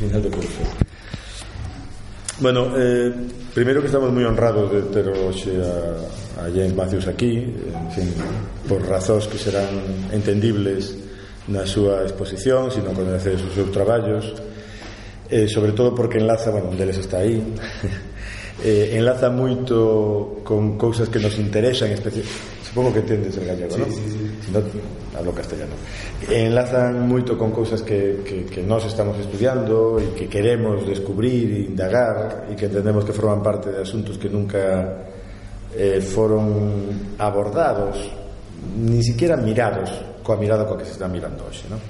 [0.00, 0.64] final do curso.
[2.40, 3.12] Bueno, eh,
[3.52, 8.08] primeiro que estamos moi honrados de ter hoxe a, a Jane Matthews aquí, en fin,
[8.64, 9.68] por razóns que serán
[10.08, 10.96] entendibles
[11.52, 14.32] na súa exposición, sino conocedes os seus traballos,
[15.28, 17.36] eh, sobre todo porque enlaza, bueno, un deles está aí,
[18.64, 22.24] eh, enlaza moito con cousas que nos interesan, especi...
[22.64, 23.90] supongo que entendes el gallego, sí, non?
[23.92, 24.64] Sí, sí si non,
[25.16, 25.76] hablo castellano
[26.28, 31.60] enlazan moito con cousas que, que, que nós estamos estudiando e que queremos descubrir e
[31.68, 35.06] indagar e que entendemos que forman parte de asuntos que nunca
[35.76, 37.96] eh, foron abordados
[38.76, 39.90] ni siquiera mirados
[40.24, 41.80] coa mirada coa que se está mirando hoxe non?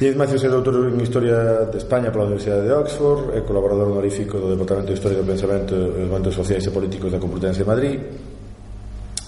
[0.00, 4.40] Díaz Macios é doutor en Historia de España pola Universidade de Oxford é colaborador honorífico
[4.40, 8.00] do Departamento de Historia do Pensamento e Movimientos Sociais e Políticos da Complutense de Madrid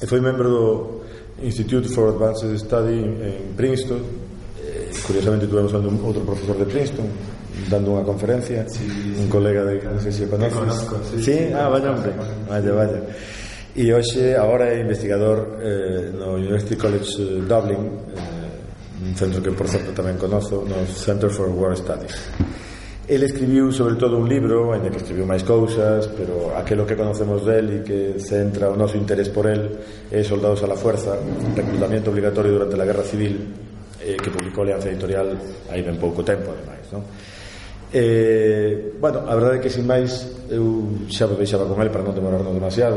[0.01, 1.02] e foi membro do
[1.43, 4.01] Institute for Advanced Study en Princeton.
[4.63, 7.07] Eh, curiosamente tuvemos outro profesor de Princeton
[7.69, 10.57] dando unha conferencia, sí, sí, un colega de non sei se conoces.
[10.57, 11.37] Conozco, sí, sí?
[11.53, 12.13] Ah, vaya hombre.
[12.49, 13.01] Vaya, vaya.
[13.73, 19.53] E hoxe agora é investigador eh, no University College eh, Dublin, eh, un centro que
[19.53, 22.17] por certo tamén conozo, no Center for War Studies.
[23.13, 26.97] El escribiu sobre todo un libro, en el que escribiu máis cousas, pero aquilo que
[26.97, 29.69] conocemos del e que centra o noso interés por el
[30.09, 31.21] é Soldados a la Fuerza,
[31.53, 33.53] reclutamiento obligatorio durante a Guerra Civil,
[34.01, 35.29] eh, que publicou Alianza Editorial
[35.69, 36.89] aí ben pouco tempo, ademais.
[36.89, 37.05] Non?
[37.93, 42.01] Eh, bueno, a verdade é que sin máis eu xa me deixaba con el para
[42.01, 42.97] non demorarnos demasiado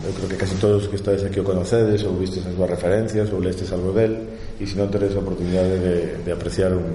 [0.00, 3.28] eu creo que casi todos que estáis aquí o conocedes ou vistes as boas referencias
[3.28, 4.16] ou lestes algo del
[4.56, 6.88] e se non tedes a oportunidade de, de apreciar un,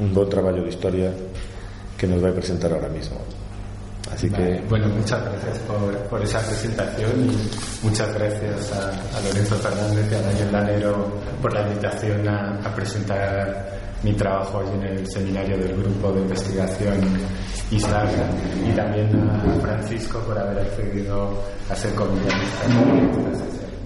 [0.00, 1.12] un bon traballo de historia
[2.02, 3.16] que nos va a presentar ahora mismo.
[4.12, 4.58] Así vale.
[4.58, 4.68] que.
[4.68, 10.14] Bueno, muchas gracias por, por, esa presentación y muchas gracias a, a Lorenzo Fernández y
[10.16, 13.70] a Daniel Lanero por la invitación a, a, presentar
[14.02, 16.98] mi trabajo hoy en el seminario del grupo de investigación
[17.70, 18.28] Islaga
[18.68, 21.38] y también a Francisco por haber accedido
[21.70, 21.92] a ser.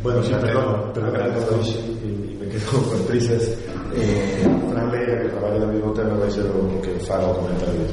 [0.03, 3.43] Bueno, sí, perdón, agradezco y, y me quedo con prisas.
[3.95, 4.56] Eh,
[5.07, 7.87] Que el tema, va a ser lo que o comentario.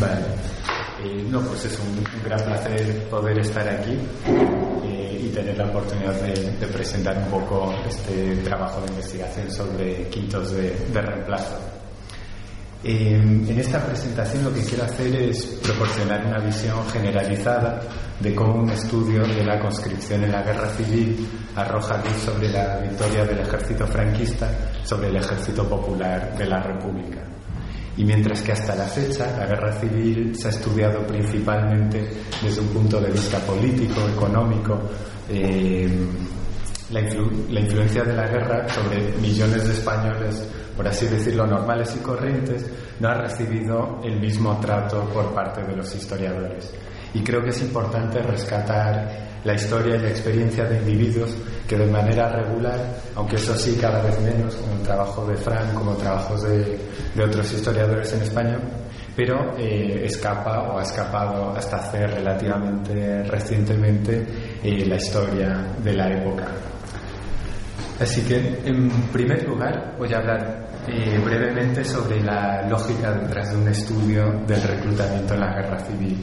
[0.00, 0.24] Vale.
[1.04, 3.98] Eh, no, pues es un, gran placer poder estar aquí
[4.86, 10.52] eh, y tener la oportunidad de, presentar un poco este trabajo de investigación sobre quintos
[10.52, 11.58] de reemplazo.
[12.86, 17.80] Eh, en esta presentación lo que quiero hacer es proporcionar una visión generalizada
[18.20, 22.80] de cómo un estudio de la conscripción en la guerra civil arroja luz sobre la
[22.80, 24.50] victoria del ejército franquista
[24.84, 27.22] sobre el ejército popular de la República.
[27.96, 32.06] Y mientras que hasta la fecha la guerra civil se ha estudiado principalmente
[32.42, 34.78] desde un punto de vista político, económico,
[35.30, 35.88] eh,
[36.90, 40.46] la, influ la, influencia de la guerra sobre millones de españoles,
[40.76, 42.66] por así decirlo, normales y corrientes,
[43.00, 46.72] no ha recibido el mismo trato por parte de los historiadores.
[47.14, 51.36] Y creo que es importante rescatar la historia y la experiencia de individuos
[51.68, 52.78] que de manera regular,
[53.14, 56.78] aunque eso sí cada vez menos, como el trabajo de Frank, como trabajos de,
[57.14, 58.58] de otros historiadores en España,
[59.14, 64.26] pero eh, escapa o ha escapado hasta hace relativamente recientemente
[64.62, 66.46] eh, la historia de la época.
[68.00, 73.56] Así que, en primer lugar, voy a hablar eh, brevemente sobre la lógica detrás de
[73.56, 76.18] un estudio del reclutamiento en la guerra civil.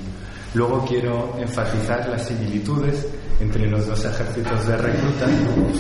[0.53, 3.07] Luego quiero enfatizar las similitudes
[3.39, 5.25] entre los dos ejércitos de recluta,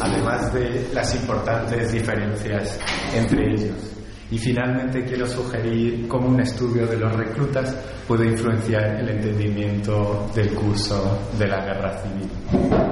[0.01, 2.79] además de las importantes diferencias
[3.13, 3.91] entre ellos.
[4.31, 7.75] Y finalmente quiero sugerir cómo un estudio de los reclutas
[8.07, 12.90] puede influenciar el entendimiento del curso de la guerra civil.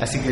[0.00, 0.30] Así que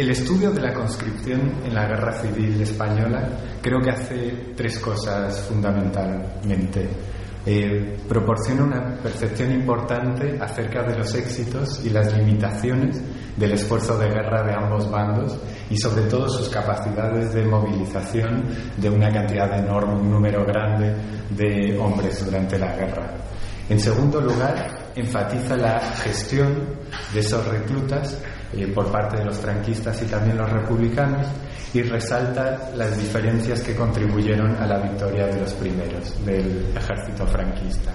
[0.00, 3.28] el, estudio de la conscripción en la guerra civil española
[3.60, 6.88] creo que hace tres cosas fundamentalmente.
[7.44, 13.02] Eh, proporciona una percepción importante acerca de los éxitos y las limitaciones
[13.36, 15.36] del esfuerzo de guerra de ambos bandos
[15.70, 18.44] y sobre todo sus capacidades de movilización
[18.76, 20.94] de una cantidad enorme, un número grande
[21.30, 23.14] de hombres durante la guerra.
[23.68, 26.54] En segundo lugar, enfatiza la gestión
[27.12, 28.18] de esos reclutas
[28.52, 31.26] eh, por parte de los franquistas y también los republicanos
[31.74, 37.92] y resalta las diferencias que contribuyeron a la victoria de los primeros del ejército franquista.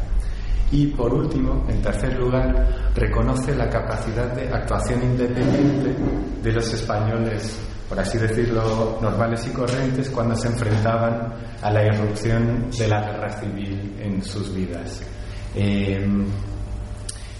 [0.71, 5.95] Y por último, en tercer lugar, reconoce la capacidad de actuación independiente
[6.41, 12.69] de los españoles, por así decirlo, normales y corrientes cuando se enfrentaban a la irrupción
[12.71, 15.01] de la guerra civil en sus vidas.
[15.55, 16.03] Eh,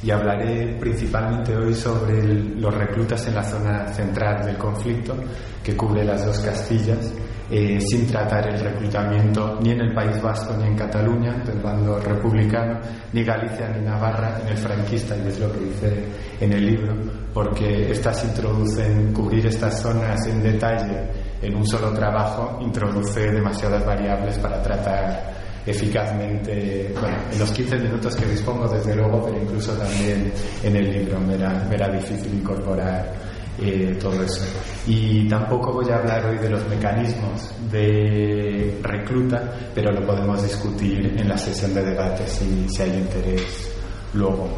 [0.04, 5.16] y hablaré principalmente hoy sobre los reclutas en la zona central del conflicto,
[5.64, 7.14] que cubre las dos Castillas,
[7.50, 12.00] eh, sin tratar el reclutamiento ni en el País Vasco ni en Cataluña, del bando
[12.00, 12.80] republicano,
[13.14, 16.06] ni Galicia ni Navarra en el franquista, y es lo que dice
[16.42, 16.94] en el libro,
[17.34, 21.08] porque estas introducen, cubrir estas zonas en detalle
[21.42, 25.33] en un solo trabajo, introduce demasiadas variables para tratar
[25.66, 30.32] eficazmente, bueno, en los 15 minutos que dispongo, desde luego, pero incluso también
[30.64, 33.14] en el libro me era, difícil incorporar
[33.62, 34.44] eh, todo eso.
[34.88, 41.16] Y tampoco voy a hablar hoy de los mecanismos de recluta, pero lo podemos discutir
[41.18, 43.72] en la sesión de debate si, si hay interés
[44.14, 44.50] luego.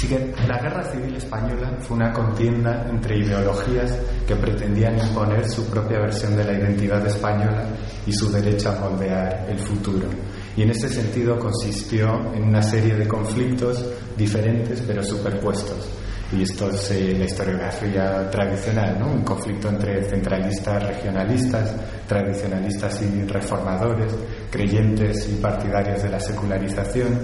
[0.00, 5.66] Así que la Guerra Civil Española fue una contienda entre ideologías que pretendían imponer su
[5.66, 7.66] propia versión de la identidad española
[8.06, 10.08] y su derecho a moldear el futuro.
[10.56, 13.84] Y en ese sentido consistió en una serie de conflictos
[14.16, 15.90] diferentes pero superpuestos.
[16.32, 19.12] Y esto es eh, la historiografía tradicional, ¿no?
[19.12, 21.74] Un conflicto entre centralistas, regionalistas,
[22.08, 24.14] tradicionalistas y reformadores,
[24.50, 27.20] creyentes y partidarios de la secularización,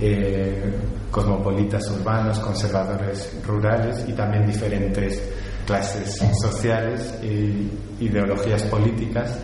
[0.00, 0.72] eh,
[1.12, 5.22] cosmopolitas urbanos, conservadores rurales y también diferentes
[5.66, 7.68] clases sociales e
[8.00, 9.38] ideologías políticas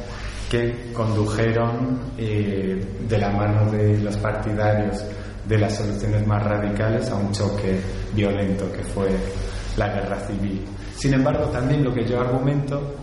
[0.50, 5.05] que condujeron eh, de la mano de los partidarios
[5.47, 7.79] de las soluciones más radicales a un choque
[8.15, 9.09] violento que fue
[9.76, 10.65] la guerra civil.
[10.97, 12.97] Sin embargo, también lo que yo argumento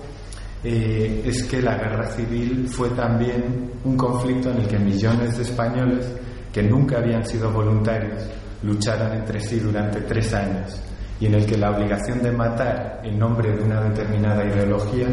[0.64, 5.44] eh, es que la guerra civil fue también un conflicto en el que millones de
[5.44, 6.12] españoles
[6.52, 8.24] que nunca habían sido voluntarios
[8.66, 10.82] lucharon entre sí durante tres años
[11.20, 15.08] y en el que la obligación de matar en nombre de una determinada ideología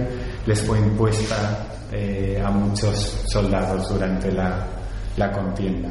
[0.47, 4.67] les fue impuesta eh, a muchos soldados durante la,
[5.17, 5.91] la contienda.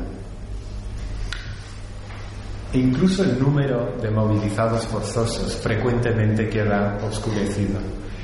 [2.73, 7.79] E incluso el número de movilizados forzosos frecuentemente queda oscurecido.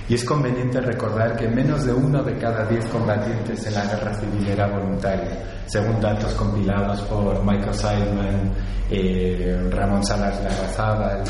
[0.10, 4.14] Y es conveniente recordar que menos de uno de cada diez combatientes en la guerra
[4.14, 5.30] civil era voluntario,
[5.66, 8.54] según datos compilados por Michael Seidman,
[8.90, 11.24] eh, Ramón Salas Larrazábal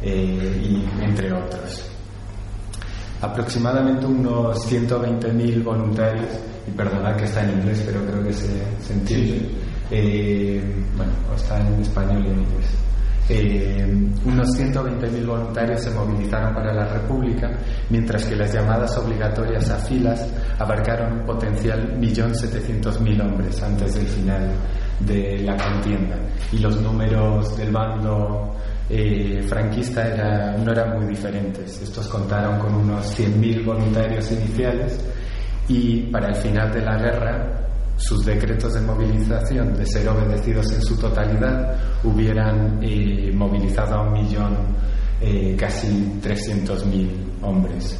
[0.00, 1.84] eh, y entre otros.
[3.20, 6.30] Aproximadamente unos 120.000 voluntarios,
[6.66, 9.50] y perdonad que está en inglés, pero creo que se, entiende.
[9.90, 10.62] Eh,
[10.96, 12.66] bueno, está en español y en inglés.
[13.28, 13.86] Eh,
[14.24, 17.50] unos 120.000 voluntarios se movilizaron para la República,
[17.88, 20.28] mientras que las llamadas obligatorias a filas
[20.58, 24.50] abarcaron un potencial 1.700.000 hombres antes del final
[25.00, 26.16] de la contienda.
[26.52, 28.56] Y los números del bando
[28.90, 31.80] eh, franquista no eran muy diferentes.
[31.80, 34.98] Estos contaron con unos 100.000 voluntarios iniciales
[35.68, 40.82] y para el final de la guerra sus decretos de movilización, de ser obedecidos en
[40.82, 44.56] su totalidad, hubieran eh, movilizado a un millón,
[45.20, 47.98] eh, casi 300.000 hombres.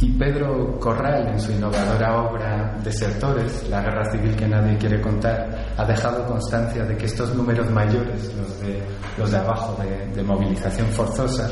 [0.00, 5.74] Y Pedro Corral, en su innovadora obra Desertores, la guerra civil que nadie quiere contar,
[5.76, 8.82] ha dejado constancia de que estos números mayores, los de,
[9.16, 11.48] los de abajo de, de movilización forzosa,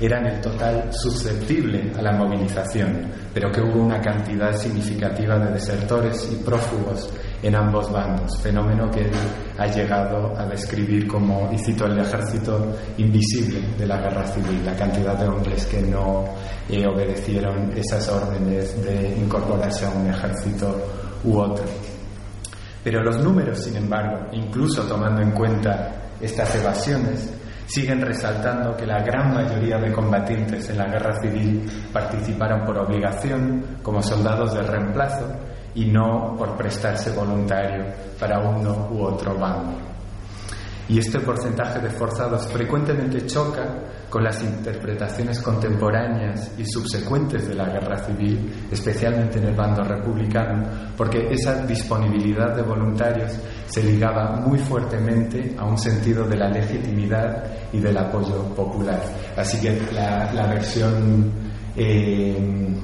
[0.00, 6.28] eran el total susceptible a la movilización, pero que hubo una cantidad significativa de desertores
[6.32, 7.10] y prófugos
[7.42, 9.10] en ambos bandos, fenómeno que
[9.58, 14.74] ha llegado a describir como, y cito, el ejército invisible de la guerra civil, la
[14.74, 16.24] cantidad de hombres que no
[16.68, 20.76] eh, obedecieron esas órdenes de incorporarse a un ejército
[21.24, 21.64] u otro.
[22.82, 27.28] Pero los números, sin embargo, incluso tomando en cuenta estas evasiones,
[27.68, 33.78] siguen resaltando que la gran mayoría de combatientes en la guerra civil participaron por obligación
[33.82, 35.28] como soldados de reemplazo
[35.74, 37.84] y no por prestarse voluntario
[38.18, 39.97] para uno u otro bando.
[40.88, 43.66] Y este porcentaje de forzados frecuentemente choca
[44.08, 50.64] con las interpretaciones contemporáneas y subsecuentes de la guerra civil, especialmente en el bando republicano,
[50.96, 57.44] porque esa disponibilidad de voluntarios se ligaba muy fuertemente a un sentido de la legitimidad
[57.70, 59.02] y del apoyo popular.
[59.36, 61.30] Así que la, versión
[61.76, 62.74] eh,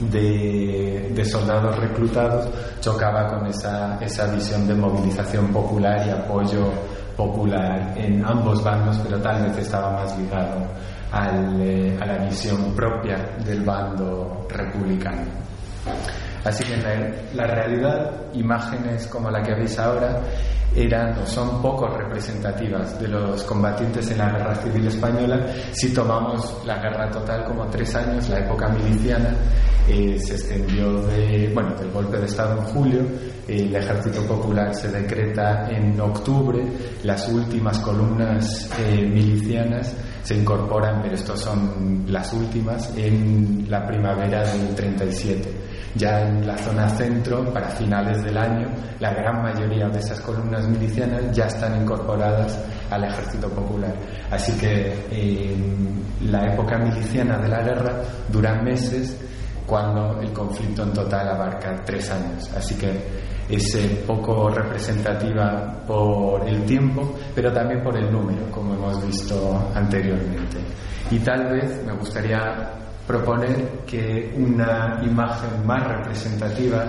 [0.00, 2.48] de, soldados reclutados
[2.80, 6.72] chocaba con esa, esa visión de movilización popular y apoyo
[7.16, 10.66] popular en ambos bandos, pero tal vez estaba más ligado
[11.60, 15.22] eh, a la visión propia del bando republicano.
[16.44, 16.82] Así que en
[17.34, 20.20] la, realidad, imágenes como la que veis ahora
[20.74, 25.46] eran o son poco representativas de los combatientes en la guerra civil española.
[25.72, 29.34] Si tomamos la guerra total como tres años, la época miliciana,
[29.88, 33.00] eh, se extendió de, bueno, del golpe de Estado en julio,
[33.48, 36.64] el ejército popular se decreta en octubre,
[37.02, 39.92] las últimas columnas eh, milicianas
[40.22, 45.50] se incorporan, pero estos son las últimas, en la primavera del 37.
[45.94, 48.68] Ya en la zona centro, para finales del año,
[49.00, 52.58] la gran mayoría de esas columnas milicianas ya están incorporadas
[52.90, 53.94] al ejército popular.
[54.30, 59.16] Así que en la época miliciana de la guerra duran meses
[59.66, 62.50] cuando el conflicto en total abarca tres años.
[62.56, 62.90] Así que
[63.48, 69.70] es eh, poco representativa por el tiempo, pero también por el número, como hemos visto
[69.74, 70.58] anteriormente.
[71.10, 72.79] Y tal vez me gustaría
[73.10, 76.84] proponer que una imagen más representativa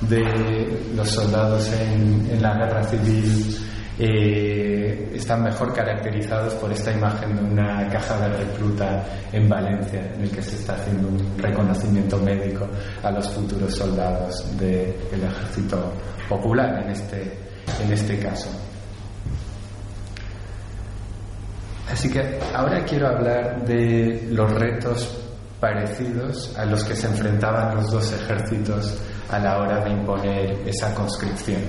[0.00, 3.58] de los soldados en, en la guerra civil
[3.98, 10.22] eh, están mejor caracterizados por esta imagen de una caja de recluta en Valencia, en
[10.22, 12.66] el que se está haciendo un reconocimiento médico
[13.02, 15.92] a los futuros soldados del ejército
[16.26, 17.38] popular en este,
[17.82, 18.48] en este caso.
[21.90, 25.25] Así que ahora quiero hablar de los retos
[25.66, 28.96] parecidos a los que se enfrentaban los dos ejércitos
[29.28, 31.60] a la hora de imponer esa conscripción.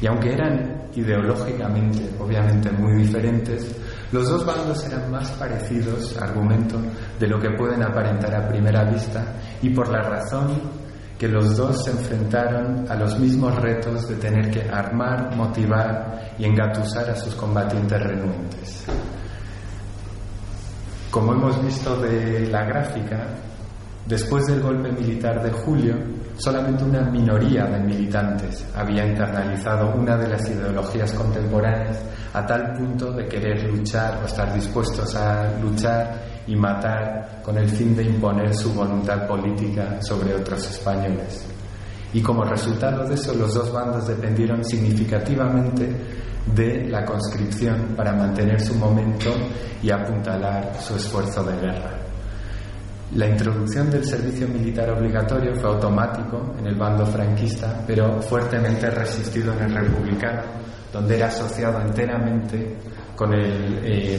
[0.00, 3.74] Y aunque eran ideológicamente, obviamente, muy diferentes,
[4.12, 6.80] los dos bandos eran más parecidos, argumento,
[7.18, 10.60] de lo que pueden aparentar a primera vista y por la razón
[11.18, 16.44] que los dos se enfrentaron a los mismos retos de tener que armar, motivar y
[16.44, 18.86] engatusar a sus combatientes renuentes.
[21.12, 23.26] Como hemos visto de la gráfica,
[24.06, 25.94] después del golpe militar de julio,
[26.38, 32.02] solamente una minoría de militantes había internalizado una de las ideologías contemporáneas
[32.32, 37.68] a tal punto de querer luchar o estar dispuestos a luchar y matar con el
[37.68, 41.44] fin de imponer su voluntad política sobre otros españoles.
[42.14, 45.94] Y como resultado de eso, los dos bandos dependieron significativamente
[46.46, 49.30] de la conscripción para mantener su momento
[49.82, 51.90] y apuntalar su esfuerzo de guerra.
[53.14, 59.52] La introducción del servicio militar obligatorio fue automático en el bando franquista, pero fuertemente resistido
[59.52, 60.42] en el republicano,
[60.90, 62.74] donde era asociado enteramente
[63.14, 64.18] con el, eh,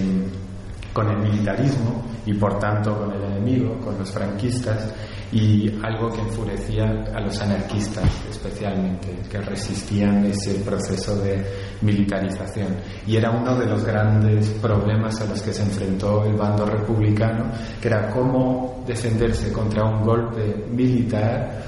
[0.94, 4.94] con el militarismo y por tanto con el enemigo, con los franquistas,
[5.34, 11.44] y algo que enfurecía a los anarquistas especialmente, que resistían ese proceso de
[11.82, 12.76] militarización.
[13.08, 17.52] Y era uno de los grandes problemas a los que se enfrentó el bando republicano,
[17.82, 21.64] que era cómo defenderse contra un golpe militar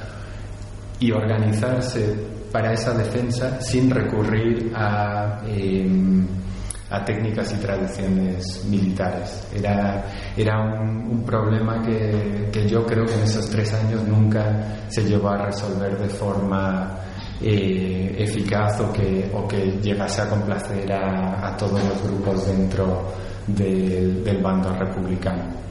[1.00, 2.16] y organizarse
[2.52, 5.42] para esa defensa sin recurrir a...
[5.48, 6.45] Em,
[6.90, 9.48] a técnicas y tradiciones militares.
[9.54, 10.06] Era,
[10.38, 15.30] era un, problema que, que, yo creo que en esos tres años nunca se llevó
[15.30, 17.00] a resolver de forma
[17.42, 23.12] eh, eficaz o que, o que llegase a complacer a, a todos los grupos dentro
[23.48, 25.66] del, del bando republicano.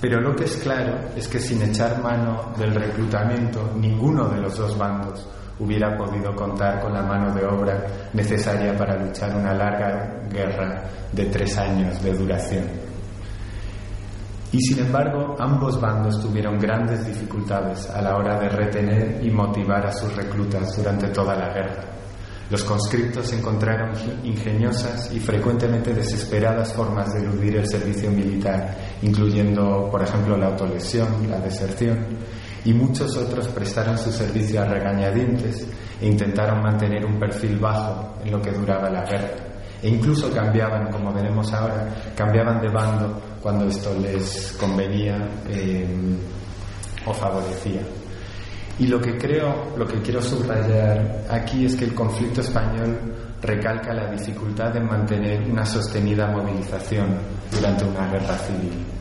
[0.00, 4.56] Pero lo que es claro es que sin echar mano del reclutamiento, ninguno de los
[4.56, 5.26] dos bandos
[5.58, 11.24] hubiera podido contar con la mano de obra necesaria para luchar una larga guerra de
[11.26, 12.64] tres años de duración.
[14.50, 19.86] Y sin embargo, ambos bandos tuvieron grandes dificultades a la hora de retener y motivar
[19.86, 21.84] a sus reclutas durante toda la guerra.
[22.50, 23.90] Los conscriptos encontraron
[24.24, 31.28] ingeniosas y frecuentemente desesperadas formas de eludir el servicio militar, incluyendo, por ejemplo, la autolesión,
[31.28, 32.06] la deserción,
[32.64, 35.66] y muchos otros prestaron su servicio a regañadientes
[36.00, 39.30] e intentaron mantener un perfil bajo en lo que duraba la guerra.
[39.82, 45.16] E incluso cambiaban, como veremos ahora, cambiaban de bando cuando esto les convenía
[45.48, 45.86] eh,
[47.06, 47.82] o favorecía.
[48.80, 52.98] Y lo que creo, lo que quiero subrayar aquí es que el conflicto español
[53.40, 57.16] recalca la dificultad de mantener una sostenida movilización
[57.52, 58.97] durante una guerra civil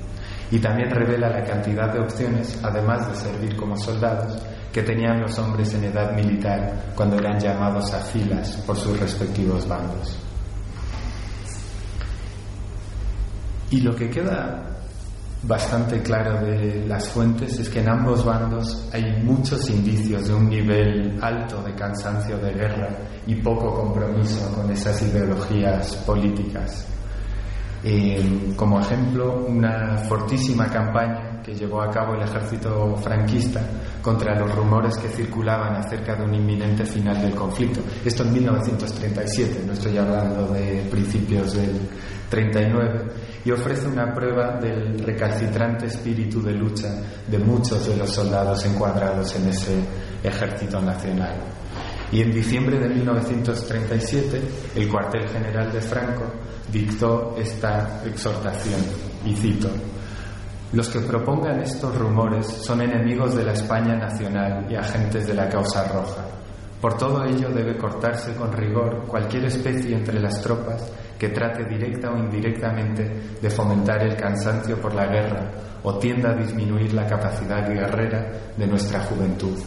[0.51, 5.37] y también revela la cantidad de opciones, además de servir como soldados, que tenían los
[5.39, 10.17] hombres en edad militar cuando eran llamados a filas por sus respectivos bandos.
[13.69, 14.63] Y lo que queda
[15.43, 20.49] bastante claro de las fuentes es que en ambos bandos hay muchos indicios de un
[20.49, 22.89] nivel alto de cansancio de guerra
[23.25, 26.87] y poco compromiso con esas ideologías políticas
[28.55, 33.61] como ejemplo, una fortísima campaña que llevó a cabo el ejército franquista
[34.01, 37.79] contra los rumores que circulaban acerca de un inminente final del conflicto.
[38.03, 41.79] Esto en 1937, no estoy hablando de principios del
[42.29, 43.05] 39,
[43.45, 46.89] y ofrece una prueba del recalcitrante espíritu de lucha
[47.25, 49.79] de muchos de los soldados encuadrados en ese
[50.21, 51.56] ejército nacional.
[52.11, 54.41] Y en diciembre de 1937,
[54.75, 56.23] el cuartel general de Franco
[56.71, 58.79] dictó esta exhortación,
[59.25, 59.69] y cito,
[60.73, 65.47] los que propongan estos rumores son enemigos de la España nacional y agentes de la
[65.47, 66.25] causa roja.
[66.81, 72.11] Por todo ello debe cortarse con rigor cualquier especie entre las tropas que trate directa
[72.11, 75.51] o indirectamente de fomentar el cansancio por la guerra
[75.83, 79.57] o tienda a disminuir la capacidad guerrera de nuestra juventud.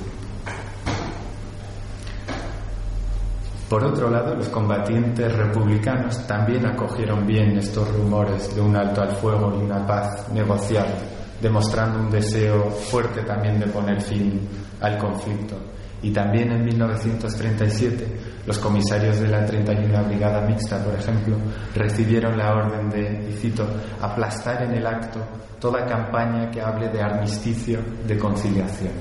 [3.70, 9.12] Por otro lado, los combatientes republicanos también acogieron bien estos rumores de un alto al
[9.12, 10.92] fuego y una paz negociada,
[11.40, 14.40] demostrando un deseo fuerte también de poner fin
[14.80, 15.56] al conflicto.
[16.02, 21.36] Y también en 1937 los comisarios de la 31 Brigada Mixta, por ejemplo,
[21.72, 23.64] recibieron la orden de, y cito,
[24.00, 25.20] aplastar en el acto
[25.60, 28.94] toda campaña que hable de armisticio, de conciliación.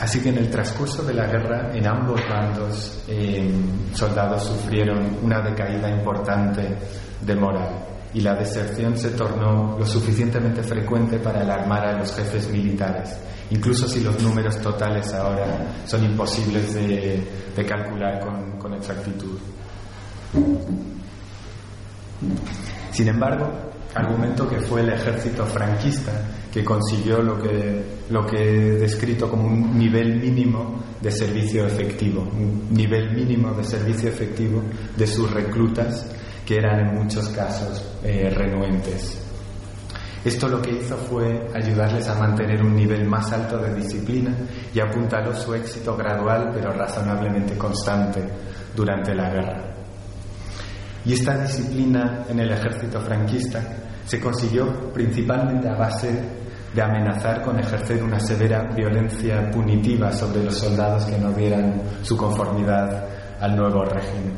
[0.00, 3.50] Así que en el transcurso de la guerra, en ambos bandos, eh,
[3.92, 6.74] soldados sufrieron una decaída importante
[7.20, 12.50] de moral y la deserción se tornó lo suficientemente frecuente para alarmar a los jefes
[12.50, 13.14] militares,
[13.50, 17.22] incluso si los números totales ahora son imposibles de,
[17.68, 19.38] calcular con, con exactitud.
[22.90, 26.12] Sin embargo, argumento que fue el ejército franquista
[26.52, 32.22] que consiguió lo que, lo que he descrito como un nivel mínimo de servicio efectivo,
[32.22, 34.62] un nivel mínimo de servicio efectivo
[34.96, 36.06] de sus reclutas
[36.44, 39.26] que eran en muchos casos eh, renuentes.
[40.24, 44.36] Esto lo que hizo fue ayudarles a mantener un nivel más alto de disciplina
[44.74, 48.22] y apuntaló su éxito gradual pero razonablemente constante
[48.74, 49.79] durante la guerra.
[51.04, 53.62] Y esta disciplina en el ejército franquista
[54.04, 56.10] se consiguió principalmente a base
[56.74, 62.16] de amenazar con ejercer una severa violencia punitiva sobre los soldados que no dieran su
[62.16, 63.04] conformidad
[63.40, 64.34] al nuevo régimen.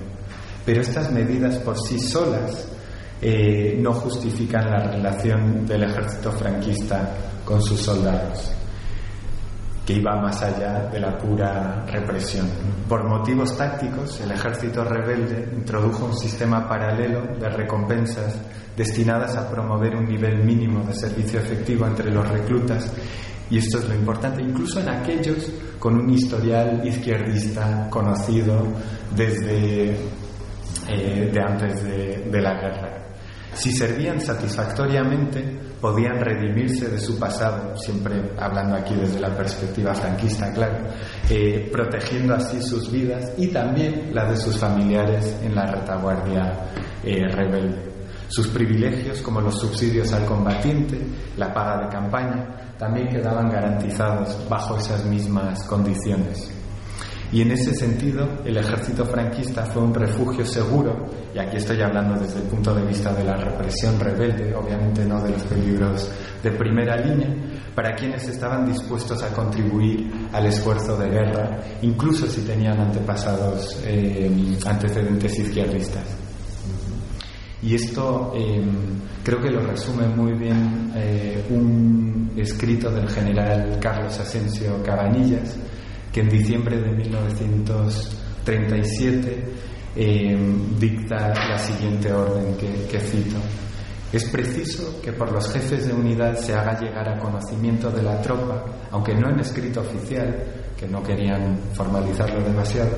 [0.64, 2.69] Pero estas medidas por sí solas
[3.21, 7.11] eh, no justifican la relación del ejército franquista
[7.45, 8.52] con sus soldados
[9.86, 12.47] que iba más allá de la pura represión.
[12.88, 18.40] Por motivos tácticos, el ejército rebelde introdujo un sistema paralelo de recompensas
[18.76, 22.92] destinadas a promover un nivel mínimo de servicio efectivo entre los reclutas
[23.50, 28.62] y esto es lo importante, incluso en aquellos con un historial izquierdista conocido
[29.14, 29.90] desde
[30.88, 33.01] eh, de antes de la guerra.
[33.54, 35.43] Si servían satisfactoriamente,
[35.80, 40.78] podían redimirse de su pasado, siempre hablando aquí desde la perspectiva franquista, claro,
[41.28, 46.52] eh, protegiendo así sus vidas y también la de sus familiares en la retaguardia
[47.04, 47.93] eh, rebelde.
[48.28, 50.99] Sus privilegios, como los subsidios al combatiente,
[51.36, 56.62] la paga de campaña, también quedaban garantizados bajo esas mismas condiciones.
[57.32, 62.21] Y en ese sentido, el ejército franquista fue un refugio seguro, y aquí estoy hablando
[62.21, 66.50] desde el punto de vista de la represión rebelde, obviamente no de los peligros de
[66.50, 67.34] primera línea,
[67.75, 74.58] para quienes estaban dispuestos a contribuir al esfuerzo de guerra, incluso si tenían antepasados, eh,
[74.66, 76.04] antecedentes izquierdistas.
[77.62, 78.62] Y esto eh,
[79.25, 85.56] creo que lo resume muy bien eh, un escrito del general Carlos Asensio Cabanillas,
[86.13, 89.45] que en diciembre de 1937
[89.97, 90.37] eh,
[90.79, 93.39] dicta la siguiente orden que, que cito.
[94.13, 98.21] Es preciso que por los jefes de unidad se haga llegar a conocimiento de la
[98.21, 100.37] tropa, aunque no en escrito oficial,
[100.77, 102.91] que no querían formalizarlo demasiado,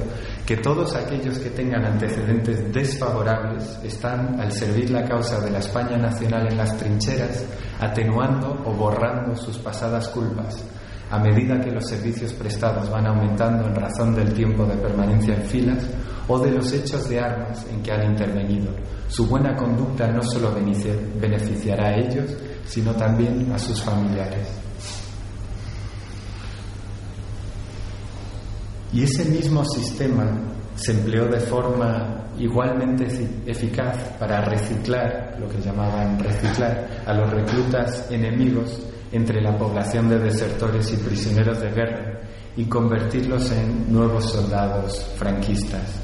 [0.44, 5.98] que todos aquellos que tengan antecedentes desfavorables están al servir la causa de la España
[5.98, 7.44] nacional en las trincheras,
[7.78, 10.64] atenuando o borrando sus pasadas culpas,
[11.14, 15.42] a medida que los servicios prestados van aumentando en razón del tiempo de permanencia en
[15.42, 15.78] filas
[16.26, 18.72] o de los hechos de armas en que han intervenido.
[19.06, 20.52] Su buena conducta no solo
[21.20, 24.48] beneficiará a ellos, sino también a sus familiares.
[28.92, 30.36] Y ese mismo sistema
[30.74, 33.06] se empleó de forma igualmente
[33.46, 38.80] eficaz para reciclar, lo que llamaban reciclar, a los reclutas enemigos
[39.14, 42.20] entre la población de desertores y prisioneros de guerra
[42.56, 46.00] y convertirlos en nuevos soldados franquistas.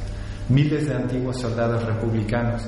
[0.49, 2.63] Miles de antiguos soldados republicanos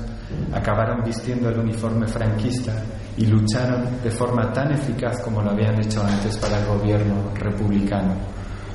[0.53, 2.73] acabaron vistiendo el uniforme franquista
[3.17, 8.15] y lucharon de forma tan eficaz como lo habían hecho antes para el gobierno republicano.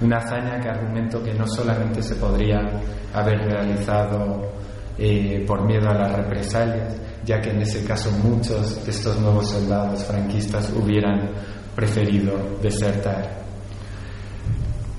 [0.00, 2.60] Una hazaña que argumento que no solamente se podría
[3.12, 4.52] haber realizado
[4.96, 9.50] eh, por miedo a las represalias, ya que en ese caso muchos de estos nuevos
[9.50, 11.30] soldados franquistas hubieran
[11.78, 13.38] preferido desertar.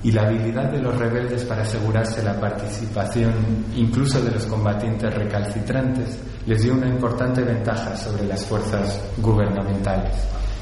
[0.02, 3.34] Y la habilidad de los rebeldes para asegurarse la participación
[3.76, 10.16] incluso de los combatientes recalcitrantes les dio una importante ventaja sobre las fuerzas gubernamentales.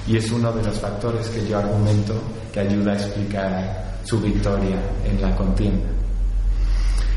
[0.09, 2.21] Y es uno de los factores que yo argumento
[2.53, 5.87] que ayuda a explicar su victoria en la contienda.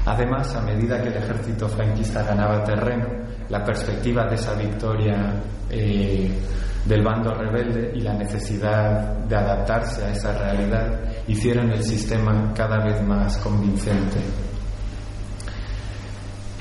[0.05, 3.07] Además, a medida que el ejército franquista ganaba terreno,
[3.49, 6.29] la perspectiva de esa victoria eh,
[6.85, 12.83] del bando rebelde y la necesidad de adaptarse a esa realidad hicieron el sistema cada
[12.83, 14.19] vez más convincente.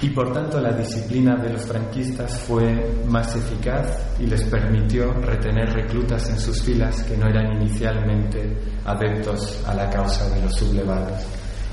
[0.02, 5.70] Y por tanto la disciplina de los franquistas fue más eficaz y les permitió retener
[5.74, 8.56] reclutas en sus filas que no eran inicialmente
[8.86, 11.20] adeptos a la causa de los sublevados.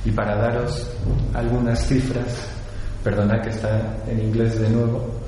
[0.04, 0.90] Y para daros
[1.34, 2.50] algunas cifras,
[3.02, 5.22] perdonad que está en inglés de nuevo,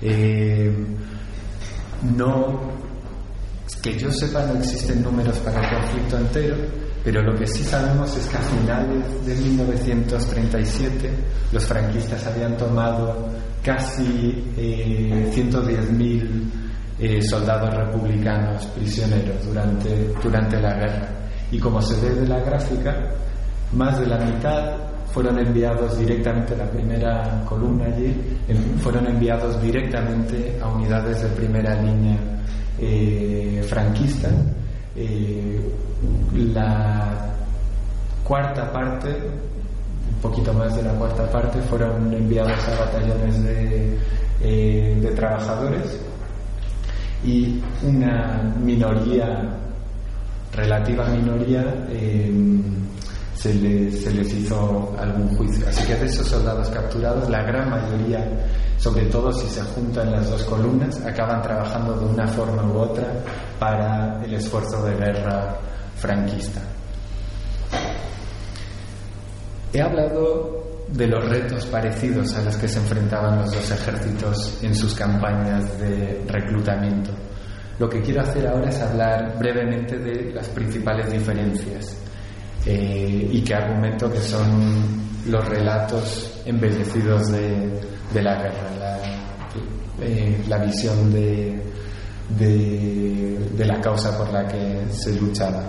[0.00, 0.72] eh,
[2.04, 2.60] no,
[3.82, 6.56] que yo sepa no existen números para el conflicto entero,
[7.02, 11.10] pero lo que sí sabemos es que a finales de 1937
[11.52, 13.28] los franquistas habían tomado
[13.62, 16.50] casi eh, 110.000
[16.98, 21.08] eh, soldados republicanos prisioneros durante, durante la guerra.
[21.50, 22.94] Y como se ve de la gráfica,
[23.72, 28.12] más de la mitad fueron enviados directamente, la primera columna allí,
[28.82, 32.18] fueron enviados directamente a unidades de primera línea
[32.80, 34.28] eh, franquista.
[34.96, 35.60] Eh,
[36.52, 37.32] la
[38.24, 43.98] cuarta parte, un poquito más de la cuarta parte, fueron enviados a batallones de,
[44.42, 45.96] eh, de trabajadores
[47.24, 49.48] y una minoría,
[50.52, 51.86] relativa minoría,
[53.44, 55.68] se les, se les hizo algún juicio.
[55.68, 58.26] Así que de esos soldados capturados, la gran mayoría,
[58.78, 63.06] sobre todo si se juntan las dos columnas, acaban trabajando de una forma u otra
[63.58, 65.58] para el esfuerzo de guerra
[65.96, 66.62] franquista.
[69.74, 74.74] He hablado de los retos parecidos a los que se enfrentaban los dos ejércitos en
[74.74, 77.10] sus campañas de reclutamiento.
[77.78, 82.03] Lo que quiero hacer ahora es hablar brevemente de las principales diferencias
[82.66, 91.12] eh, y que argumento que son los relatos embellecidos de, la guerra, la, eh, visión
[91.12, 91.62] de,
[92.38, 95.62] de, la causa por la que se luchaba.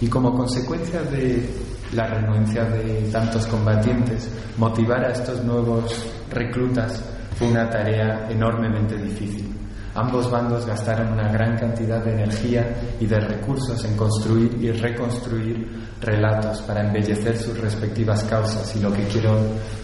[0.00, 1.48] Y como consecuencia de
[1.92, 7.02] la renuencia de tantos combatientes, motivar a estos nuevos reclutas
[7.36, 9.61] fue una tarea enormemente difícil.
[9.94, 12.66] Ambos bandos gastaron una gran cantidad de energía
[12.98, 15.68] y de recursos en construir y reconstruir
[16.00, 18.74] relatos para embellecer sus respectivas causas.
[18.74, 19.38] Y lo que quiero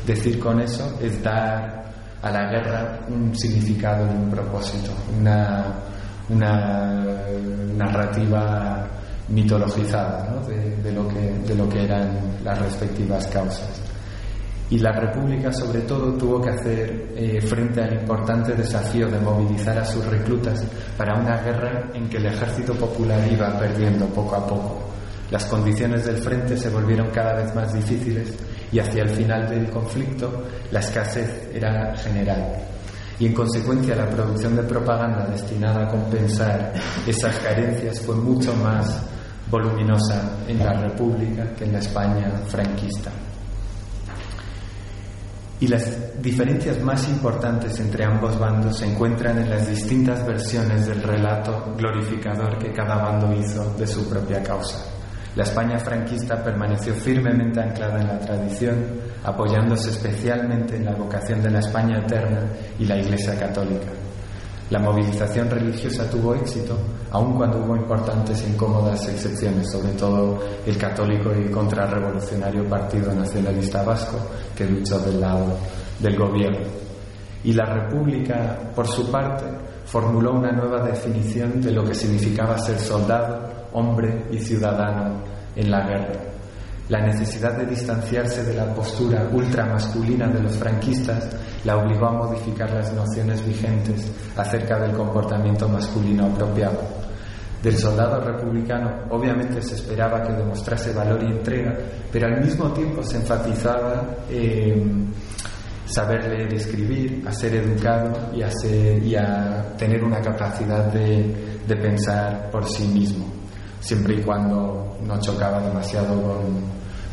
[0.06, 1.84] decir con eso es dar
[2.22, 5.74] a la guerra un significado y un propósito, una,
[7.76, 8.86] narrativa
[9.28, 10.42] mitologizada
[10.82, 13.87] de, lo que, de lo que eran las respectivas causas
[14.70, 19.78] y la República sobre todo tuvo que hacer eh, frente al importante desafío de movilizar
[19.78, 20.62] a sus reclutas
[20.96, 24.82] para una guerra en que el ejército popular iba perdiendo poco a poco.
[25.30, 28.34] Las condiciones del frente se volvieron cada vez más difíciles
[28.70, 32.54] y hacia el final del conflicto la escasez era general.
[33.18, 36.72] Y en consecuencia la producción de propaganda destinada a compensar
[37.06, 39.02] esas carencias fue mucho más
[39.50, 43.10] voluminosa en la República que en la España franquista.
[45.60, 51.02] Y las diferencias más importantes entre ambos bandos se encuentran en las distintas versiones del
[51.02, 54.84] relato glorificador que cada bando hizo de su propia causa.
[55.34, 58.76] La España franquista permaneció firmemente anclada en la tradición,
[59.24, 62.46] apoyándose especialmente en la vocación de la España eterna
[62.78, 63.97] y la Iglesia católica.
[64.70, 66.76] La movilización religiosa tuvo éxito,
[67.10, 73.82] aun cuando hubo importantes e incómodas excepciones, sobre todo el católico y contrarrevolucionario Partido Nacionalista
[73.82, 74.18] Vasco,
[74.54, 75.56] que luchó del lado
[75.98, 76.66] del gobierno.
[77.44, 79.46] Y la República, por su parte,
[79.86, 85.22] formuló una nueva definición de lo que significaba ser soldado, hombre y ciudadano
[85.56, 86.37] en la guerra
[86.88, 91.28] la necesidad de distanciarse de la postura ultramasculina de los franquistas
[91.64, 96.80] la obligó a modificar las nociones vigentes acerca del comportamiento masculino apropiado.
[97.62, 101.76] Del soldado republicano obviamente se esperaba que demostrase valor y entrega,
[102.10, 104.80] pero al mismo tiempo se enfatizaba eh,
[105.88, 112.66] saber leer y escribir, a ser educado y a, tener una capacidad de, pensar por
[112.66, 113.26] sí mismo,
[113.80, 116.62] siempre y cuando no chocaba demasiado con,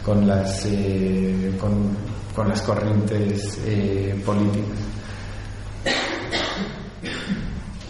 [0.04, 4.80] con las, eh, con, las corrientes eh, políticas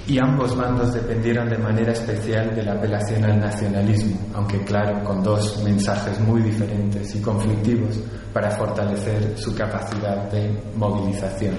[0.07, 5.23] y ambos bandos dependieron de manera especial de la apelación al nacionalismo, aunque claro, con
[5.23, 7.99] dos mensajes muy diferentes y conflictivos
[8.31, 11.55] para fortalecer su capacidad de movilización.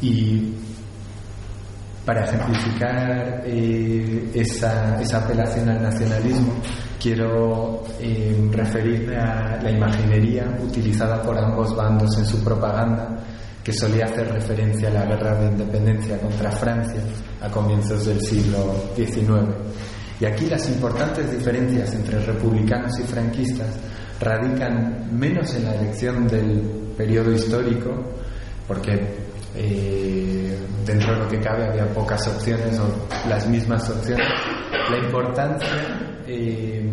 [0.00, 0.52] Y
[2.04, 6.54] para ejemplificar eh, esa, apelación al nacionalismo,
[7.00, 13.16] quiero eh, referirme a la imaginería utilizada por ambos bandos en su propaganda
[13.62, 17.00] que solía hacer referencia a la guerra de independencia contra Francia
[17.42, 19.54] a comienzos del siglo XIX.
[20.18, 23.68] Y aquí las importantes diferencias entre republicanos y franquistas
[24.18, 26.60] radican menos en la elección del
[26.96, 27.90] periodo histórico,
[28.66, 34.26] porque eh, dentro de lo que cabe había pocas opciones o las mismas opciones.
[34.90, 35.68] La importancia
[36.26, 36.90] eh,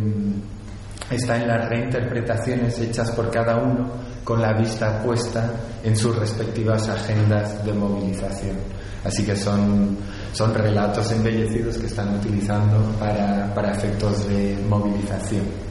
[1.09, 3.89] está en las reinterpretaciones hechas por cada uno
[4.23, 5.51] con la vista puesta
[5.83, 8.57] en sus respectivas agendas de movilización.
[9.03, 9.97] Así que son,
[10.33, 15.66] son relatos embellecidos que están utilizando para, para efectos de movilización.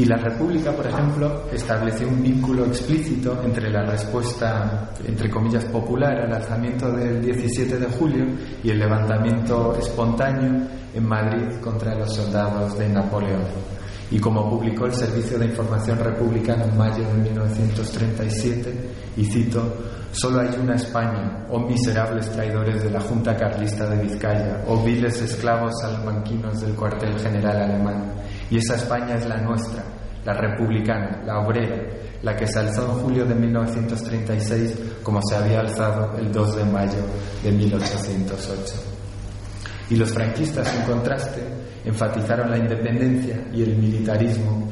[0.00, 6.22] Y la República, por ejemplo, estableció un vínculo explícito entre la respuesta, entre comillas, popular
[6.22, 8.24] al alzamiento del 17 de julio
[8.64, 13.42] y el levantamiento espontáneo en Madrid contra los soldados de Napoleón.
[14.10, 19.70] Y como publicó el Servicio de Información Republicana en mayo de 1937, y cito,
[20.12, 25.20] solo hay una España, oh miserables traidores de la Junta Carlista de Vizcaya, oh viles
[25.20, 28.14] esclavos salmanquinos del cuartel general alemán,
[28.50, 29.82] y esa España es la nuestra,
[30.24, 31.76] la republicana, la obrera,
[32.22, 36.64] la que se alzó en julio de 1936 como se había alzado el 2 de
[36.64, 37.06] mayo
[37.42, 38.74] de 1808.
[39.90, 41.40] Y los franquistas, en contraste,
[41.84, 44.68] enfatizaron la independencia y el militarismo,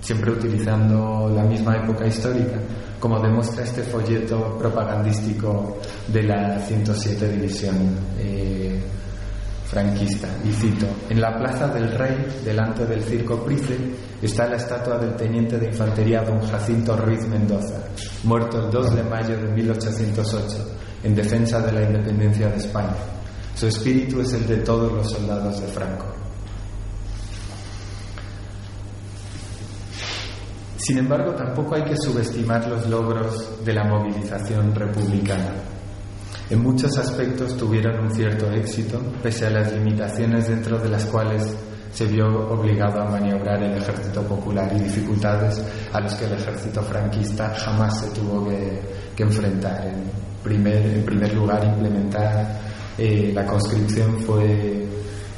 [0.00, 2.58] siempre utilizando la misma época histórica,
[2.98, 7.76] como demuestra este folleto propagandístico de la 107 División
[8.18, 8.80] eh,
[9.72, 10.28] franquista.
[10.44, 13.74] Y cito, en la Plaza del Rey, delante del Circo Price,
[14.20, 17.82] está la estatua del teniente de infantería don Jacinto Ruiz Mendoza,
[18.24, 20.56] muerto el 2 de mayo de 1808,
[21.04, 22.96] en defensa de la independencia de España.
[23.54, 26.06] Su espíritu es el de todos los soldados de Franco.
[30.76, 35.71] Sin embargo, tampoco hay que subestimar los logros de la movilización republicana.
[36.50, 41.56] En muchos aspectos tuvieron un cierto éxito, pese a las limitaciones dentro de las cuales
[41.92, 46.82] se vio obligado a maniobrar el ejército popular y dificultades a los que el ejército
[46.82, 49.86] franquista jamás se tuvo que, enfrentar.
[49.86, 50.10] En
[50.42, 52.60] primer, en primer lugar, implementar
[52.98, 54.84] eh, la conscripción fue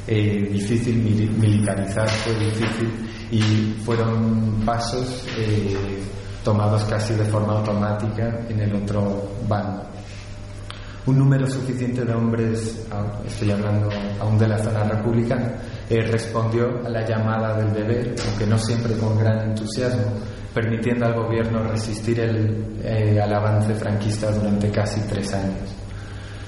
[0.07, 0.97] eh, difícil,
[1.37, 2.91] militarizar fue difícil
[3.31, 3.39] y
[3.83, 5.75] fueron pasos eh,
[6.43, 9.94] tomados casi de forma automática en el otro bando.
[11.07, 12.83] Un número suficiente de hombres,
[13.27, 13.89] estoy hablando
[14.19, 15.53] aún de la zona republicana,
[15.87, 20.01] eh, respondió a la llamada del deber, aunque no siempre con gran entusiasmo,
[20.51, 25.75] permitiendo al gobierno resistir el, eh, al avance franquista durante casi tres años.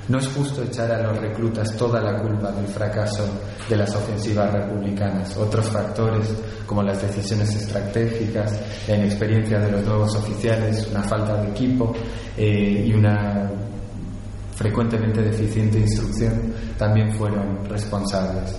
[0.07, 3.25] No es justo echar a los reclutas toda la culpa del fracaso
[3.69, 5.37] de las ofensivas republicanas.
[5.37, 6.33] Otros factores,
[6.65, 11.93] como las decisiones estratégicas, la inexperiencia de los nuevos oficiales, una falta de equipo
[12.37, 13.51] eh, y una
[14.57, 18.53] frecuentemente deficiente instrucción, también fueron responsables.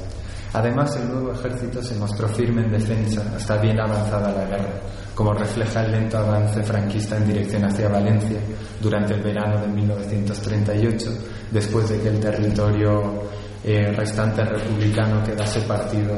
[0.55, 4.81] Además, el nuevo ejército se mostró firme en defensa hasta bien avanzada la guerra
[5.19, 8.39] como refleja el lento avance franquista en dirección hacia Valencia
[8.81, 11.11] durante el verano de 1938,
[11.51, 13.25] después de que el territorio
[13.65, 16.17] eh, restante republicano quedase partido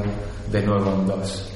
[0.51, 1.51] de nuevo en dos.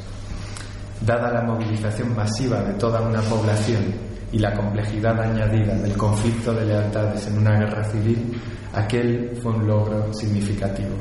[1.01, 3.93] Dada la movilización masiva de toda una población
[4.35, 8.37] y la complejidad añadida del conflicto de lealtades en una guerra civil,
[8.73, 10.93] aquel fue un logro significativo.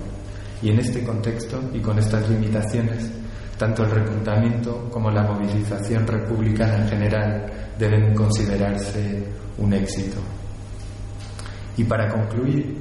[0.63, 3.11] Y en este contexto y con estas limitaciones,
[3.59, 9.27] tanto el reclutamiento como la movilización republicana en general deben considerarse
[9.59, 10.19] un éxito.
[11.77, 12.73] Y para concluir,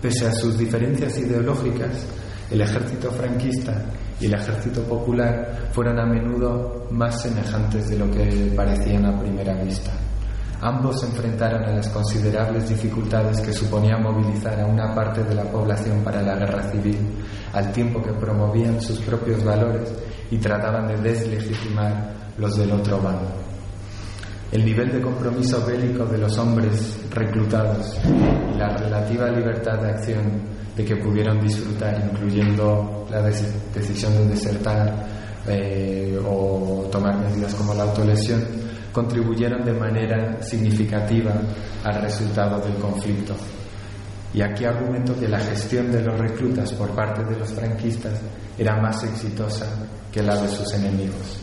[0.00, 2.06] pese a sus diferencias ideológicas,
[2.50, 3.84] el ejército franquista
[4.20, 9.54] y el ejército popular fueron a menudo más semejantes de lo que parecían a primera
[9.62, 9.92] vista.
[10.60, 15.44] Ambos se enfrentaron a las considerables dificultades que suponía movilizar a una parte de la
[15.44, 16.96] población para la guerra civil,
[17.52, 19.92] al tiempo que promovían sus propios valores
[20.30, 23.30] y trataban de deslegitimar los del otro bando.
[24.50, 30.54] El nivel de compromiso bélico de los hombres reclutados y la relativa libertad de acción
[30.76, 35.06] de que pudieron disfrutar, incluyendo la decisión de desertar
[35.46, 38.42] eh, o tomar medidas como la autolesión,
[38.92, 41.32] contribuyeron de manera significativa
[41.84, 43.34] al resultado del conflicto.
[44.32, 48.20] Y aquí argumento que la gestión de los reclutas por parte de los franquistas
[48.58, 49.66] era más exitosa
[50.10, 51.40] que la de sus enemigos.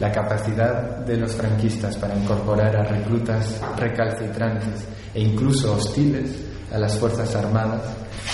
[0.00, 6.45] La capacidad de los franquistas para incorporar a reclutas recalcitrantes e incluso hostiles
[6.76, 7.80] a las Fuerzas Armadas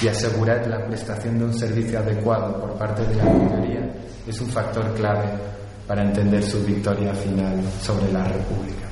[0.02, 3.88] y asegurar la prestación de un servicio adecuado por parte de la mayoría
[4.26, 5.28] es un factor clave
[5.86, 8.88] para entender su victoria final sobre la República.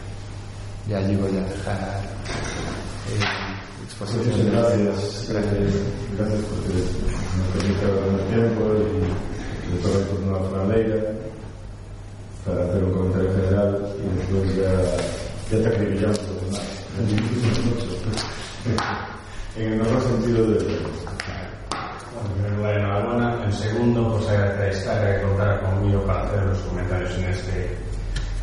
[0.89, 2.01] Y allí voy a dejar
[3.11, 3.19] eh,
[3.85, 4.53] exposición.
[4.53, 5.75] Gracias, gracias,
[6.17, 6.75] gracias porque
[7.37, 8.79] nos permite hablar el tiempo y
[9.75, 10.71] le toca el turno a Fran
[12.47, 14.73] para hacer un comentario general y después ya,
[15.51, 16.29] ya te acribillamos los
[18.65, 19.10] demás.
[19.57, 23.45] En el mejor sentido de en primer lugar, enhorabuena.
[23.45, 27.77] En segundo, pues agradecer que contar conmigo para hacer los comentarios en este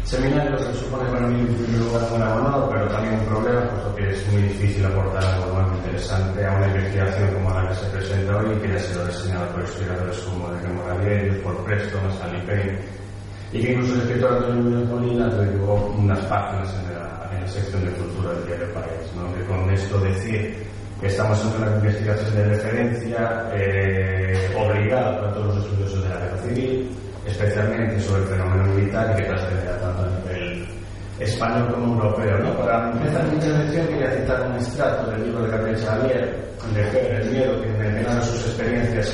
[0.04, 0.58] seminario.
[0.58, 4.10] Se supone para mí, en primer lugar, un abonado, pero también un problema, puesto que
[4.10, 8.38] es muy difícil aportar algo más interesante a una investigación como la que se presenta
[8.38, 12.80] hoy, que ya ha sido diseñada por historiadores como de Moradier, por Preston, Stanley Payne,
[13.54, 17.48] y que incluso el escritor Antonio Núñez Molina dedicó unas páginas en la, en la
[17.48, 19.34] sección de cultura del diario País, ¿no?
[19.34, 20.68] que con esto decir
[21.02, 26.38] Estamos en una investigación de referencia eh, obligada para todos los estudiosos de la guerra
[26.42, 26.90] civil,
[27.24, 30.68] especialmente sobre el fenómeno militar y que trascenderá tanto a nivel
[31.20, 32.40] español como europeo.
[32.40, 32.58] ¿no?
[32.58, 37.30] Para empezar mi intervención quería citar un extracto del libro de Gabriel Xavier, de El
[37.30, 39.14] miedo, que menciona sus experiencias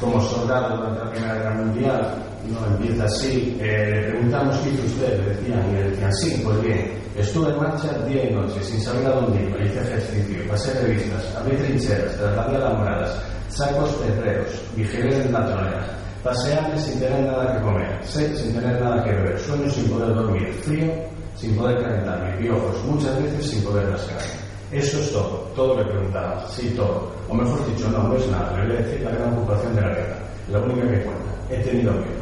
[0.00, 2.31] como soldado durante la Primera Guerra Mundial.
[2.50, 2.66] ¿No?
[2.66, 6.62] Empieza así, eh, le preguntamos qué hizo usted, le decían, y le decían, sí, pues
[6.62, 10.72] bien, Estuve en marcha día y noche, sin saber a dónde iba, hice ejercicio, pasé
[10.80, 17.52] revistas, abrí trincheras, trasladé alambradas, sacos terreros, vigilé en la pasé hambre sin tener nada
[17.52, 20.90] que comer, sed sin tener nada que beber, sueño sin poder dormir, frío
[21.34, 24.42] sin poder calentarme, piojos muchas veces sin poder rascarme.
[24.70, 27.12] Eso es todo, todo le preguntaba, sí, todo.
[27.28, 29.80] O mejor dicho, no, no es nada, le voy a decir la gran ocupación de
[29.82, 30.18] la guerra,
[30.50, 31.32] la única que cuenta.
[31.50, 32.21] He tenido miedo.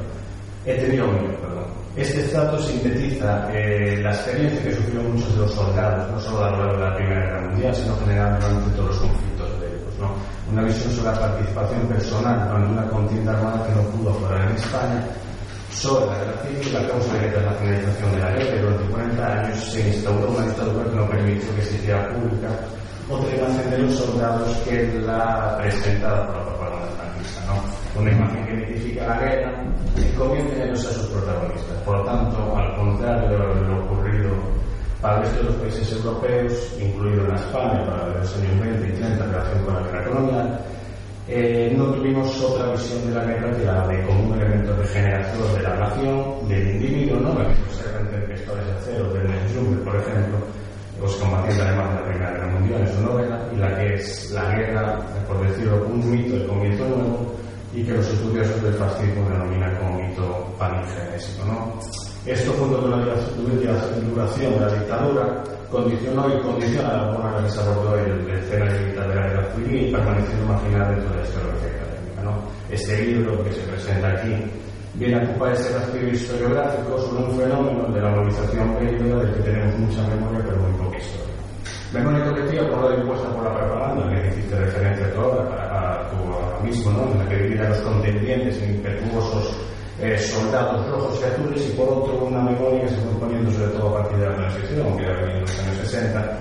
[0.66, 1.64] He tenido miedo, perdón.
[1.96, 6.50] Este estado sintetiza eh, la experiencia que sufrieron muchos de los soldados, no solo a
[6.50, 9.98] lo largo de la Primera Guerra Mundial, sino generalmente durante todos los conflictos bélicos.
[9.98, 10.12] ¿no?
[10.52, 14.56] Una visión sobre la participación personal en una contienda armada que no pudo operar en
[14.56, 15.06] España,
[15.72, 19.64] sobre la guerra civil, la causa de la internacionalización de la guerra, durante 40 años
[19.64, 22.48] se instauró una dictadura que no permitió que se hiciera pública
[23.10, 27.40] otra imagen de los soldados que la presentada por la propaganda franquista.
[27.46, 28.00] ¿no?
[28.00, 28.59] Una imagen que
[29.00, 29.52] identifica la guerra
[29.96, 31.76] y convierte en a sus protagonistas.
[31.84, 34.30] Por lo tanto, al contrario de lo ocurrido
[35.00, 38.92] para el resto de los países europeos, incluido en España para los años 20 y
[38.92, 40.60] 30 en relación con la guerra colonial,
[41.28, 45.56] eh, no tuvimos otra visión de la guerra que la de como un elemento regenerador
[45.56, 47.32] de la nación, del individuo, ¿no?
[47.32, 50.38] Se observa en Tempestores de Acero, del Juncker, por ejemplo,
[51.00, 54.30] los combatientes alemanes de la Primera Guerra Mundial en su novela, y la que es
[54.32, 57.32] la guerra, por decirlo, un mito de comienzo nuevo,
[57.72, 61.44] y que los estudiosos del fascismo denominan como mito panigenésico.
[61.44, 61.74] ¿no?
[62.26, 67.50] Esto junto con la duración de la dictadura condicionó y condiciona la forma en que
[67.50, 71.50] se abordó el, escenario militar de la guerra civil permaneciendo marginal dentro de la historia
[71.50, 72.22] académica.
[72.24, 72.32] ¿no?
[72.70, 74.34] Este libro que se presenta aquí
[74.94, 79.42] viene a ocupar ese rastro historiográfico sobre un fenómeno de la movilización bélica del que
[79.42, 81.34] tenemos mucha memoria pero muy poca historia.
[81.92, 85.99] Memoria colectiva por la impuesta por la propaganda, que hiciste referencia toda a,
[86.60, 87.12] a mismo, ¿no?
[87.12, 89.56] en la que vivían los contendientes impetuosos
[90.00, 93.68] eh, soldados rojos y azules y por otro una memoria que se fue poniendo sobre
[93.68, 96.38] todo a partir de la transición, que era en los años 60,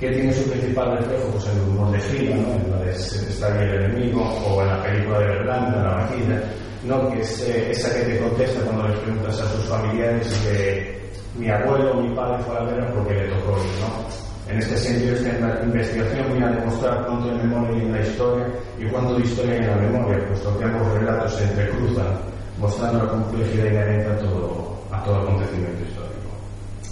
[0.00, 2.54] que tiene su principal reflejo pues, en el humor de Gila, ¿no?
[2.54, 6.42] en la de Está bien el enemigo, o en la película de Berlanda, La vagina,
[6.84, 7.10] ¿no?
[7.10, 11.02] que es eh, esa que te contesta cuando le preguntas a sus familiares que
[11.38, 14.31] mi abuelo o mi padre fue a la porque le tocó ir, ¿no?
[14.52, 18.46] En este sentido, esta investigación viene a demostrar cuánto de memoria hay en la historia
[18.78, 22.18] y cuánto de historia hay en la memoria, puesto que ambos relatos se entrecruzan,
[22.58, 26.28] mostrando la complejidad inherente a todo, acontecimiento histórico.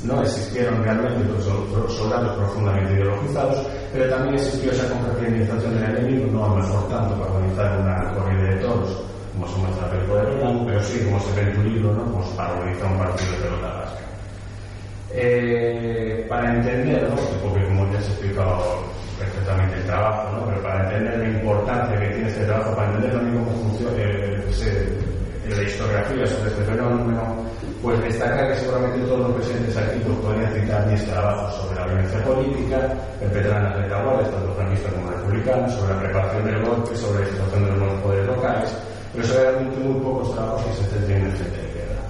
[0.05, 6.47] No existieron realmente los soldados profundamente ideologizados, pero también existió esa confraternización del enemigo, no
[6.47, 9.99] a lo mejor tanto para organizar una corrida de toros, como se muestra en la
[9.99, 12.05] película de pero sí, como se ve en tu libro, ¿no?
[12.05, 14.10] como para organizar un partido de pelota vasca.
[15.13, 17.17] Eh, para entender, ¿no?
[17.43, 18.85] porque como ya se ha explicado
[19.19, 20.47] perfectamente el trabajo, ¿no?
[20.47, 24.91] pero para entender la importancia que tiene este trabajo, para entender también cómo funciona eh,
[25.57, 27.51] la historiografía sobre este fenómeno,
[27.83, 31.87] pues destaca que seguramente todos los presentes aquí pues, podrían citar 10 trabajos sobre la
[31.87, 32.79] violencia política,
[33.19, 37.31] perpetrada en las retaguardias, tanto franquistas como republicanas, sobre la preparación del golpe, sobre la
[37.31, 38.77] situación de los poderes locales,
[39.13, 42.03] pero son realmente muy pocos trabajos que se centren en el frente de guerra.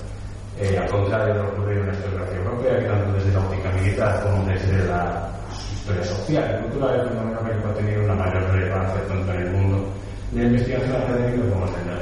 [0.58, 4.22] Eh, al contrario de lo ocurrido en la historiografía que tanto desde la óptica militar
[4.22, 5.30] como desde la
[5.74, 9.86] historia social y cultural, el fenómeno ha tenido una mayor relevancia tanto en el mundo
[10.32, 12.00] de la investigación académica como en la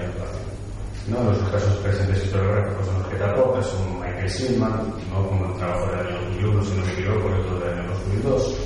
[1.09, 1.25] ¿no?
[1.25, 5.27] Los casos presentes historiográficos son los que te aporta son Michael Silman, ¿no?
[5.27, 8.57] como el trabajo del año 2001, si no me equivoco, el otro del año 2002.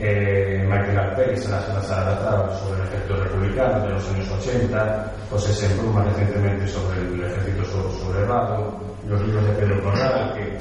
[0.00, 5.52] Eh, Michael Alperis en las adaptadas sobre el ejército republicano de los años 80, José
[5.52, 10.58] Sembrú más recientemente sobre el ejército sublevado, los libros de Pedro Corral, que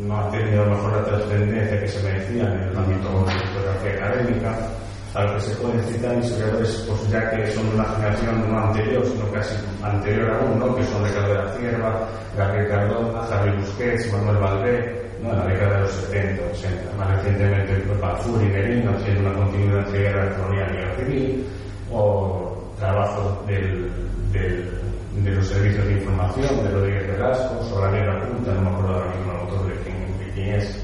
[0.00, 3.26] no han tenido a lo mejor la trascendencia que se merecían en el ámbito de
[3.26, 4.58] la historiografía académica,
[5.14, 8.58] a lo que se pueden citar historiadores, pues ya que son de una generación no
[8.58, 10.74] anterior, sino casi anterior aún, ¿no?
[10.74, 15.32] que son Ricardo de la Cierva, Gabriel Cardona, Javier Busquets, Manuel Valdé, ¿no?
[15.32, 16.96] en la década de los 70, 80.
[16.96, 21.46] Más recientemente, pues, Balfour y Merino, haciendo una continuidad entre guerra colonial y guerra civil,
[21.90, 23.90] o trabajos del,
[24.32, 28.94] de los servicios de información de Rodríguez Velasco, sobre la guerra oculta, no me acuerdo
[28.94, 29.31] ahora mismo
[30.36, 30.78] es,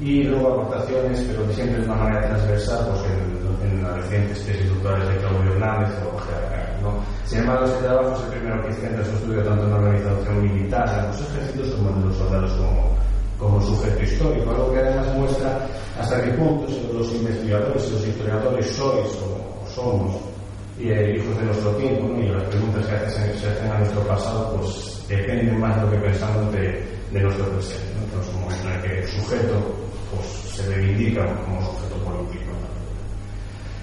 [0.00, 4.68] y luego aportaciones, pero siempre de una manera transversal, pues en, en las recientes tesis
[4.70, 6.20] doctorales de Claudio Hernández o
[6.82, 7.04] ¿no?
[7.26, 10.42] Sin embargo, este trabajo es el primero que centra su estudio tanto en la organización
[10.42, 12.96] militar en los ejércitos como en los soldados como,
[13.38, 15.66] como sujeto histórico, algo que además muestra
[15.98, 20.16] hasta qué punto los investigadores y los historiadores sois o, somos
[20.78, 22.20] y, eh, hijos de nuestro tiempo, ¿no?
[22.20, 25.98] y las preguntas que hacen, se hacen a nuestro pasado, pues dependen más do que
[25.98, 27.90] pensamos de, de nuestro presente.
[27.98, 28.04] ¿no?
[28.04, 29.56] Entonces, un momento en el que el sujeto
[30.14, 32.50] pues, se reivindica como sujeto político.
[32.54, 32.70] ¿no?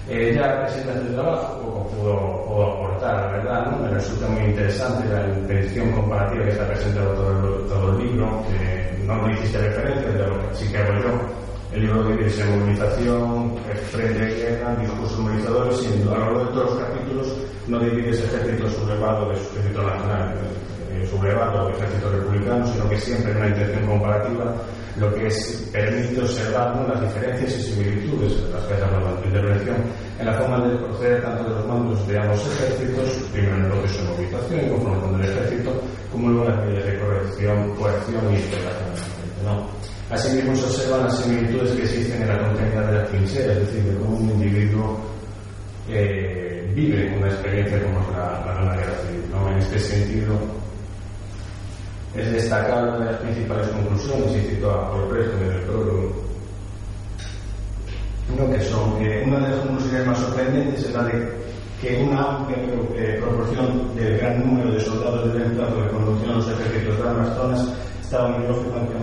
[0.08, 3.76] ya presenta este trabajo, poco pudo, pudo aportar, la verdad, ¿no?
[3.84, 9.04] me resulta muy interesante la intención comparativa que está presentado todo, todo el libro, que
[9.04, 11.38] no me hiciste referencia, pero sí que hago yo,
[11.74, 13.54] el libro de dice movilización,
[13.90, 18.24] frente de guerra, discursos movilizadores, y a lo largo de todos los capítulos no divides
[18.24, 20.34] ejército sublevado de su ejército nacional.
[20.34, 20.77] ¿no?
[21.02, 24.54] Eh, sublevado o ejército republicano, sino que siempre en una intención comparativa
[24.98, 26.88] lo que es, permite observar ¿no?
[26.88, 29.76] las diferencias y similitudes, las que tu intervención,
[30.18, 33.70] en la forma de proceder tanto de los mandos de ambos ejércitos, primero en el
[33.70, 37.74] proceso de movilización y conforme con el ejército, como luego en las medidas de corrección,
[37.76, 38.90] coerción y integración.
[39.44, 39.66] ¿no?
[40.10, 43.84] Asimismo se observan las similitudes que existen en la continuidad de la trinchera, es decir,
[43.84, 44.98] de cómo un individuo
[45.88, 49.24] eh, vive una experiencia como es la, la, guerra civil.
[49.30, 49.50] ¿no?
[49.50, 50.34] En este sentido,
[52.18, 56.28] es destacable una de las principales conclusiones, y cito a Corpresto en el prólogo,
[58.50, 61.38] que son que una de las conclusiones más sorprendentes es la de
[61.80, 62.58] que una amplia
[62.96, 67.36] eh, proporción del gran número de soldados de reemplazo que conducían los ejércitos de ambas
[67.36, 67.68] zonas
[68.00, 68.98] estaban ideológicamente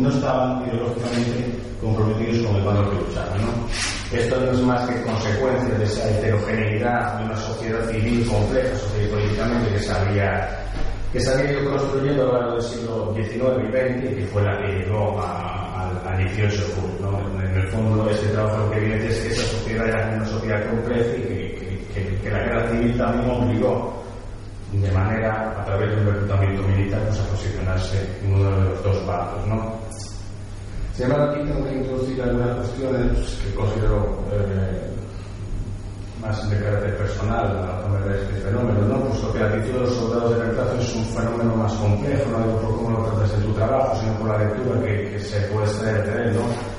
[0.00, 3.40] no estaban ideológicamente comprometidos con el bando que luchaban.
[3.40, 4.18] ¿no?
[4.18, 9.02] Esto no es más que consecuencia de esa heterogeneidad de una sociedad civil compleja, social
[9.04, 10.64] y políticamente, que se había
[11.14, 14.42] que se había ido construyendo a lo largo del siglo XIX y XX que fue
[14.42, 17.20] la que llegó al 18 de julio.
[17.38, 21.16] En el fondo, este trabajo que evidencia es que esa sociedad era una sociedad compleja
[21.16, 24.02] y que, que, la guerra civil también obligó
[24.72, 28.82] de manera, a través de un reclutamiento militar, pues, a posicionarse en uno de los
[28.82, 29.46] dos bandos.
[29.46, 29.72] ¿no?
[30.94, 34.90] Sin embargo, aquí que introducir algunas cuestiones que considero eh,
[36.24, 39.00] más de carácter personal a de este fenómeno, ¿no?
[39.08, 42.38] Puesto que la actitud de los soldados de reemplazo es un fenómeno más complejo, no
[42.38, 45.40] digo por cómo lo tratas en tu trabajo, sino por la lectura que, que se
[45.48, 46.74] puede extraer de él, ¿no?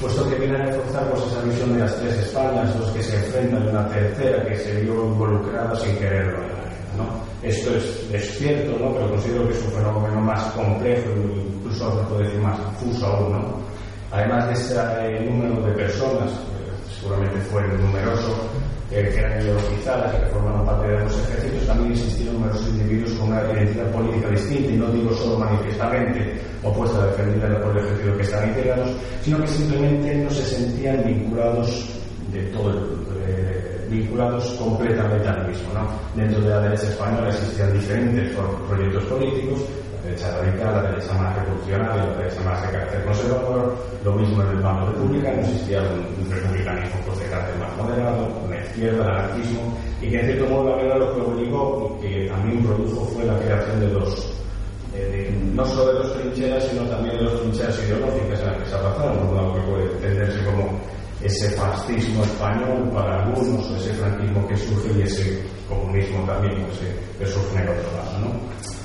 [0.00, 3.16] Puesto que viene a reforzar pues, esa visión de las tres Españas, los que se
[3.16, 6.38] enfrentan a una tercera que se vio involucrada sin quererlo.
[6.96, 7.04] ¿no?
[7.42, 8.94] Esto es, es, cierto, ¿no?
[8.94, 13.32] pero considero que es un fenómeno más complejo, incluso se puede decir más confuso aún.
[13.32, 13.60] ¿no?
[14.10, 16.30] Además de ese eh, número de personas,
[16.98, 18.36] seguramente fue numeroso,
[18.90, 23.52] que eran ideologizadas que formaban parte de los ejércitos, también existieron numerosos individuos con una
[23.52, 28.48] identidad política distinta, y no digo solo manifiestamente opuesta defendida por el ejército que estaban
[28.48, 28.90] integrados,
[29.22, 31.88] sino que simplemente no se sentían vinculados
[32.32, 33.00] de todo el,
[33.90, 35.74] vinculados completamente al mismo.
[35.74, 35.90] ¿no?
[36.14, 38.36] Dentro de la derecha española existían diferentes
[38.68, 39.60] proyectos políticos,
[40.02, 44.48] derecha radical, la derecha más revolucionaria, la derecha más de carácter conservador, lo mismo en
[44.48, 49.78] el bando republicano, existía un, republicanismo pues, de carácter más moderado, una izquierda, el anarquismo,
[50.00, 53.24] y que en cierto modo la verdad lo que obligó y que también produjo fue
[53.24, 54.32] la creación de dos,
[54.94, 58.66] eh, no solo de dos trincheras, sino también de dos trincheras ideológicas en las que
[58.66, 60.80] se abrazaron, lo que puede entenderse como
[61.22, 66.66] ese fascismo español para algunos, ese franquismo que surge y ese comunismo también
[67.18, 68.18] que surge en el otro lado.
[68.20, 68.79] ¿no?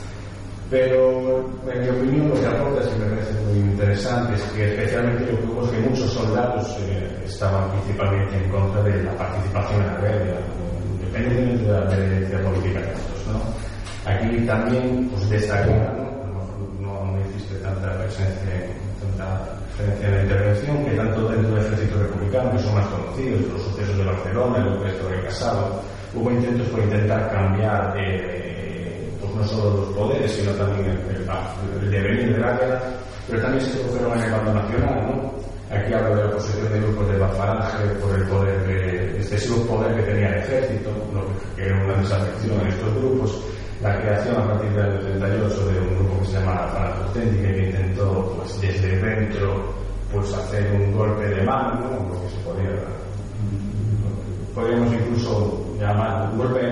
[0.70, 5.26] Pero, en mi opinión, lo que aporta, si me parece muy interesante, es que especialmente
[5.26, 9.88] que hubo es que muchos soldados eh, estaban principalmente en contra de la participación en
[9.88, 10.40] la guerra,
[10.92, 14.10] independientemente de la violencia política de estos, ¿no?
[14.10, 16.82] Aquí también, pues, destaca, ¿no?
[16.82, 18.66] No, no existe tanta presencia,
[19.02, 23.62] tanta presencia de intervención, que tanto dentro del ejército republicano, que son más conocidos, los
[23.62, 25.80] sucesos de Barcelona, el golpe de Casado,
[26.16, 28.45] hubo intentos por intentar cambiar de
[29.36, 32.82] no solo los poderes, sino también el, el, devenir de guerra,
[33.28, 35.36] pero también se produjeron en el bando nacional, ¿no?
[35.76, 39.66] Aquí hablo de la posición de grupos de la falange por el poder de, excesivo
[39.66, 41.26] poder que tenía el ejército, lo
[41.56, 43.44] que era una desafección en estos grupos,
[43.82, 47.48] la creación a partir del 38 de un grupo que se llama la Falange Auténtica
[47.52, 49.74] que intentó pues, desde dentro
[50.12, 52.14] pues, hacer un golpe de mano, ¿no?
[52.14, 52.70] lo que se podía
[54.56, 56.65] podríamos incluso llamar un golpe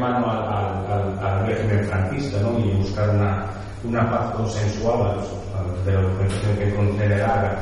[1.84, 2.60] franquista ¿no?
[2.60, 3.46] y buscar una,
[3.84, 5.18] una paz consensuada
[5.86, 7.60] de la documentación que contiene Haga,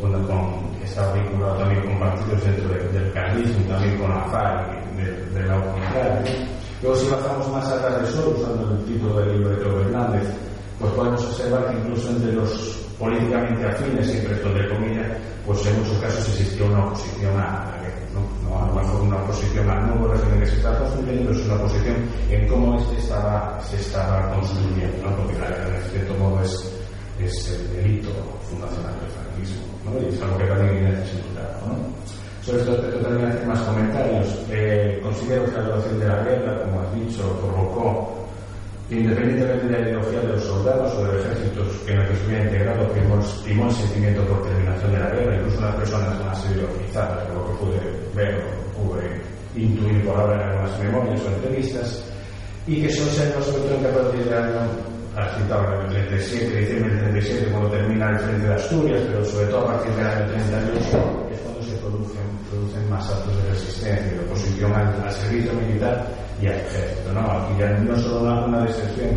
[0.00, 5.58] con, que vinculado también con partidos dentro del carlismo, también con la FARC de, la
[5.58, 6.50] oposición.
[6.82, 10.28] Luego, si bajamos más atrás de eso, usando el título del libro de Pedro Hernández,
[10.78, 15.06] pues podemos observar que incluso entre los políticamente afines, siempre esto de comillas,
[15.46, 17.79] pues en muchos casos existió una oposición a
[18.18, 21.96] a lo mejor una posición al nuevo régimen que se está construyendo, es una posición
[22.30, 25.16] en cómo este estaba, se estaba construyendo, ¿no?
[25.16, 26.80] porque en cierto modo es,
[27.20, 28.10] es el delito
[28.50, 30.00] fundacional del franquismo, ¿no?
[30.00, 31.66] y es algo que también necesitamos.
[31.66, 32.00] ¿no?
[32.42, 34.26] Sobre esto aspecto también hacer más comentarios.
[34.50, 38.20] Eh, considero que la duración de la guerra, como has dicho, provocó
[38.90, 42.88] Independientemente de la ideología de los soldados o del ejército en el que estuviera integrado,
[42.88, 47.46] primó el sentimiento por terminación de la guerra, incluso las personas más ideologizadas, por lo
[47.46, 49.20] que pude ver o pude
[49.56, 52.04] intuir por ahora en algunas memorias o entrevistas,
[52.66, 54.60] y que se observa sobre todo en partir del año,
[55.16, 59.46] has citado el 37, diciembre del 37, cuando termina el frente de Asturias, pero sobre
[59.46, 64.12] todo a partir del año 38, es cuando se producen, producen más actos de resistencia
[64.12, 66.06] de oposición al servicio militar
[66.40, 67.12] y al ejército.
[67.12, 67.20] ¿no?
[67.20, 68.66] Aquí ya no solo una, una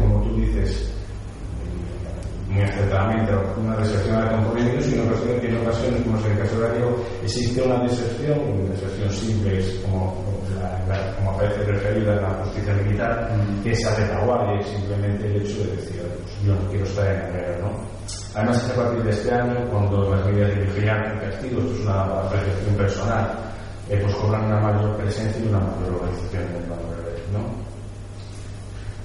[0.02, 0.93] como tú dices,
[2.54, 5.04] muy acertadamente, una deserción al componente, sino
[5.42, 9.60] que en ocasiones, como es el caso de Darío, existe una deserción, una deserción simple,
[9.60, 10.24] es como,
[11.18, 13.30] como aparece referida en la justicia militar,
[13.64, 17.08] que es a retaguardia y simplemente el hecho de decir, pues, yo no quiero estar
[17.08, 17.72] en la guerra, ¿no?
[18.36, 21.80] Además, a partir de este año, cuando las medidas de vigilancia y castigo, esto es
[21.82, 23.40] una apreciación personal,
[23.90, 26.64] eh, pues cobran una mayor presencia y una mayor organización en el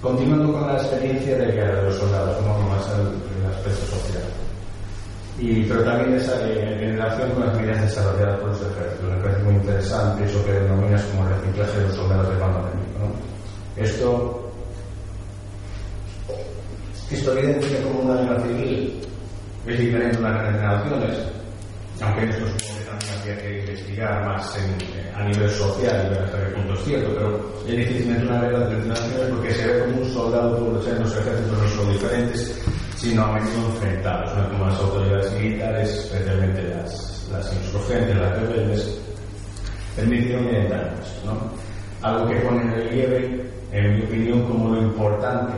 [0.00, 4.22] Continuando con la experiencia de de los soldados, como más el, el aspecto social.
[5.40, 9.10] Y, pero también esa, en relación con las medidas desarrolladas por los ejércitos.
[9.10, 13.14] Me parece muy interesante eso que denominas como reciclaje de los soldados de bando enemigo.
[13.76, 14.50] Esto,
[17.10, 19.00] esto evidencia como una guerra civil
[19.66, 21.18] es diferente a una guerra de generaciones,
[22.00, 22.87] aunque esto supone también
[23.36, 24.56] que investigar más
[25.14, 28.62] a nivel social y ver hasta qué punto es cierto, pero es difícil entrar guerra
[28.64, 32.62] entre naciones porque se ve como un soldado por ser los ejércitos no son diferentes,
[32.96, 34.48] sino a menudo enfrentados, ¿no?
[34.50, 38.98] como las autoridades militares, especialmente las, las insurgentes, las rebeldes,
[39.96, 41.50] permitieron identificar ¿no?
[42.02, 45.52] Algo que pone en relieve, en mi opinión, como lo importante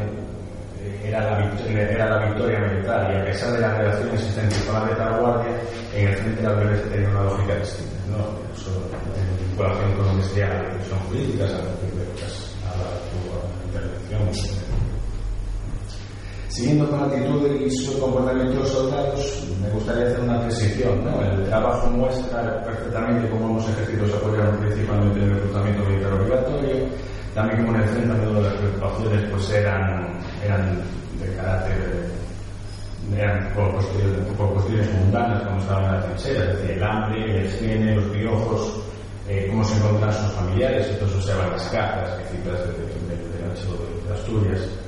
[1.03, 4.85] era la, era la victoria militar y a pesar de las relaciones existentes con la
[4.87, 5.61] retaguardia,
[5.95, 7.97] en el frente de la violencia tenía una lógica distinta.
[8.11, 8.19] ¿no?
[8.55, 8.71] Eso,
[9.17, 12.05] en vinculación con lo que sería la política, a partir de
[12.67, 14.70] a la intervención.
[16.51, 21.05] Siguiendo con la actitud y su comportamiento de los soldados, me gustaría hacer una precisión.
[21.05, 21.23] ¿no?
[21.23, 26.89] El trabajo muestra perfectamente cómo ambos ejércitos se apoyaron principalmente en el reclutamiento militar obligatorio,
[27.35, 30.83] también como en el frente a menudo las preocupaciones pues eran, eran
[31.21, 32.11] de carácter
[33.17, 37.39] eran por cuestiones, por cuestiones mundanas como estaban en la trinchera, es decir, el hambre,
[37.39, 38.81] el higiene, los piojos,
[39.29, 44.07] eh, cómo se encontraban sus familiares, entonces usaban las cartas que citas de, de, de,
[44.07, 44.80] de, Asturias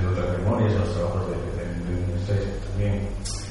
[0.00, 3.08] de otras memorias, los trabajos de, de, de, también.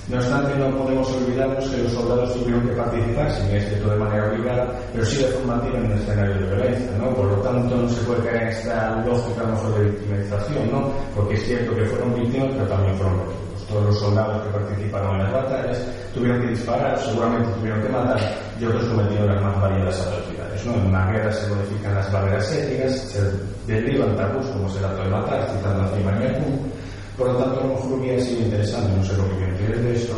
[0.10, 3.96] No obstante, no podemos olvidarnos que los soldados tuvieron que participar, si bien es de
[3.96, 7.16] manera obligada, pero sí de forma activa en un escenario de violencia, ¿no?
[7.16, 10.92] Por lo tanto, no se puede caer en esta lógica mejor de victimización, ¿no?
[11.16, 13.68] Porque es cierto que fueron víctimas, pero también fueron víctimas.
[13.70, 15.82] Todos los soldados que participaron en las batallas
[16.14, 18.20] tuvieron que disparar, seguramente tuvieron que matar,
[18.60, 19.96] y otros cometieron las más variadas
[20.66, 20.76] ¿no?
[20.76, 23.22] En una guerra se modifican las barreras éticas, se
[23.68, 26.72] derriban tabús como el acto de matar, citando a Cimañacú,
[27.18, 29.94] por lo tanto, a lo mejor hubiera sido interesante, no sé lo que piensas de
[29.96, 30.16] esto,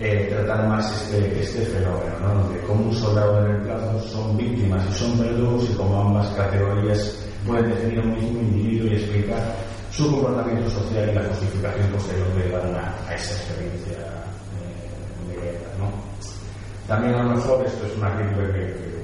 [0.00, 2.48] eh, tratar más este, este fenómeno, ¿no?
[2.48, 7.16] de cómo un soldado de reemplazo son víctimas y son verdugos y cómo ambas categorías
[7.46, 9.54] pueden definir a un mismo individuo y explicar
[9.92, 13.98] su comportamiento social y la justificación posterior que dan a, esa experiencia
[14.58, 15.68] eh, de guerra.
[15.78, 15.92] ¿no?
[16.88, 19.01] También a lo mejor esto es una crítica que,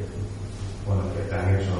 [0.88, 1.76] bueno, que han hecho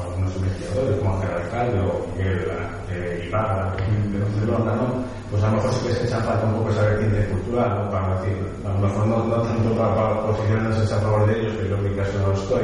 [0.00, 2.48] algunos investigadores como Ángel Alcalde o Miguel
[2.90, 5.04] eh, Ibarra de Barcelona, ¿no?
[5.30, 7.90] pues a lo mejor sí que se echa falta un poco esa vertiente cultural, ¿no?
[7.90, 11.56] para decir, a lo mejor no, no tanto para, para posicionarse a favor de ellos,
[11.56, 12.62] que yo en mi caso no lo estoy,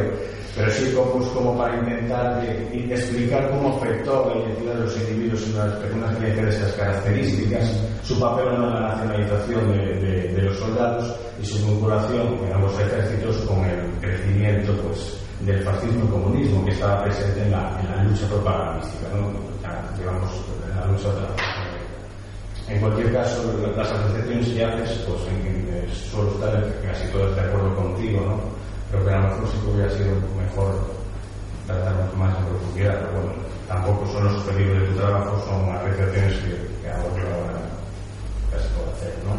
[0.54, 4.96] pero sí como, pues, como para intentar eh, explicar cómo afectó la identidad de los
[4.98, 7.72] individuos en unas, personas que tienen esas características,
[8.02, 12.78] su papel en la nacionalización de, de, de, los soldados y su vinculación en ambos
[12.78, 17.90] ejércitos con el crecimiento pues, del fascismo y comunismo que estaba presente en la, en
[17.90, 19.52] la lucha propagandística, ¿no?
[19.98, 20.30] digamos,
[20.68, 21.08] en la lucha
[22.68, 27.42] en cualquier caso, las asociaciones que haces, pues en, en, suelo estar casi todos de
[27.42, 28.40] acuerdo contigo, ¿no?
[28.90, 30.72] Creo que a lo mejor sí que hubiera sido mejor
[31.66, 33.32] tratar mucho más en profundidad, pero bueno,
[33.68, 37.60] tampoco son los objetivos de tu trabajo, son apreciaciones que, que hago yo ahora
[38.52, 39.34] casi puedo hacer, ¿no?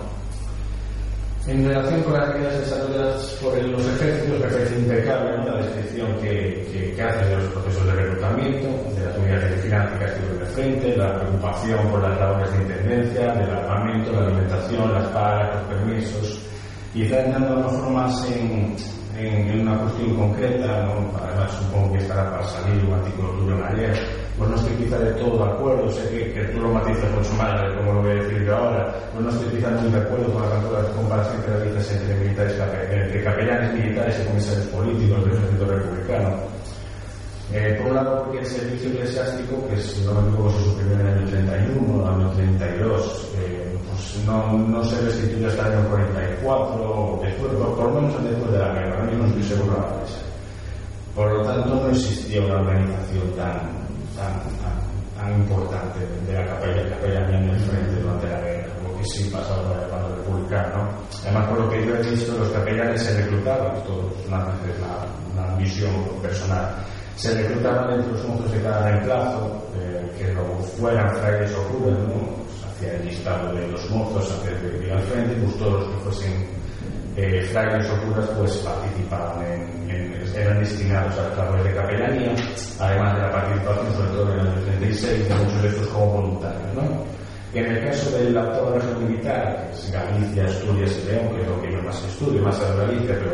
[1.46, 6.66] En relación con las actividades desarrolladas por los ejércitos, me parece impecable la descripción que,
[6.72, 10.40] que, que, hace de los procesos de reclutamiento, de las unidades de financias que estuvieron
[10.40, 15.56] de frente, la preocupación por las labores de intendencia, del armamento, la alimentación, las pagas,
[15.56, 16.40] los permisos,
[16.96, 18.76] y está entrando a más en,
[19.18, 21.12] en, en, una cuestión concreta, ¿no?
[21.22, 24.98] además supongo que estará para salir un artículo tuyo en ayer, pues no estoy quizá
[24.98, 28.02] de todo de acuerdo, sé que, que tú lo matizas mucho más de cómo lo
[28.02, 31.42] voy a decir yo ahora, pues no estoy quizá muy de acuerdo con la comparación
[31.44, 32.56] que realizas entre militares,
[32.92, 36.54] entre capellanes militares y comisarios políticos del ejército republicano.
[37.52, 40.96] Eh, por un lado, porque el servicio eclesiástico, que si no me equivoco se suprimió
[40.96, 45.74] en el año 31, el año 32, eh, pues no, no se restituyó hasta el
[45.78, 50.20] año 44, después, por, lo menos después de la guerra, no estoy seguro ahora eso.
[51.16, 53.54] Por lo tanto, no existía una organización tan,
[54.18, 54.76] tan, tan,
[55.16, 59.30] tan importante de la capella, capellanía en el frente durante la guerra, como que sí
[59.32, 60.76] pasaba con el bando republicano.
[60.76, 60.90] ¿no?
[61.24, 65.56] Además, por lo que yo he visto, los capellanes se reclutaban, es una, una, una
[65.58, 66.76] visión personal,
[67.16, 72.00] se reclutaban entre los monstruos de cada reemplazo, eh, que luego fueran frailes o curas,
[72.00, 72.44] ¿no?
[72.84, 76.04] Hacía el listado de los mozos antes de ir al frente, pues todos los que
[76.04, 76.48] fuesen
[77.16, 82.36] eh, frailes o curas pues participaban en, en, eran destinados a labores de capellanía,
[82.80, 86.06] además de la participación sobre todo en el año 36 de muchos de estos como
[86.08, 87.04] voluntarios, ¿no?
[87.54, 91.48] En el caso del actual régimen militar, que es Galicia, Asturias y León, que es
[91.48, 93.32] lo que yo más estudio, más a Galicia, pero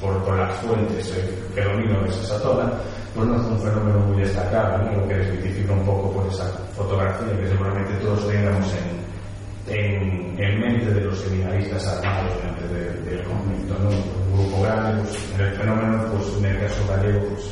[0.00, 2.72] por, por las fuentes eh, que domino de esa zona,
[3.16, 5.00] pues no es un fenómeno muy destacable, ¿no?
[5.00, 6.44] lo que desmitifica un poco por esa
[6.76, 13.10] fotografía que seguramente todos tengamos en, en, en mente de los seminaristas armados antes de,
[13.10, 13.74] del conflicto.
[13.82, 13.88] ¿no?
[13.88, 17.44] Un grupo grande, pues, en el fenómeno, pues en el caso gallego, pues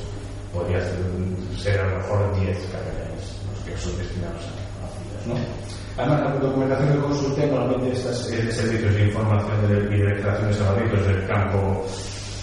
[0.52, 0.80] podría
[1.56, 5.26] ser, a lo mejor 10 capellanes los que son destinados a, filas.
[5.26, 5.34] ¿no?
[5.96, 10.60] Además, la documentación que consulté normalmente estas eh, servicios de información de, y de declaraciones
[10.60, 11.86] a del campo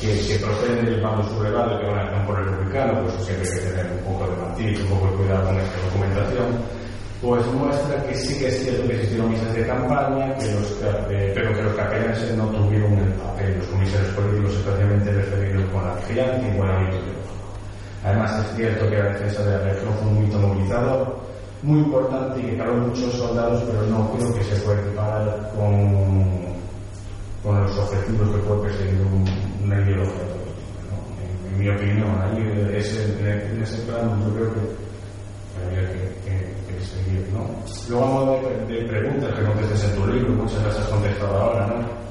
[0.01, 3.65] que, que proceden del bando sublevado que van al campo republicano, pues siempre hay que
[3.69, 6.47] tener un poco de matiz, un poco de cuidado con esta documentación,
[7.21, 11.31] pues muestra que sí que es cierto que existieron misas de campaña, que los, eh,
[11.35, 15.95] pero que los capellanes no tuvieron el papel, los comisarios políticos especialmente referidos con la
[15.95, 16.97] vigilancia y buen hábito
[18.03, 21.15] Además es cierto que la defensa de la región fue un mito movilizador,
[21.61, 26.51] muy importante y que caló muchos soldados, pero no creo que se pueda equiparar con
[27.43, 30.23] con los objetivos que puede perseguir un, una ideología
[30.89, 30.97] ¿no?
[31.21, 34.59] en, en, mi opinión, ahí ese, en, ese plano yo creo que
[35.63, 37.27] habría que, que, que seguir.
[37.33, 37.49] ¿no?
[37.89, 41.37] Luego, a modo de, de, preguntas que contestes en tu libro, muchas las has contestado
[41.37, 42.01] ahora, ¿no?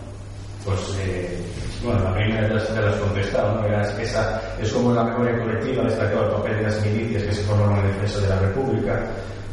[0.65, 1.39] Pues, eh,
[1.83, 3.81] bueno, la primera ya se las has contestado, ¿no?
[3.81, 7.43] Es, esa es como la memoria colectiva destacado el papel de las milicias que se
[7.43, 9.07] forman en defensa de la República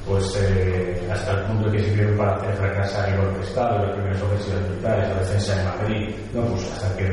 [0.07, 3.85] pues eh, hasta el punto de que sirvieron para hacer fracasar el golpe de Estado,
[3.85, 7.07] las primeras ofensivas militares, la defensa de Madrid, no, pues hasta qué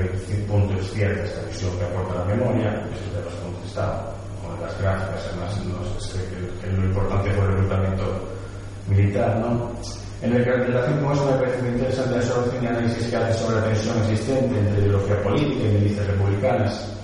[0.48, 4.60] punto es cierta esta visión que aporta la memoria, eso te lo has contestado con
[4.60, 8.04] las gráficas, además no sé, que, que, lo importante fue el reclutamiento
[8.88, 9.72] militar, ¿no?
[10.22, 13.16] En, el, en relación con eso me parece muy interesante la solución y análisis que
[13.16, 16.94] hace sobre la tensión existente entre ideología política y milicias republicanas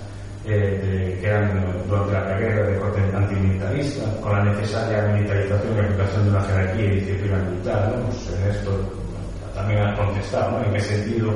[0.51, 6.31] que eran durante la guerra de corte antimilitarista, con la necesaria militarización y aplicación de
[6.31, 7.93] una jerarquía y disciplina militar.
[7.95, 8.07] ¿no?
[8.07, 8.71] Pues en esto
[9.55, 10.65] también has contestado, ¿no?
[10.65, 11.33] ¿En qué sentido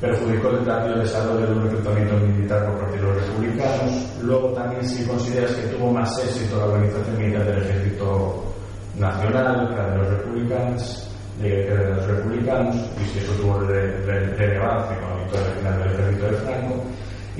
[0.00, 4.18] perjudicó el rápido desarrollo de un reclutamiento militar por parte de los republicanos?
[4.22, 8.44] Luego también si consideras que tuvo más éxito la organización militar del ejército
[8.96, 11.08] nacional la de los republicanos,
[11.40, 16.26] de, de los republicanos, y si eso tuvo relevancia con la victoria final del ejército
[16.26, 16.84] de Franco,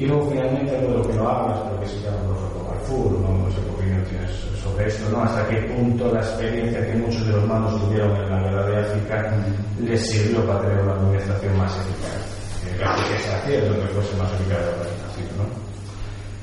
[0.00, 3.20] y luego finalmente algo de lo que no hablas, pero que se llama los Carrefour,
[3.20, 3.36] ¿no?
[3.36, 4.30] no sé qué opinión tienes
[4.64, 5.22] sobre esto, ¿no?
[5.22, 8.76] Hasta qué punto la experiencia que muchos de los mandos tuvieron en la guerra de
[8.78, 9.36] África
[9.78, 13.08] les sirvió para tener una administración más eficaz.
[13.10, 15.70] que se hacía lo que fuese más eficaz la organización, ¿no?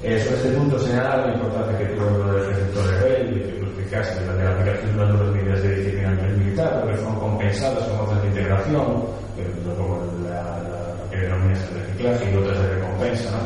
[0.03, 4.43] Eh, sobre este punto señalar la importancia que tuvo el ejército rebelde que explicaste de
[4.43, 8.27] la aplicación de las nuevas medidas de disciplina militar, porque fueron compensadas con otras de
[8.27, 8.85] integración,
[9.75, 13.39] como la, la, que denominas el reciclaje y otras de recompensa.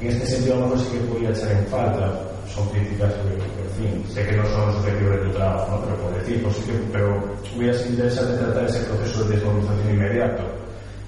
[0.00, 2.20] En este sentido, a lo mejor sí que podría echar en falta,
[2.54, 5.84] son críticas que, en fin, sé que no son los objetivos de tu trabajo, ¿no?
[5.84, 7.22] pero por decir, pues sí que, pero
[7.56, 10.42] hubiera sido interesante tratar ese proceso de desmovilización inmediato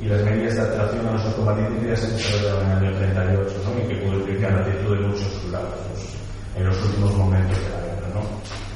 [0.00, 3.84] y las medidas de atracción a nuestros combatientes se desarrollaron en el año 38, ¿no?
[3.84, 5.74] y que pudo explicar la actitud de muchos soldados
[6.56, 8.08] en los últimos momentos de la guerra.
[8.14, 8.71] ¿no?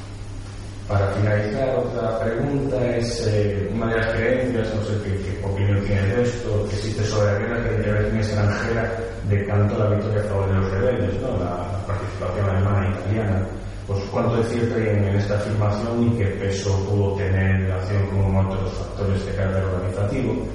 [0.87, 6.15] Para finalizar, otra pregunta es eh, una de las creencias, no sé qué, opinión tienes
[6.15, 10.23] de esto, que existe sobre la guerra que la intervención extranjera decantó la victoria a
[10.23, 11.37] favor de los rebeldes, ¿no?
[11.43, 13.47] la participación alemana e italiana.
[13.85, 18.45] Pues cuánto es cierto en esta afirmación y qué peso pudo tener en relación con
[18.45, 20.47] otros factores de carácter organizativo.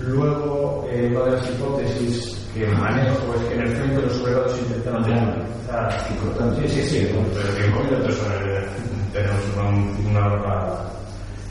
[0.00, 4.58] Luego, eh, una de las hipótesis que manejo es que en el frente los sublevados
[4.58, 6.06] intentaron utilizar.
[6.56, 8.16] Sí, sí, sí, pero que en minutos
[9.12, 10.76] tenemos una, una,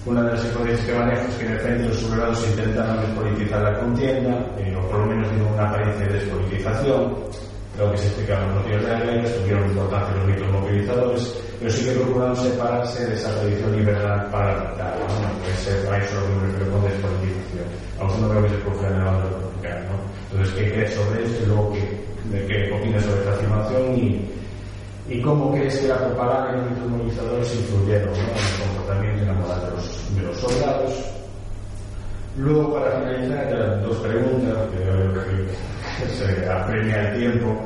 [0.06, 3.62] una, de las hipótesis que manejo es que en el frente los sublevados intentaron despolitizar
[3.62, 7.16] la contienda, eh, o por lo menos tienen una apariencia de despolitización.
[7.76, 11.72] Creo que se explican los motivos de la guerra, tuvieron importancia los mitos movilizadores, pero
[11.72, 15.40] sí que procuraron separarse de esa tradición liberal parlamentaria, ¿no?
[15.44, 17.68] Pues a eso lo que con despolitización.
[18.00, 19.45] Aún no veo que se produzca en ¿no?
[20.36, 24.30] Entonces, ¿qué crees sobre esto y luego qué, de qué opinas sobre esta afirmación y,
[25.08, 28.18] y cómo crees que la propaganda y los mitos movilizadores influyeron ¿no?
[28.18, 31.06] en el comportamiento y la moral de los, de los soldados?
[32.38, 37.62] Luego, para finalizar, dos preguntas, que se apremia el tiempo.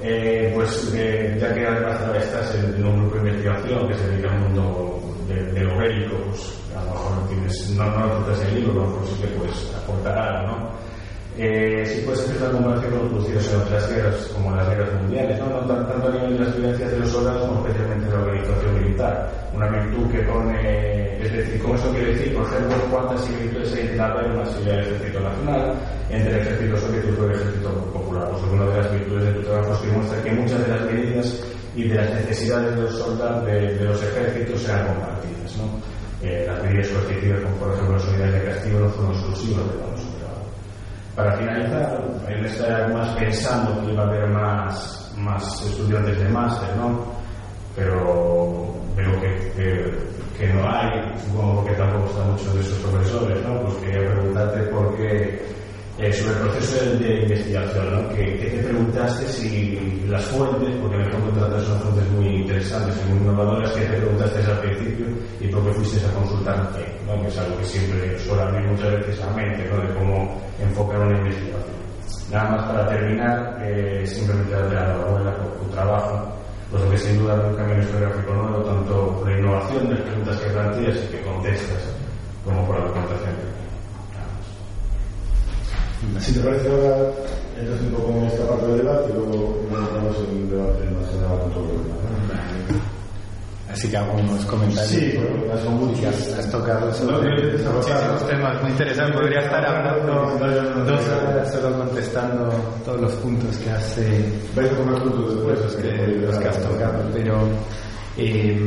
[0.00, 4.08] Eh, pues eh, ya que además estás en, en, un grupo de investigación que se
[4.08, 8.42] dedica al mundo de, de lo bélico, pues a lo mejor tienes, no, no lo
[8.42, 10.91] el libro, a lo mejor sí que puedes aportar algo, ¿no?
[11.38, 15.38] Eh, si puedes hacer una comparación con producidos en otras guerras, como las guerras mundiales,
[15.38, 15.46] ¿no?
[15.66, 19.50] tanto a nivel de las vivencias de los soldados como especialmente de la organización militar.
[19.54, 22.34] Una virtud que pone, es decir, ¿cómo eso quiere decir?
[22.34, 25.74] Por ejemplo, cuántas similitudes hay entre la más y el ejército nacional,
[26.10, 28.28] entre el ejército soviético y el ejército popular.
[28.30, 30.80] Pues una de las virtudes de tu trabajo es que muestra que muchas de las
[30.82, 35.80] medidas y de las necesidades de los soldados, de, de los ejércitos, sean compartidas, ¿no?
[36.22, 39.74] Eh, las medidas coercitivas, como por ejemplo las unidades de castigo, no son exclusivas de
[39.80, 40.01] los
[41.14, 46.76] para finalizar, en esta más pensando que iba a haber más, más estudiantes de máster,
[46.76, 47.04] ¿no?
[47.76, 49.52] Pero veo que,
[50.38, 53.60] que, no hay, supongo que tampoco están muchos de esos profesores, ¿no?
[53.62, 55.42] Pues quería preguntarte por qué,
[56.02, 58.08] eh, sobre el proceso de, de investigación, ¿no?
[58.08, 62.26] Que, que, te preguntaste si las fuentes, porque en el fondo tratas son fuentes muy
[62.26, 65.06] interesantes y muy innovadoras, que te preguntaste al principio
[65.40, 67.22] y por qué fuiste a consultar qué, ¿no?
[67.22, 69.80] Que es algo que siempre suele abrir muchas veces a mente, ¿no?
[69.80, 71.82] De cómo enfocar una investigación.
[72.32, 76.32] Nada más para terminar, eh, simplemente darte la enhorabuena por tu trabajo,
[76.72, 80.40] pues que sin duda un camino historiográfico nuevo, tanto por la innovación de las preguntas
[80.40, 81.94] que planteas y que contestas,
[82.44, 83.61] como por la documentación.
[86.20, 87.12] Si te parece ahora,
[87.58, 91.10] entras un poco en esta parte del debate y luego entramos en el debate más
[91.10, 92.02] general con todo el demás.
[93.72, 94.90] Así que hago unos comentarios.
[94.90, 96.04] Sí, bueno, son muchos.
[96.04, 99.16] Has, has tocado sobre no, muchísimos temas muy interesantes.
[99.16, 102.50] Podría estar hablando dos horas solo contestando
[102.84, 107.02] todos los puntos que has, eh, puntos después, los, que, los que has tocado.
[107.14, 107.48] Pero,
[108.18, 108.60] eh,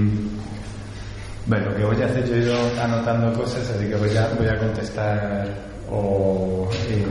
[1.46, 4.28] bueno, lo que voy a hacer, yo he ido anotando cosas, así que voy a,
[4.40, 6.70] voy a contestar o.
[6.90, 7.06] Eh,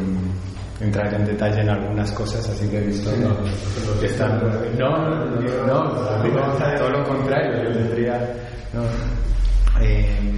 [0.81, 4.41] entrar en detalle en algunas cosas, así que he visto sí, no, que están.
[4.79, 5.93] No, no, no, no,
[6.79, 8.35] todo lo contrario, yo tendría.
[9.81, 10.35] Eh,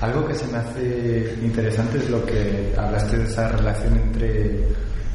[0.00, 4.66] algo que se me hace interesante es lo que hablaste de esa relación entre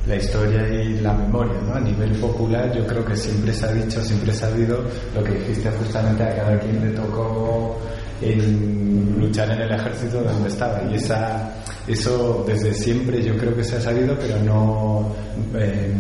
[0.08, 1.76] la historia y la memoria, ¿no?
[1.76, 4.84] A nivel popular yo creo que siempre se ha dicho, siempre se ha sabido
[5.14, 7.80] lo que dijiste justamente a cada quien le tocó
[8.22, 11.54] en luchar en el ejército donde estaba y esa
[11.88, 15.14] eso desde siempre yo creo que se ha sabido pero no
[15.56, 15.92] eh,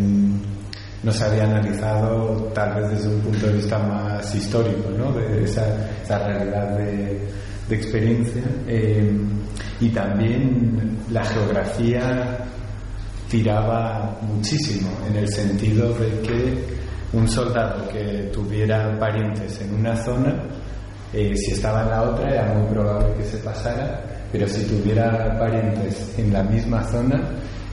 [1.04, 5.12] no se había analizado tal vez desde un punto de vista más histórico ¿no?
[5.14, 5.66] de esa,
[6.04, 7.20] esa realidad de,
[7.68, 9.12] de experiencia eh,
[9.80, 12.38] y también la geografía
[13.30, 16.72] tiraba muchísimo en el sentido de que
[17.14, 20.36] un soldado que tuviera parientes en una zona
[21.14, 24.02] eh, si estaba en la otra era muy probable que se pasara,
[24.32, 27.22] pero si tuviera parientes en la misma zona,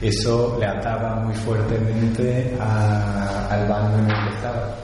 [0.01, 4.75] eso le ataba muy fuertemente a, al bando en el que estaba.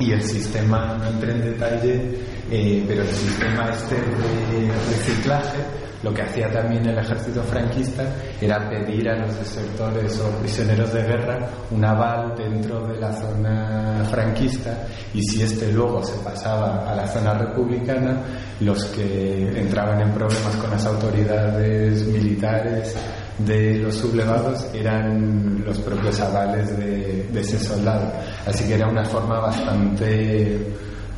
[0.00, 2.18] y el sistema, no entré en detalle,
[2.50, 5.58] eh, pero el sistema este de reciclaje,
[6.02, 8.04] lo que hacía también el ejército franquista
[8.40, 11.38] era pedir a los desertores o prisioneros de guerra
[11.72, 17.06] un aval dentro de la zona franquista y si este luego se pasaba a la
[17.08, 18.22] zona republicana,
[18.60, 22.94] los que entraban en problemas con las autoridades militares
[23.38, 28.12] de los sublevados eran los propios avales de, ese soldado.
[28.46, 30.58] Así que era una forma bastante,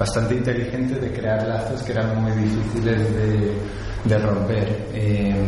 [0.00, 3.02] bastante inteligente de crear lazos que eran muy difíciles
[4.06, 4.88] de, romper.
[4.94, 5.44] Eh,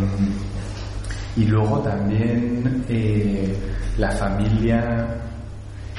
[1.36, 3.56] y luego también eh,
[3.96, 5.22] la familia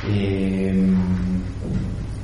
[0.07, 0.87] eh,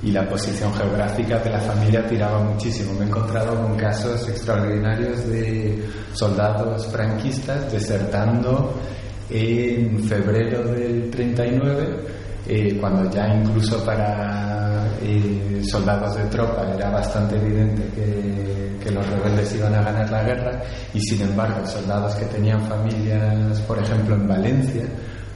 [0.04, 2.94] y la posición geográfica de la familia tiraba muchísimo.
[2.94, 8.76] Me he encontrado con casos extraordinarios de soldados franquistas desertando
[9.32, 11.98] en febrero del 39,
[12.48, 14.59] eh, cuando ya incluso para
[15.02, 20.24] eh, soldados de tropa era bastante evidente que, que, los rebeldes iban a ganar la
[20.24, 20.62] guerra,
[20.94, 24.84] y sin embargo soldados que tenían familias, por ejemplo, en Valencia,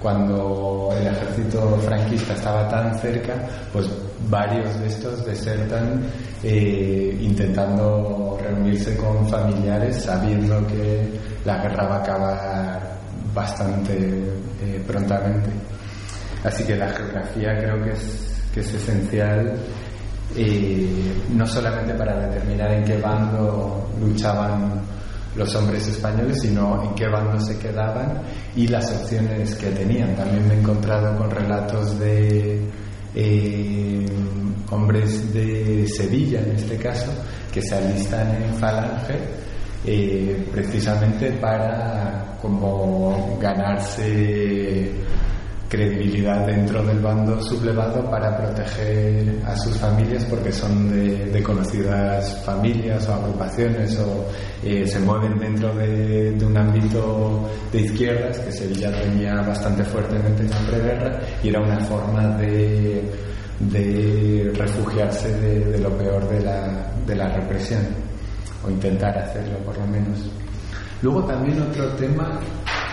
[0.04, 3.36] cuando el ejército franquista estaba tan cerca,
[3.72, 3.90] pues
[4.30, 6.02] varios de estos desertan
[6.44, 12.98] eh, intentando reunirse con familiares sabiendo que la guerra va a acabar
[13.34, 13.94] bastante
[14.62, 15.50] eh, prontamente.
[16.44, 19.56] Así que la geografía creo que es, que es esencial
[20.36, 24.82] eh, no solamente para determinar en qué bando luchaban
[25.36, 28.22] los hombres españoles, sino en qué bando se quedaban
[28.56, 30.16] y las opciones que tenían.
[30.16, 32.62] También me he encontrado con relatos de
[33.16, 34.06] eh,
[34.70, 37.12] hombres de Sevilla, en este caso,
[37.52, 39.20] que se alistan en Falange
[39.86, 44.92] eh, precisamente para como ganarse
[45.74, 53.10] credibilidad dentro del bando sublevado para proteger a sus familias porque son de, conocidas familias
[53.10, 54.28] o agrupaciones o
[54.64, 60.52] eh, se mueven dentro de, un ámbito de izquierdas que Sevilla tenía bastante fuertemente en
[60.52, 63.12] la preguerra y era una forma de,
[64.54, 67.82] refugiarse de, lo peor de la, de la represión
[68.64, 70.20] o intentar hacerlo por lo menos.
[71.02, 72.40] Luego también otro tema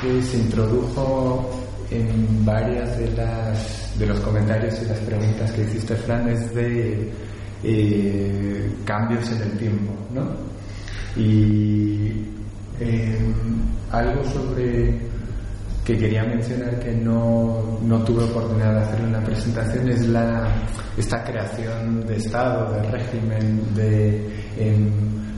[0.00, 1.59] que se introdujo
[1.90, 7.10] en varias de las de los comentarios y las preguntas que hiciste Fran es de
[7.62, 10.30] eh, cambios en el tiempo ¿no?
[11.20, 12.12] y
[12.80, 13.34] em,
[13.90, 14.98] algo sobre
[15.84, 20.48] que quería mencionar que no, no tuve oportunidad de hacer en la presentación es la
[20.96, 24.90] esta creación de estado de régimen de em,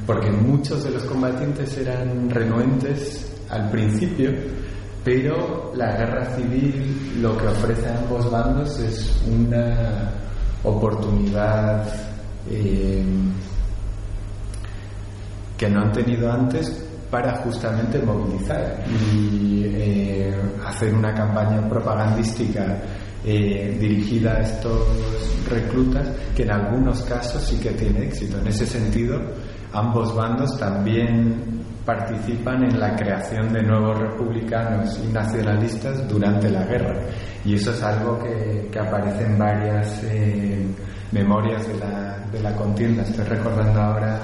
[0.07, 4.31] porque muchos de los combatientes eran renuentes al principio
[5.05, 10.11] pero la guerra civil lo que ofrece a ambos bandos es una
[10.63, 11.85] oportunidad
[12.49, 13.05] eh,
[15.57, 20.35] que no han tenido antes para justamente movilizar y eh,
[20.65, 22.79] hacer una campaña propagandística
[23.25, 24.89] eh, dirigida a estos
[25.49, 28.39] reclutas que en algunos casos sí que tiene éxito.
[28.39, 29.21] En ese sentido,
[29.73, 37.01] ambos bandos también participan en la creación de nuevos republicanos y nacionalistas durante la guerra.
[37.45, 40.67] Y eso es algo que, aparece en varias eh,
[41.11, 43.03] memorias de la, de la, contienda.
[43.03, 44.21] Estoy recordando ahora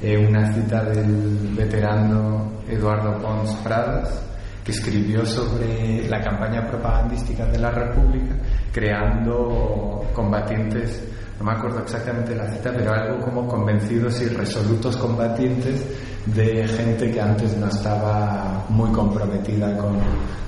[0.00, 4.24] eh, una cita del veterano Eduardo Pons Pradas,
[4.64, 8.34] que escribió sobre la campaña propagandística de la República,
[8.72, 15.86] creando combatientes no me acuerdo exactamente la cita, pero algo como convencidos y resolutos combatientes
[16.26, 19.98] de gente que antes no estaba muy comprometida con,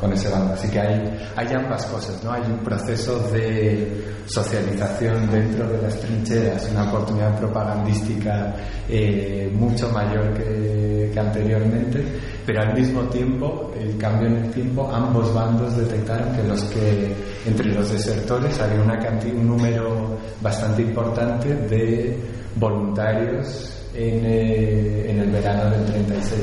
[0.00, 0.54] con ese bando.
[0.54, 2.32] Así que hay, hay ambas cosas, ¿no?
[2.32, 8.54] Hay un proceso de socialización dentro de las trincheras, una oportunidad propagandística
[8.88, 12.04] eh, mucho mayor que, que, anteriormente,
[12.46, 17.14] pero al mismo tiempo, el cambio en el tiempo, ambos bandos detectaron que los que
[17.46, 22.18] entre los desertores había una cantidad, un número bastante importante de
[22.56, 26.42] voluntarios eh, en, el verano del 36.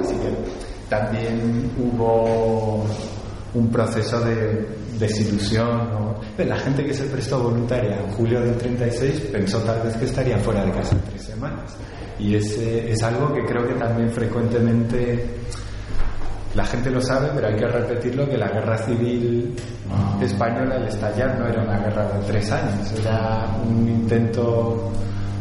[0.00, 2.84] Así que también hubo
[3.54, 4.66] un proceso de
[4.98, 6.14] desilusión.
[6.38, 10.38] La gente que se prestó voluntaria en julio del 36 pensó tal vez que estaría
[10.38, 11.76] fuera de casa en tres semanas.
[12.18, 15.26] Y es, es algo que creo que también frecuentemente
[16.54, 19.54] la gente lo sabe, pero hay que repetirlo que la guerra civil
[20.20, 24.90] española, al estallar, no era una guerra de tres años, era un intento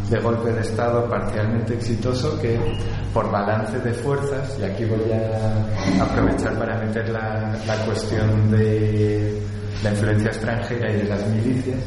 [0.09, 2.59] de golpe de Estado parcialmente exitoso que
[3.13, 7.55] por balance de fuerzas, y aquí voy a aprovechar para meter la,
[7.85, 9.41] cuestión de
[9.83, 11.79] la influencia extranjera y de las milicias,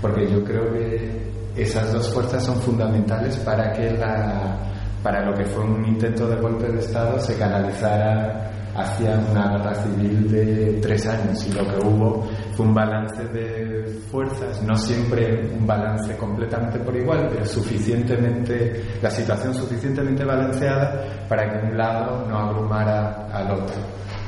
[0.00, 4.58] porque yo creo que esas dos fuerzas son fundamentales para que la,
[5.02, 9.74] para lo que fue un intento de golpe de Estado se canalizara hacia una guerra
[9.74, 12.28] civil de tres años y lo que hubo
[12.58, 19.54] un balance de fuerzas, no siempre un balance completamente por igual, pero suficientemente, la situación
[19.54, 23.76] suficientemente balanceada para que un lado no abrumara al otro.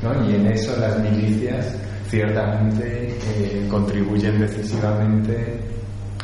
[0.01, 0.29] ¿no?
[0.29, 1.75] Y en eso las milicias
[2.07, 5.59] ciertamente eh, contribuyen decisivamente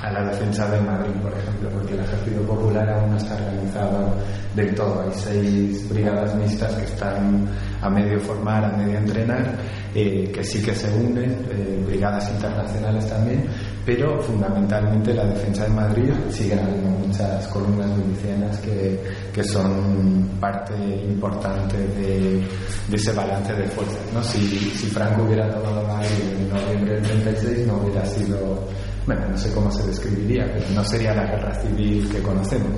[0.02, 4.16] a la defensa de Madrid, por ejemplo, porque el Ejército Popular aún no está organizado
[4.56, 5.02] del todo.
[5.02, 7.48] Hay seis brigadas mixtas que están
[7.82, 9.58] a medio formar, a medio entrenar,
[9.96, 13.46] eh, que sí que se unen, eh, brigadas internacionales también,
[13.86, 19.02] pero fundamentalmente la defensa de Madrid sigue habiendo muchas columnas milicianas que,
[19.34, 22.44] que son parte importante de,
[22.92, 24.14] ese balance de fuerzas.
[24.14, 24.24] ¿no?
[24.24, 28.68] Si, si Franco hubiera tomado Madrid en noviembre del 36 no hubiera sido
[29.08, 32.74] bueno, no sé cómo se describiría, pero no sería la guerra civil que conocemos.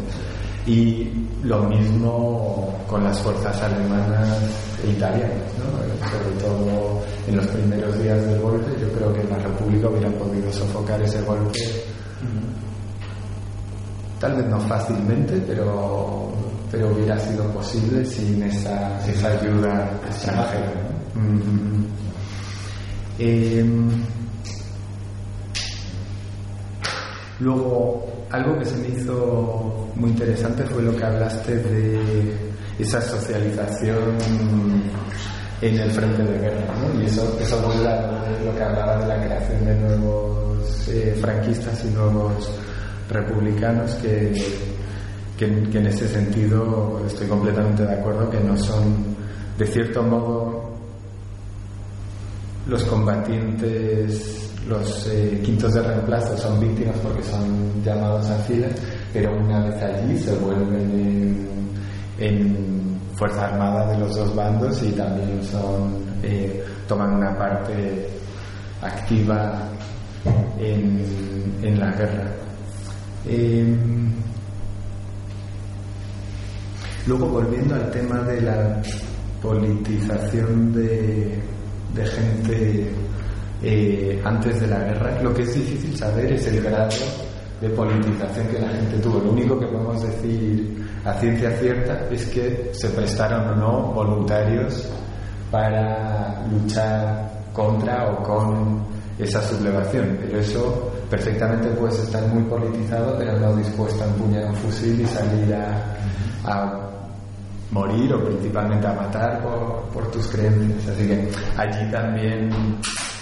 [0.68, 1.10] Y
[1.42, 4.38] lo mismo con las fuerzas alemanas
[4.84, 6.10] e italianas, ¿no?
[6.10, 10.52] sobre todo en los primeros días del golpe, yo creo que la República hubiera podido
[10.52, 11.60] sofocar ese golpe,
[14.20, 16.32] tal vez no fácilmente, pero,
[16.70, 20.74] pero hubiera sido posible sin esa, esa ayuda extranjera.
[27.40, 32.34] Luego, algo que se me hizo muy interesante fue lo que hablaste de
[32.78, 33.98] esa socialización
[35.62, 37.02] en el frente de guerra, ¿no?
[37.02, 41.90] Y eso, eso vuelve lo que hablaba de la creación de nuevos eh, franquistas y
[41.90, 42.50] nuevos
[43.10, 44.32] republicanos que,
[45.38, 49.16] que, que en ese sentido estoy completamente de acuerdo que no son,
[49.58, 50.70] de cierto modo,
[52.68, 58.68] los combatientes los eh, quintos de reemplazo son víctimas porque son llamados a fila,
[59.12, 61.48] pero una vez allí se vuelven
[62.20, 62.70] en,
[63.16, 68.08] fuerza armada de los dos bandos y también son eh, toman una parte
[68.82, 69.62] activa
[70.58, 71.04] en,
[71.62, 72.32] en la guerra.
[73.28, 74.14] Em,
[77.08, 78.82] luego volviendo al tema de la
[79.42, 81.42] politización de,
[81.94, 82.94] de gente
[83.62, 85.22] eh, antes de la guerra.
[85.22, 86.96] Lo que es difícil saber es el grado
[87.62, 89.20] de politización que la gente tuvo.
[89.20, 94.88] Lo único que podemos decir a ciencia cierta es que se prestaron o no voluntarios
[95.52, 98.84] para luchar contra o con
[99.18, 100.18] esa sublevación.
[100.22, 105.06] Pero eso perfectamente puedes estar muy politizado, pero no dispuesto a empuñar un fusil y
[105.06, 106.86] salir a,
[107.72, 110.88] morir o principalmente a matar por, por tus creencias.
[110.96, 112.50] Así que allí también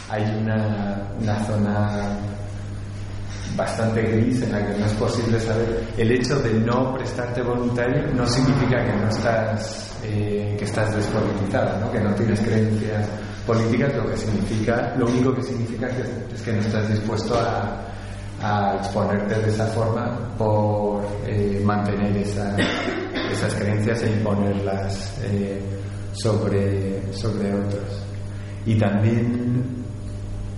[0.10, 2.18] hay una, una zona
[3.56, 5.84] bastante gris en la que no es posible saber.
[5.98, 11.80] El hecho de no prestarte voluntario no significa que no estás, eh, que estás despolitizado,
[11.80, 11.92] ¿no?
[11.92, 13.08] que no tienes creencias
[13.46, 17.88] políticas, lo que significa, lo único que significa es que no estás dispuesto a,
[18.42, 25.60] a exponerte de esa forma por eh, mantener esas creencias e imponerlas eh,
[26.14, 28.04] sobre, sobre otros.
[28.66, 29.87] Y también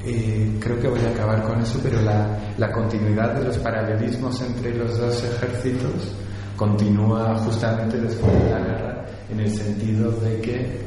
[0.05, 4.73] eh, creo que voy a acabar con eso, pero la, continuidad de los paralelismos entre
[4.75, 6.15] los dos ejércitos
[6.55, 10.81] continúa justamente después de la guerra, en el sentido de que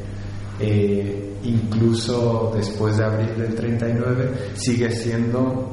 [0.61, 5.71] eh, incluso después de abril del 39 sigue siendo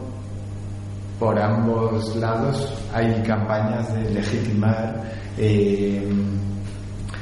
[1.20, 5.04] por ambos lados hay campañas de legitimar
[5.38, 6.08] eh,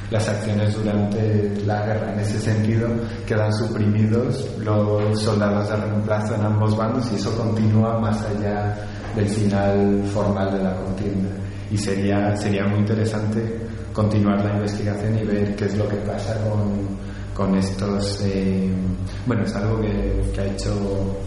[0.10, 2.14] las acciones durante la guerra.
[2.14, 2.88] En ese sentido,
[3.26, 8.76] quedan suprimidos los soldados de reemplazo en ambos bandos y eso continúa más allá
[9.16, 11.30] del final formal de la contienda.
[11.72, 13.60] Y sería, sería muy interesante
[13.92, 16.88] continuar la investigación y ver qué es lo que pasa con,
[17.34, 18.22] con estos.
[18.24, 18.72] Eh,
[19.26, 21.18] bueno, es algo que, que ha hecho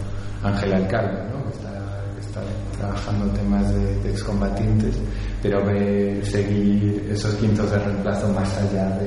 [0.41, 1.43] Ángel Alcalde, ¿no?
[1.43, 1.79] que, está,
[2.19, 2.41] está
[2.79, 4.95] trabajando temas de, de excombatientes
[5.41, 8.99] pero ver seguir esos quintos de reemplazo más allá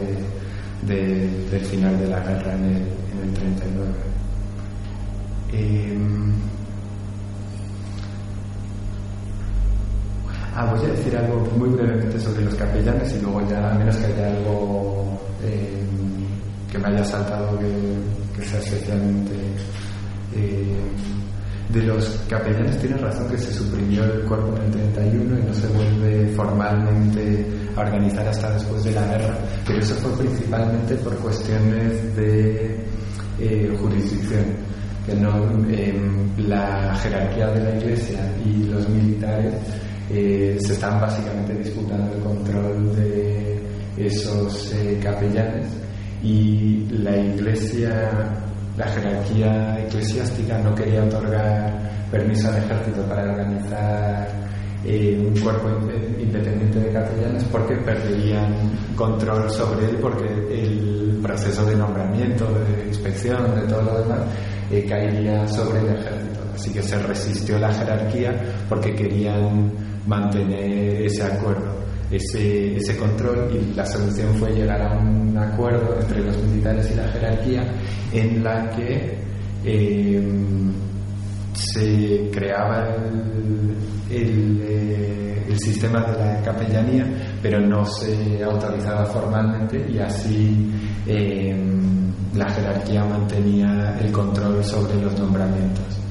[0.87, 3.93] de, del final de la guerra en el, en el 39.
[5.53, 6.35] Em,
[10.57, 13.97] ah, voy a decir algo muy brevemente sobre los capellanes y luego ya, a menos
[13.97, 16.27] que haya algo em,
[16.71, 19.35] que me haya saltado que, que sea especialmente
[20.35, 21.15] em,
[21.71, 25.55] de los capellanes tienes razón que se suprimió el cuerpo en el 31 y no
[25.55, 27.47] se vuelve formalmente
[27.77, 32.85] a organizar hasta después de la guerra, pero eso fue principalmente por cuestiones de
[33.39, 34.75] eh, jurisdicción.
[35.07, 35.37] que no,
[35.69, 39.53] em, la jerarquía de la iglesia y los militares
[40.11, 43.61] eh, se están básicamente disputando el control de
[43.99, 45.69] esos eh, capellanes
[46.23, 48.35] y la iglesia,
[48.77, 51.73] la jerarquía eclesiástica no quería otorgar
[52.11, 54.29] permiso al ejército para organizar
[54.85, 55.69] eh, un cuerpo
[56.19, 58.53] independiente de capellanes porque perderían
[58.97, 64.21] control sobre él porque el proceso de nombramiento, de inspección, de todo lo demás
[64.71, 66.41] eh, caería sobre el ejército.
[66.55, 68.35] Así que se resistió la jerarquía
[68.69, 69.73] porque querían
[70.07, 71.77] mantener ese acuerdo,
[72.11, 76.97] ese, ese control y la solución fue llegar a un acuerdo entre los militares y
[76.97, 77.65] la jerarquía
[78.13, 79.19] en la que
[79.65, 80.23] eh,
[81.55, 82.95] se creaba
[84.11, 87.07] el, eh, el, sistema de la capellanía,
[87.41, 90.71] pero no se autorizaba formalmente y así
[92.35, 96.05] la jerarquía mantenía el control sobre los nombramientos.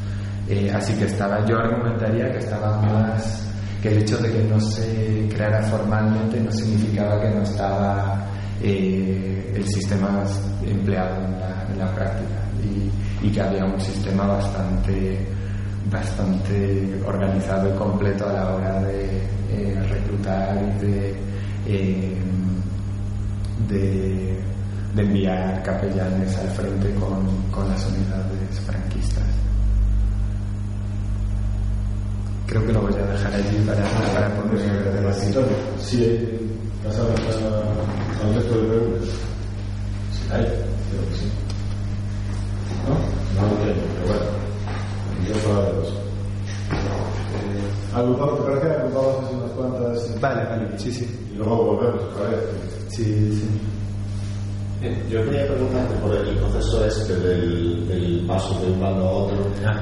[0.48, 3.53] Eh, así que estaba, yo argumentaría que estaba más,
[3.84, 8.26] que el hecho de que no se creara formalmente no significaba que no estaba
[8.62, 10.24] eh, el sistema
[10.66, 12.48] empleado en la, práctica
[13.22, 15.28] y, que había un sistema bastante
[15.92, 19.22] bastante organizado y completo a la hora de
[19.52, 21.16] eh, reclutar y de,
[23.68, 24.44] de
[24.96, 29.43] de enviar capellanes al frente con, con las unidades franquistas.
[32.54, 33.84] Creo que lo voy a dejar allí para,
[34.14, 35.58] para poner de la historia.
[35.80, 36.30] Sí,
[36.84, 37.26] pasamos a,
[38.28, 39.10] al resto de preguntas.
[40.12, 41.26] Sí, hay, creo que sí.
[42.86, 42.94] ¿No?
[43.42, 44.22] No lo tengo, pero bueno.
[45.28, 45.90] Yo puedo hablar de dos.
[45.90, 45.96] Eh,
[47.96, 48.68] agrupamos, ¿te parece?
[48.68, 50.22] Agrupamos unas cuantas.
[50.22, 51.10] Vale, vale, sí, sí.
[51.34, 52.38] Y luego volvemos, ¿vale?
[52.90, 53.04] Sí,
[53.36, 53.50] sí.
[55.10, 59.38] Yo quería preguntarte por el proceso este del, paso de un bando a otro.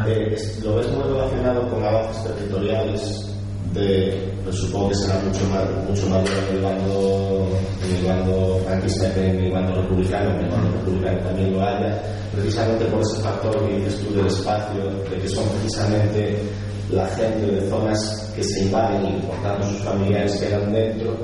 [0.06, 3.28] Eh, ¿Lo ves muy relacionado con avances territoriales?
[3.74, 7.48] De, pues supongo que será mucho, más, mucho mayor en el bando,
[7.84, 11.62] en el bando franquista que en el bando republicano, en el bando republicano también lo
[11.62, 12.04] haya,
[12.36, 16.38] precisamente por ese factor que dices tú del espacio, de que son precisamente
[16.92, 21.16] la gente de zonas que se invaden y por tanto sus familiares quedan dentro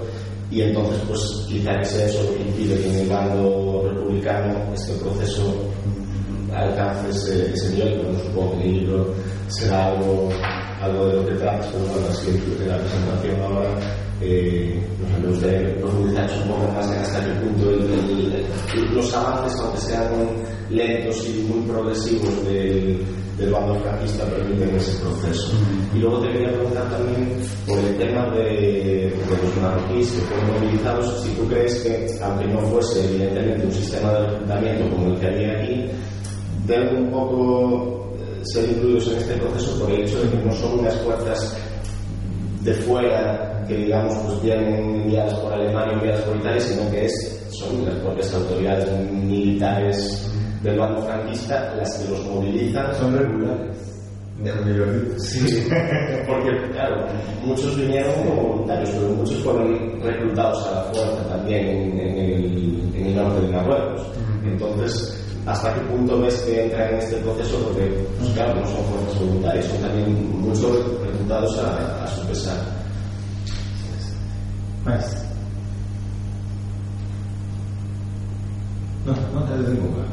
[0.50, 4.93] y entonces pues quizás sea eso lo que impide que en el bando republicano este
[4.93, 5.54] proceso
[6.56, 9.14] alcance ese, ese nivel, bueno, supongo que el libro
[9.48, 10.30] será algo,
[10.82, 13.70] algo de lo que tratas, pero bueno, así en la presentación ahora.
[14.20, 14.82] Eh,
[15.22, 17.72] me gustaría profundizar un poco más en hasta qué punto
[18.91, 20.08] los avances, aunque sean
[20.72, 23.06] lentos y muy progresivos del,
[23.38, 25.51] del bando franquista, permiten ese proceso.
[25.93, 31.23] Y luego te quería preguntar también por el tema de, los marroquíes que fueron movilizados,
[31.23, 35.27] si tú crees que, aunque no fuese evidentemente un sistema de reclutamiento como el que
[35.27, 35.85] había aquí,
[36.65, 40.51] deben un poco eh, ser incluidos en este proceso por el hecho de que no
[40.53, 41.57] son unas fuerzas
[42.61, 47.47] de fuera que digamos pues vienen enviadas por Alemania enviadas por Italia, sino que es,
[47.51, 50.31] son las propias autoridades militares
[50.64, 52.93] del bando franquista las que los movilizan.
[52.95, 53.88] Son regulares.
[55.18, 55.68] Sí,
[56.28, 57.08] porque claro,
[57.43, 63.08] muchos vinieron como voluntarios, pero muchos fueron reclutados a la fuerza también en, el, en
[63.08, 64.08] el, norte de Marruecos.
[64.45, 67.58] Entonces, ¿hasta qué punto ves que entran en este proceso?
[67.66, 72.58] Porque, pues, claro, no son fuerzas voluntarias, son también muchos reclutados a, a su pesar.
[74.86, 75.26] Más.
[79.03, 80.05] No, no te ninguna.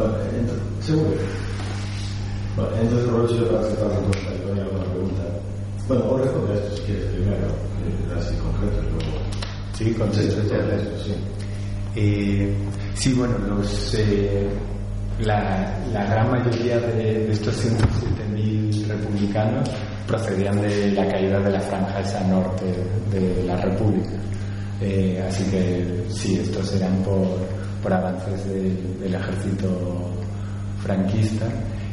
[0.00, 1.10] Bueno, entonces, seguro.
[2.56, 3.78] Bueno, entonces aprovecho para hacer
[4.50, 5.22] una alguna pregunta.
[5.88, 7.46] Bueno, o responde esto si quieres primero,
[8.16, 9.20] así concreto, luego.
[9.74, 11.14] Sí, concepto de esto, sí.
[11.96, 12.56] Eh,
[12.94, 14.48] sí, bueno, los, eh,
[15.20, 19.68] la, la, gran mayoría de, de estos 107.000 republicanos
[20.06, 22.64] procedían de la caída de la franja esa norte
[23.10, 24.10] de la República.
[24.80, 27.26] Eh, así que sí, estos eran por,
[27.82, 29.68] por avances del ejército
[30.82, 31.46] franquista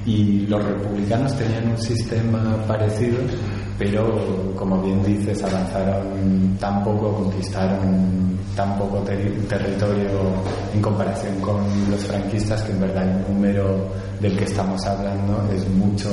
[0.05, 3.17] y los republicanos tenían un sistema parecido,
[3.77, 10.09] pero como bien dices, avanzaron tan poco, conquistaron tan poco territorio
[10.73, 11.57] en comparación con
[11.91, 13.89] los franquistas que en verdad el número
[14.21, 16.09] del que estamos hablando es mucho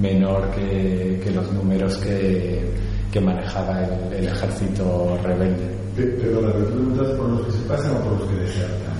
[0.00, 2.74] menor que, que los números que,
[3.12, 3.80] que manejaba
[4.10, 5.83] el, ejército rebelde.
[5.96, 8.98] Pero la pregunta es por los que se pasan o por los que desertan.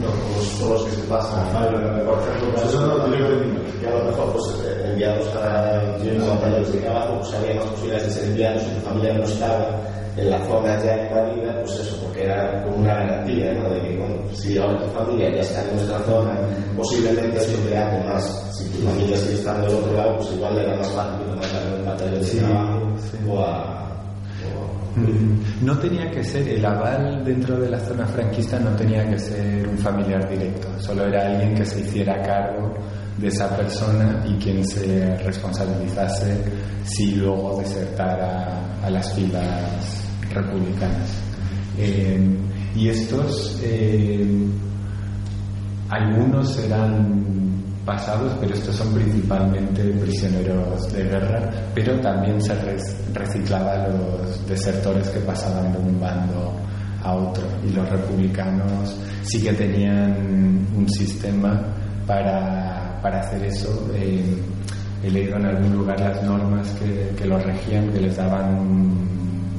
[0.00, 0.08] no,
[0.58, 1.46] todos los que se pasan.
[1.54, 3.04] Ah, por ejemplo, pues eso no lo
[3.80, 4.44] que a lo mejor pues,
[4.84, 9.14] enviados para los de trabajo, pues había más posibilidades de ser enviados y tu familia
[9.14, 9.80] no estaba
[10.16, 13.68] en la zona ya vida, pues eso, porque era como una garantía, ¿no?
[13.68, 16.38] De que, bueno, si ahora tu familia ya está en nuestra zona,
[16.76, 18.56] posiblemente eso te hace más.
[18.56, 21.30] Si tu familia sigue estando del otro lado, pues igual le era más fácil que
[21.30, 22.80] mandar un material de trabajo
[23.28, 23.83] o a
[25.62, 29.68] no tenía que ser, el aval dentro de la zona franquista no tenía que ser
[29.68, 32.74] un familiar directo, solo era alguien que se hiciera cargo
[33.18, 36.36] de esa persona y quien se responsabilizase
[36.84, 41.10] si luego desertara a las filas republicanas.
[41.78, 42.20] Eh,
[42.76, 44.46] y estos, eh,
[45.88, 47.43] algunos eran
[47.84, 52.54] pasados, pero estos son principalmente prisioneros de guerra, pero también se
[53.12, 56.52] reciclaba los desertores que pasaban de un bando
[57.02, 61.60] a otro y los republicanos sí que tenían un sistema
[62.06, 63.90] para, para hacer eso.
[63.94, 64.24] Eh,
[65.02, 68.54] he leído en algún lugar las normas que, que los regían, que les daban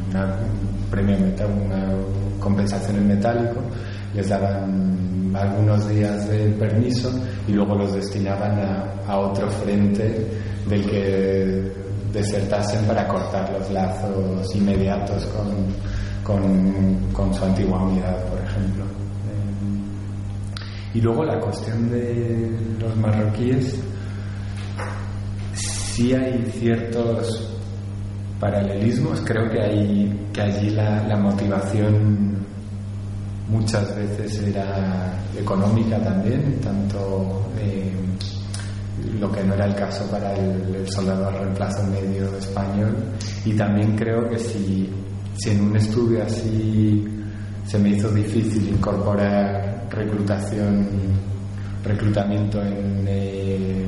[0.10, 1.88] una, un premio una
[2.40, 3.62] compensación en metálico,
[4.16, 7.12] les daban algunos días de permiso
[7.48, 8.60] y luego los destinaban
[9.08, 10.28] a, otro frente
[10.68, 11.72] del que
[12.12, 15.26] desertasen para cortar los lazos inmediatos
[16.24, 16.34] con,
[17.14, 18.84] con, su antigua unidad, por ejemplo.
[20.94, 22.50] y luego la cuestión de
[22.80, 23.80] los marroquíes,
[25.54, 27.52] sí hay ciertos
[28.40, 32.25] paralelismos, creo que, hay, que allí la, la motivación
[33.48, 37.92] muchas veces era económica también, tanto eh,
[39.20, 42.96] lo que no era el caso para el, soldado de reemplazo medio español.
[43.44, 44.90] Y también creo que si,
[45.38, 47.06] si en un estudio así
[47.66, 50.88] se me hizo difícil incorporar reclutación,
[51.84, 53.86] reclutamiento en, eh,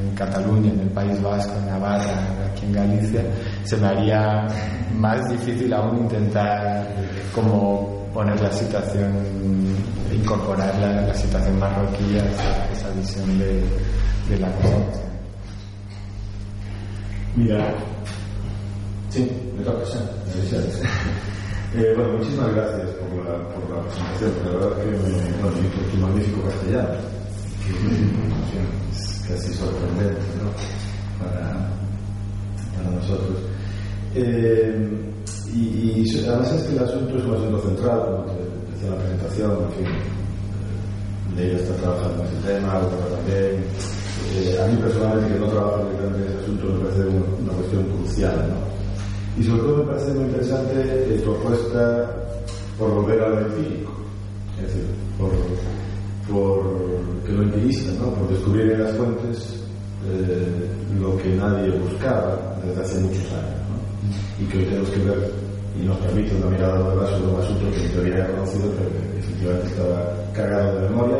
[0.00, 3.24] en Cataluña, en el País Vasco, en Navarra, aquí en Galicia,
[3.64, 4.46] se me haría
[4.94, 6.86] más difícil aún intentar
[7.34, 9.12] como poner la situación,
[10.12, 13.62] incorporar la, la situación marroquí a esa, visión de,
[14.28, 14.76] de la cosa.
[17.36, 17.74] Mira,
[19.08, 19.98] sí, me toca, sí.
[21.74, 24.98] Eh, bueno, muchísimas gracias por la, por la presentación, la verdad que me,
[25.40, 25.56] bueno,
[25.90, 26.98] tu magnífico castellano,
[27.64, 31.24] que es casi sorprendente ¿no?
[31.24, 31.70] para,
[32.76, 33.38] para nosotros.
[34.14, 35.11] Eh,
[35.52, 38.96] y, y además es que el asunto es un asunto central, como te decía la
[38.96, 39.86] presentación, en fin,
[41.38, 43.64] ella está trabajando en ese tema, otra también.
[44.34, 47.84] Eh, a mí personalmente, que no trabajo directamente en ese asunto, me parece una, cuestión
[47.84, 48.48] crucial.
[48.48, 49.40] ¿no?
[49.40, 52.10] Y sobre todo me parece muy interesante eh, tu apuesta
[52.78, 53.92] por volver a lo empírico,
[54.56, 54.84] es decir,
[55.18, 55.30] por,
[56.32, 58.10] por que lo empirista, ¿no?
[58.14, 59.62] por descubrir en las fuentes
[60.08, 60.68] eh,
[61.00, 63.61] lo que nadie buscaba desde hace muchos años.
[64.40, 65.32] Y que hoy tenemos que ver
[65.80, 68.90] y nos permite una mirada nueva sobre un asunto que en teoría era conocido, pero
[68.90, 71.18] que efectivamente estaba cargado de memoria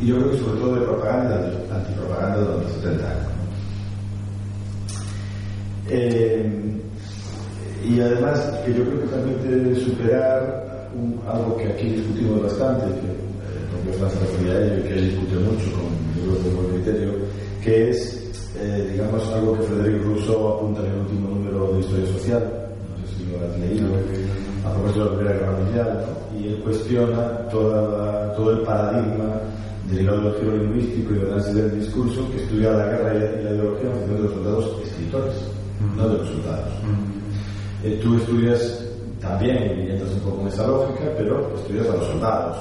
[0.00, 3.34] y yo creo que sobre todo de propaganda, antipropaganda de los 70 años.
[5.88, 6.80] Eh,
[7.84, 10.90] y además que yo creo que permite superar
[11.28, 15.10] algo que aquí discutimos bastante, que eh, propio Francia refería a ello y que él
[15.10, 17.12] discute mucho con libros de buen criterio,
[17.62, 18.23] que es,
[18.56, 22.64] eh, digamos, algo que Federico Rousseau apunta en el último número de Historia Social,
[23.30, 23.88] lo has leído
[24.64, 26.04] a propósito de la Primera Guerra Mundial,
[26.38, 29.40] y él cuestiona toda todo el paradigma
[29.90, 33.50] derivado del giro lingüístico y del análisis del discurso que estudia la guerra y la,
[33.50, 35.34] ideología en función de los soldados escritores,
[35.96, 36.72] no de los soldados.
[37.84, 38.84] Eh, tú estudias
[39.20, 42.56] también, y entras un poco en esa lógica, pero estudias a los soldados,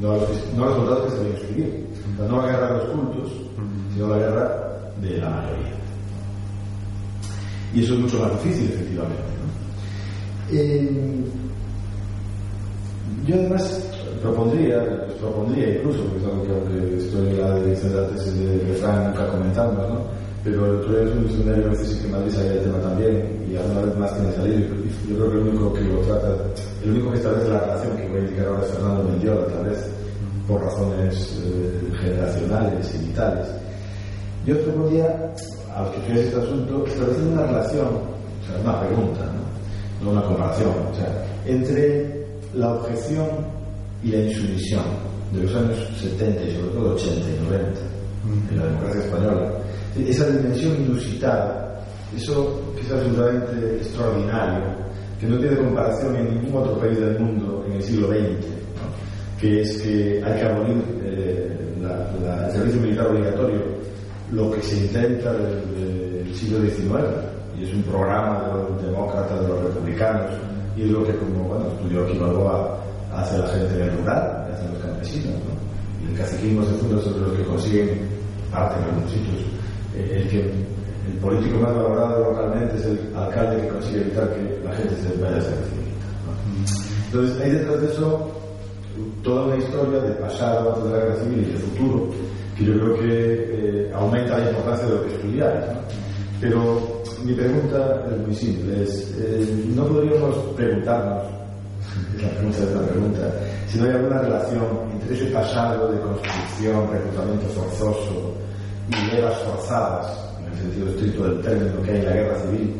[0.00, 1.86] no a los, no a los soldados que sabían escribir.
[2.28, 3.32] no la guerra de los cultos,
[3.92, 5.74] sino la guerra de la mayoría.
[7.74, 9.22] Y eso es mucho más difícil, efectivamente.
[10.52, 10.90] Eh,
[13.26, 13.86] yo además
[14.22, 19.08] propondría, propondría incluso, porque es algo que estoy en la de la tesis de refrán
[19.08, 20.26] nunca comentando, ¿no?
[20.46, 23.80] pero tú eres un diccionario a veces que Madrid salía el tema también y alguna
[23.82, 24.76] vez más tiene salido.
[25.08, 26.36] Yo creo que el único que lo trata,
[26.84, 29.64] el único que establece la relación que voy a indicar ahora es Fernando Mendiola, tal
[29.66, 29.90] vez
[30.46, 33.46] por razones eh, generacionales y vitales.
[34.46, 35.06] Yo propondría
[35.74, 40.04] a los que estudian este asunto establecer una relación, o sea, una pregunta, ¿no?
[40.04, 43.26] no una comparación, o sea, entre la objeción
[44.04, 44.82] y la insumisión
[45.32, 47.80] de los años 70 y sobre todo 80 y 90
[48.50, 49.52] en la democracia española,
[50.06, 51.80] esa dimensión inusitada,
[52.16, 54.64] eso que es absolutamente extraordinario,
[55.20, 58.46] que no tiene comparación en ningún otro país del mundo en el siglo XX,
[59.40, 61.56] que es que hay que abolir eh,
[62.46, 63.75] el servicio militar obligatorio,
[64.32, 67.04] lo que se intenta desde el siglo XIX,
[67.58, 70.32] y es un programa de los demócratas, de los republicanos,
[70.76, 72.78] y es lo que, como bueno, estudió aquí Balboa,
[73.14, 75.34] hace la gente rural, hace los campesinos.
[75.34, 76.04] ¿no?
[76.06, 78.00] Y el caciquismo se funda sobre los que consiguen
[78.50, 79.40] parte en algunos sitios.
[79.94, 84.60] Eh, el, que, el político más valorado localmente es el alcalde que consigue evitar que
[84.64, 86.32] la gente se vaya a ser ¿no?
[87.06, 88.30] Entonces, hay detrás de eso
[89.22, 92.08] toda una historia de pasado de la guerra civil y de futuro,
[92.56, 95.66] que yo creo que eh, aumenta la importancia de lo que estudiáis.
[95.66, 95.80] ¿no?
[96.40, 101.24] Pero mi pregunta es muy simple, es, eh, ¿no podríamos preguntarnos,
[102.16, 103.34] es la pregunta de la pregunta,
[103.68, 108.34] si no hay alguna relación entre ese pasado de construcción, reclutamiento forzoso
[108.90, 112.74] y guerras forzadas, en el sentido estricto del término que hay en la guerra civil,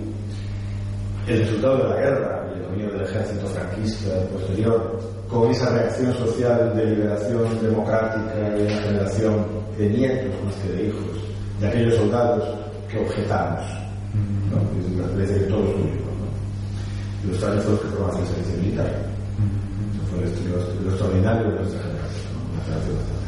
[1.27, 6.13] el resultado de la guerra y el dominio del ejército franquista posterior, con esa reacción
[6.15, 9.47] social de liberación democrática y una generación
[9.77, 11.03] de nietos más que de hijos,
[11.61, 12.45] de aquellos soldados
[12.91, 13.65] que objetamos,
[14.51, 15.19] ¿no?
[15.19, 16.13] desde que todos públicos.
[17.25, 17.31] ¿no?
[17.31, 18.87] Los tales los que formaron el servicio militar.
[18.87, 22.59] Eso fue lo, extraordinario de nuestra generación, ¿no?
[22.59, 23.27] la generación extranjera.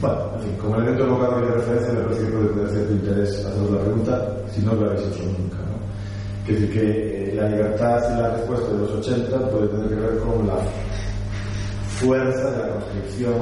[0.00, 3.44] Bueno, en fin, como elemento evocador de referencia, me parece que puede tener cierto interés
[3.44, 5.58] hacer la pregunta, si no lo habéis hecho nunca.
[5.58, 6.46] ¿no?
[6.46, 9.94] Que decir que eh, la libertad y la respuesta de los 80 puede tener que
[9.94, 10.56] ver con la
[12.00, 13.34] fuerza de la conscripción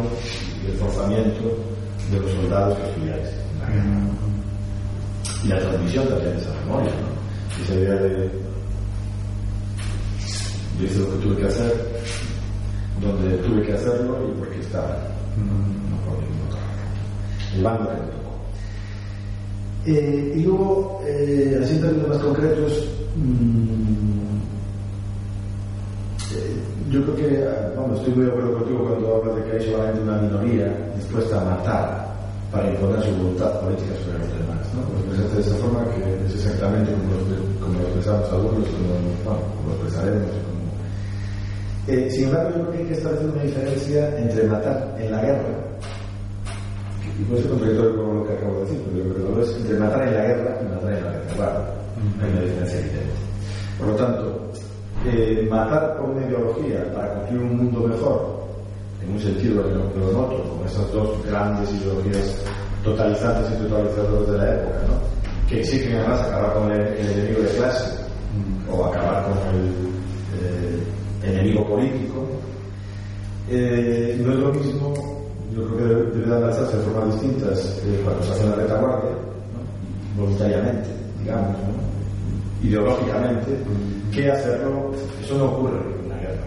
[0.63, 1.65] y el forzamiento
[2.11, 3.99] de los soldados que estudiáis en la guerra.
[5.45, 7.63] Y la transmisión también de esa memoria, ¿no?
[7.63, 8.49] Esa idea de
[10.79, 12.03] yo hice lo que tuve que hacer,
[13.01, 16.59] donde tuve que hacerlo y porque estaba, no por ningún otro.
[17.57, 18.29] El bando que me tocó.
[19.87, 24.39] Eh, y luego, eh, así en términos más concretos, mmm,
[26.37, 29.71] eh, yo creo que, bueno, estoy muy de acuerdo contigo cuando hablas de que hay
[29.71, 32.09] solamente una minoría dispuesta a matar
[32.51, 34.59] para imponer su voluntad política sobre los demás.
[34.73, 34.81] ¿no?
[34.99, 38.89] Expresaste de esa forma que es exactamente como lo, expresamos algunos, como,
[39.25, 40.31] bueno, como lo expresaremos.
[40.31, 40.59] Como...
[41.89, 45.21] Eh, sin embargo, yo creo que hay que establecer una diferencia entre matar en la
[45.23, 45.69] guerra,
[47.19, 49.57] y puede ser contradictorio con lo que acabo de decir, pero yo creo que es
[49.57, 51.35] entre matar en la guerra y matar en la guerra.
[51.35, 51.65] Claro,
[52.23, 53.15] hay una diferencia evidente.
[53.79, 54.48] Por lo tanto,
[55.49, 58.39] matar por una ideología para construir un mundo mejor,
[59.03, 62.45] en un sentido que lo noto, como esas dos grandes ideologías
[62.83, 65.49] totalizantes y totalizadoras de la época, ¿no?
[65.49, 67.91] que exigen además acabar con el, enemigo de clase
[68.71, 69.67] o acabar con el
[70.37, 70.83] eh,
[71.25, 72.27] enemigo político,
[73.49, 74.95] eh, no es lo mismo,
[75.55, 80.21] yo creo que debe lanzarse de formas distintas eh, cuando se hace la retaguardia, ¿no?
[80.21, 80.89] voluntariamente,
[81.21, 81.98] digamos, ¿no?
[82.63, 83.57] Ideológicamente,
[84.13, 84.91] que hacerlo,
[85.23, 86.43] eso no ocurre en la guerra.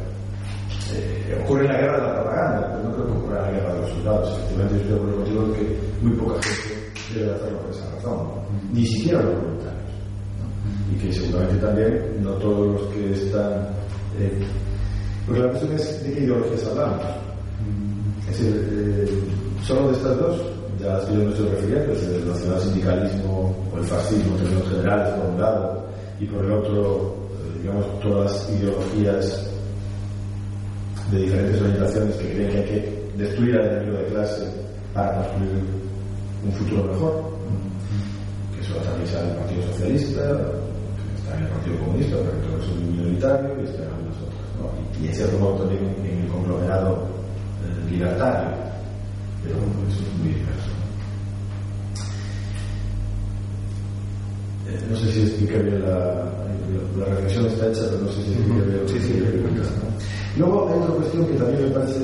[0.94, 3.52] Eh, ocurre en la guerra de la propaganda, pero no creo que ocurra en la
[3.52, 4.30] guerra de los soldados.
[4.30, 8.28] Efectivamente, yo estoy de acuerdo contigo que muy poca gente debe hacerlo por esa razón,
[8.74, 9.92] ni siquiera los voluntarios.
[10.92, 13.68] Y que seguramente también no todos los que están.
[14.20, 14.44] Eh,
[15.26, 17.06] porque la cuestión es de qué ideologías hablamos.
[18.30, 20.42] Es decir, eh, solo de estas dos,
[20.80, 24.70] ya las que yo me estoy refiriendo, es el nacionalsindicalismo o el fascismo en términos
[24.70, 25.81] generales, por un lado,
[26.22, 27.16] y por el otro,
[27.60, 29.50] digamos, todas las ideologías
[31.10, 34.48] de diferentes orientaciones que creen que hay que destruir al enemigo de clase
[34.94, 35.64] para construir
[36.46, 37.24] un futuro mejor.
[38.54, 38.74] Que eso
[39.10, 40.22] sea el Partido Socialista,
[41.18, 44.46] está en el Partido Comunista, pero eso es minoritario y está en algunas otras.
[44.62, 45.04] ¿no?
[45.04, 47.08] Y, cierto modo también en el conglomerado
[47.66, 48.52] eh, libertario,
[49.44, 49.56] pero
[49.90, 50.34] eso es muy
[54.72, 54.90] diverso.
[54.90, 58.32] no sé si expliqué bien la, la, la, reflexión está hecha, pero no sé si
[58.34, 58.88] expliqué bien.
[58.88, 59.92] Sí, sí, ¿no?
[60.38, 62.00] Luego hay otra cuestión que también me parece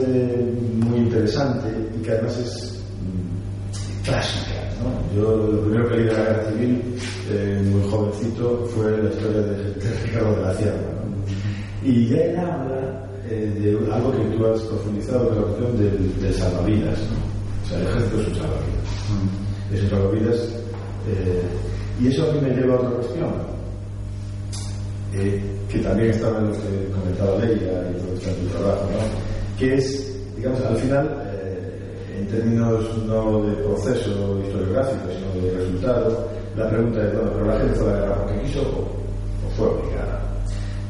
[0.86, 1.68] muy interesante
[1.98, 4.52] y que además es mm, clásica.
[4.84, 5.16] ¿no?
[5.16, 6.82] Yo lo primero que leí de la guerra civil,
[7.30, 10.78] eh, muy jovencito, fue la historia de, de Ricardo de la Sierra.
[10.78, 11.88] ¿no?
[11.88, 16.34] Y ya él habla eh, de algo que tú has profundizado, la cuestión del, del
[16.34, 17.00] salvavidas.
[17.00, 17.64] ¿no?
[17.64, 18.88] O sea, el ejército es un salvavidas.
[19.10, 19.74] Mm.
[19.74, 20.38] Es un salvavidas.
[21.08, 21.44] Eh,
[22.00, 23.30] y eso a mí me lleva a otra cuestión,
[25.14, 28.48] eh, que también estaba en lo que comentaba Leia y lo que está en tu
[28.58, 29.58] trabajo, ¿no?
[29.58, 36.28] que es, digamos, al final, eh, en términos no de proceso historiográfico, sino de resultado,
[36.56, 39.68] la pregunta es, bueno, pero la gente hizo la guerra porque quiso o, o fue
[39.68, 40.22] obligada.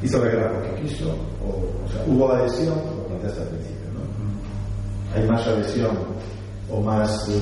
[0.04, 5.16] Hizo la guerra porque quiso, o, o sea, hubo adhesión, lo planteaste al principio, ¿no?
[5.16, 5.98] Hay más adhesión
[6.70, 7.42] o más eh,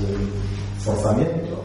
[0.80, 1.65] forzamiento.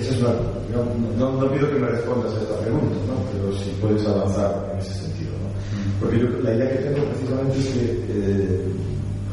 [0.00, 3.14] Esa es no, no, pido que me respondas a esta pregunta, ¿no?
[3.32, 5.32] pero si puedes avanzar en ese sentido.
[5.32, 6.00] ¿no?
[6.00, 8.60] Porque la idea que tengo precisamente es que eh,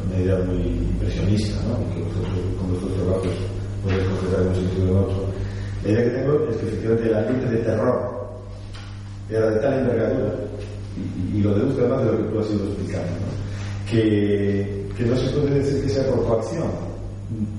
[0.07, 1.93] una idea muy impresionista, ¿no?
[1.93, 3.33] Que vosotros, con vuestros trabajos
[3.83, 5.25] podéis concretar en un sentido o en otro.
[5.83, 8.27] La idea que tengo es que efectivamente el ambiente de terror
[9.29, 10.35] era de tal envergadura,
[10.95, 13.13] y, y lo deduzco además de lo que tú has ido explicando,
[13.89, 16.69] que, que no se puede decir que sea por coacción,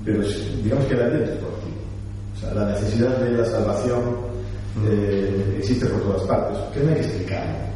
[0.03, 0.23] pero
[0.63, 1.46] digamos que el ambiente.
[2.37, 4.01] O sea, la necesidad de la salvación
[4.87, 7.67] eh, existe por todas partes, que no hay que explicar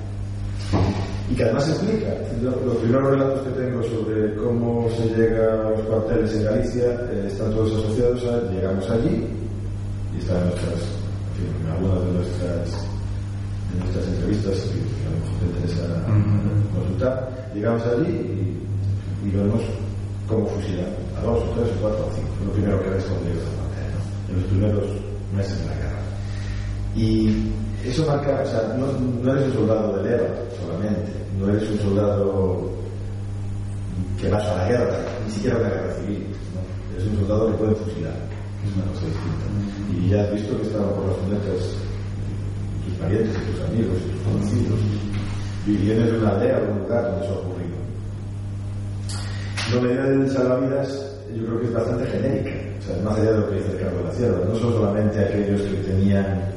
[1.31, 2.07] y que además explica.
[2.41, 7.25] Los primeros relatos que tengo sobre cómo se llega a los cuarteles en Galicia eh,
[7.27, 9.27] están todos asociados a llegamos allí
[10.13, 10.81] y están en nuestras,
[11.39, 12.71] en, en algunas de nuestras,
[13.71, 15.83] de nuestras entrevistas que a lo mejor te interesa
[16.75, 17.51] consultar.
[17.53, 19.61] Llegamos allí y, y, vemos
[20.27, 22.29] cómo fusilan a dos o tres o cuatro o cinco.
[22.45, 23.05] Lo primero que ves
[24.31, 24.85] en los primeros
[25.35, 26.01] meses de la guerra.
[26.95, 27.51] Y
[27.85, 28.87] eso marca, o sea, no,
[29.23, 30.27] no eres un soldado de leva
[30.59, 32.69] solamente, no eres un soldado
[34.19, 36.95] que vas a la guerra, ni siquiera a la guerra civil, ¿no?
[36.95, 38.13] eres un soldado que puede fusilar,
[38.65, 39.45] es una cosa distinta.
[39.99, 41.75] Y ya has visto que estaban por las funetas
[42.85, 44.79] tus parientes y tus amigos y tus conocidos,
[45.65, 47.81] vienes de una aldea o un lugar donde eso ha ocurrido.
[49.71, 53.37] La idea del salvavidas yo creo que es bastante genérica, o sea, más allá de
[53.39, 56.51] lo que dice el cargo de la sierra, no son solamente aquellos que tenían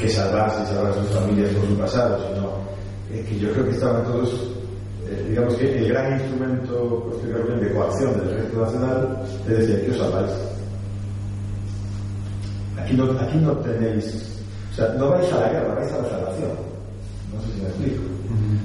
[0.00, 2.50] que salvarse y salvar a sus familias por su pasado, sino
[3.12, 4.28] eh, que yo creo que estaban todos,
[5.08, 9.90] eh, digamos que el gran instrumento posteriormente de coacción del ejército nacional es decir, que
[9.92, 10.32] os salváis.
[12.82, 14.40] Aquí no, aquí no tenéis,
[14.72, 16.50] o sea, no vais a la guerra, vais a la salvación.
[17.32, 18.02] No sé si me explico.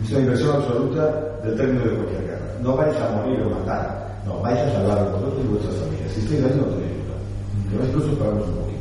[0.04, 2.58] Es una inversión absoluta del término de cualquier guerra.
[2.62, 5.93] No vais a morir o matar, no, vais a salvar a vosotros y vuestras familias.
[6.16, 7.18] Ahí no tenéis duda.
[7.70, 8.74] Que vais incluso pagamos un poquito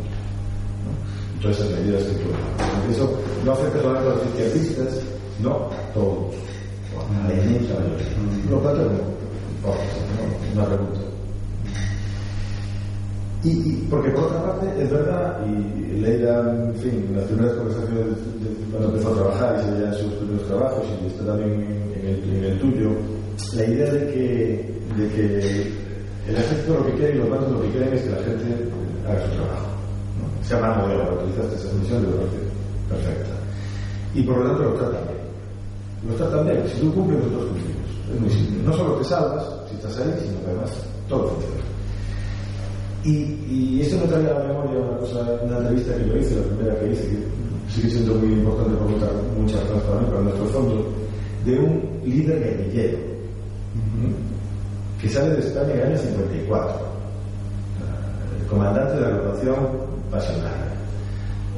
[1.43, 2.91] todas esas medidas que toman.
[2.91, 5.01] Eso no afecta solamente a los izquierdistas,
[5.41, 6.35] no a todos,
[6.97, 8.07] a la inmensa mayoría.
[8.49, 8.83] Por lo tanto,
[9.63, 11.01] no, una pregunta.
[13.45, 17.57] Y, y, porque por otra parte, es verdad, y Leila, en fin, en las primeras
[17.57, 18.19] conversaciones
[18.71, 22.07] cuando empezó a trabajar y se veía en sus primeros trabajos y está también en
[22.07, 22.91] el, en el tuyo,
[23.57, 25.82] la idea de que, de que
[26.29, 28.45] el ejército lo que quiere y los bandos lo que quieren es que la gente
[29.09, 29.73] haga su trabajo
[30.43, 32.17] se llama modelo, utilizaste esa expresión de lo
[32.89, 33.31] perfecta.
[34.15, 36.09] Y por lo tanto lo tratan bien.
[36.09, 36.63] Lo tratan bien.
[36.69, 37.91] Si tú cumples, nosotros cumplimos.
[38.13, 38.63] Es muy simple.
[38.65, 40.73] No solo te salvas, si estás ahí, sino que además
[41.09, 41.63] todo funciona.
[43.05, 43.11] Y,
[43.49, 46.43] y esto me trae a la memoria una cosa, una entrevista que yo hice, la
[46.43, 50.47] primera que hice, que sigue siendo muy importante por muchas razones para mí, para nuestro
[50.47, 50.87] fondo,
[51.45, 52.99] de un líder guerrillero
[55.03, 56.87] que sale de España en el año 54,
[58.41, 59.57] el comandante de la agrupación
[60.13, 60.53] pasional.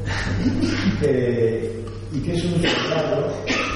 [1.03, 3.29] eh, y que es un soldado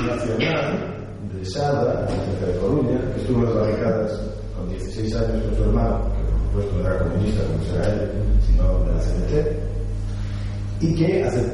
[0.06, 0.96] nacional
[1.34, 4.20] de Sada, cerca de Coruña, que estuvo en las barricadas
[4.56, 8.10] con 16 años con su hermano, que por supuesto no era comunista como será él,
[8.46, 9.32] sino de la CNT,
[10.80, 11.44] y que hace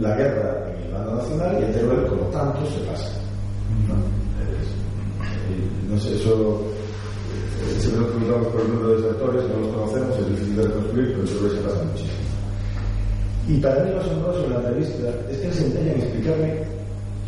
[0.00, 3.12] la guerra en el bando nacional y el Teruel, como tanto, se pasa.
[3.86, 3.94] ¿no?
[5.94, 6.64] Eh, sé, eso
[7.78, 11.08] siempre nos preguntamos por el número de desertores, no los conocemos, es difícil de reconstruir,
[11.10, 12.20] pero el Teruel se pasa muchísimo.
[13.48, 16.62] Y para mí lo asombroso en la entrevista es que se empeña en explicarme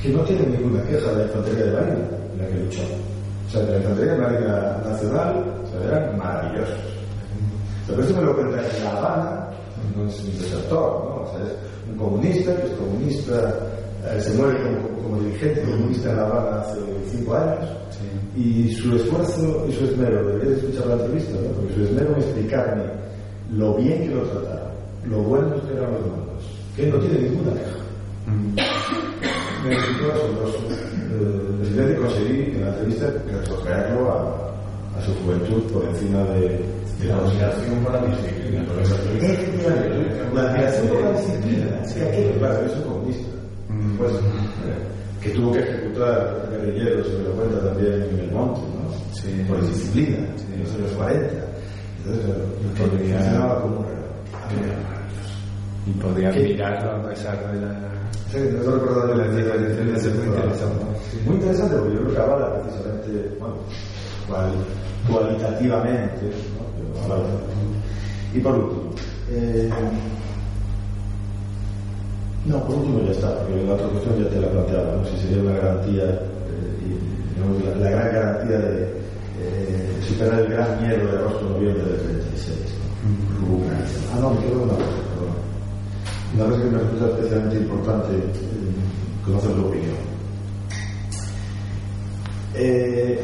[0.00, 2.82] que no tiene ninguna queja de la infantería de Marina en la que luchó.
[2.82, 6.92] O sea, de la infantería de Marina Nacional, o sea, eran maravillosos.
[7.86, 9.50] Pero esto me lo cuenta en La Habana,
[9.96, 11.22] no es un desertor, ¿no?
[11.22, 13.54] O sea, es un comunista que es comunista,
[14.04, 16.80] eh, se muere como, como, dirigente comunista en La Habana hace
[17.10, 17.70] cinco años.
[17.90, 18.40] Sí.
[18.40, 21.48] Y su esfuerzo y su esmero, debería escuchar la entrevista, ¿no?
[21.52, 22.84] Porque su esmero en explicarme
[23.52, 24.72] lo bien que lo trataron
[25.04, 26.44] lo bueno que eran los mandos,
[26.76, 27.76] que no tiene ninguna queja.
[29.64, 30.58] Me resultó asombroso.
[30.70, 36.64] Eh, conseguí en la entrevista retrotraerlo a, a su juventud por encima de,
[37.04, 38.62] la admiración por la disciplina.
[40.34, 41.82] La admiración por la disciplina.
[41.84, 43.31] Es que aquello, claro, es un comunista.
[44.02, 44.14] Pues,
[45.20, 49.14] que tuvo que ejecutar guerrilleros, se me lo cuenta también en el monte, ¿no?
[49.14, 49.44] Sí.
[49.48, 50.46] Por disciplina, sí.
[50.52, 51.52] en los años 40.
[51.98, 52.36] Entonces,
[52.76, 54.92] funcionaba como un reloj.
[55.86, 57.78] Y podía mirarlo a pesar de la.
[58.32, 60.84] Sí, no recuerdo de la edición es muy interesante.
[61.24, 63.54] Muy interesante porque yo creo que avala precisamente, bueno,
[64.26, 64.52] cual,
[65.08, 66.32] cualitativamente,
[67.08, 68.36] ¿no?
[68.36, 68.90] Y por último,
[69.30, 69.70] eh,
[72.46, 75.04] no, por último ya está, porque la otra cuestión ya te la planteaba, ¿no?
[75.06, 76.18] si sería una garantía, eh,
[76.82, 78.82] y, digamos, la, la, gran garantía de
[79.40, 82.58] eh, superar el gran miedo de agosto-noviembre del 36.
[83.40, 83.58] ¿no?
[83.58, 84.12] -huh.
[84.14, 85.02] Ah, no, me quedo una cosa.
[86.36, 89.96] La verdad es que me resulta especialmente importante eh, conocer tu opinión.
[92.54, 93.20] Eh,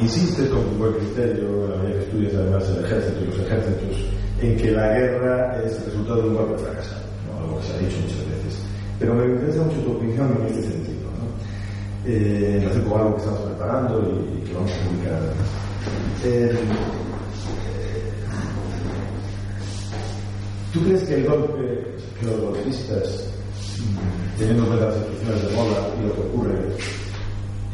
[0.00, 3.38] insistes con tu buen criterio, en la medida que estudias además el ejército y los
[3.38, 3.96] ejércitos,
[4.40, 7.02] en que la guerra es el resultado de un golpe fracasado,
[7.56, 8.58] que se ha dicho muchas veces.
[8.98, 11.28] Pero me interesa mucho tu opinión en este sentido, ¿no?
[12.10, 15.48] eh, relación con algo que estamos preparando y, y que vamos a publicar además.
[16.24, 16.58] Eh,
[20.72, 23.24] ¿Tú crees que el golpe, que los golpistas,
[24.36, 26.58] teniendo en cuenta las situaciones de moda y lo que ocurre,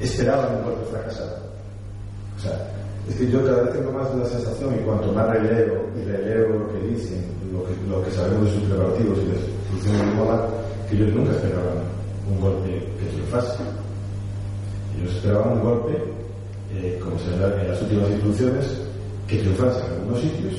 [0.00, 1.38] esperaban un golpe fracasado?
[2.36, 2.70] O sea,
[3.08, 6.48] es que yo cada vez tengo más la sensación, y cuanto más releo y releo
[6.50, 11.14] lo que dicen, lo que, lo que sabemos de sus preparativos y de que ellos
[11.14, 11.84] nunca esperaban
[12.28, 12.94] un golpe
[13.34, 13.62] triunfase.
[14.98, 15.92] Ellos esperaban un golpe,
[16.74, 18.80] eh, como se ve en las últimas instituciones,
[19.26, 20.54] que triunfase en algunos sitios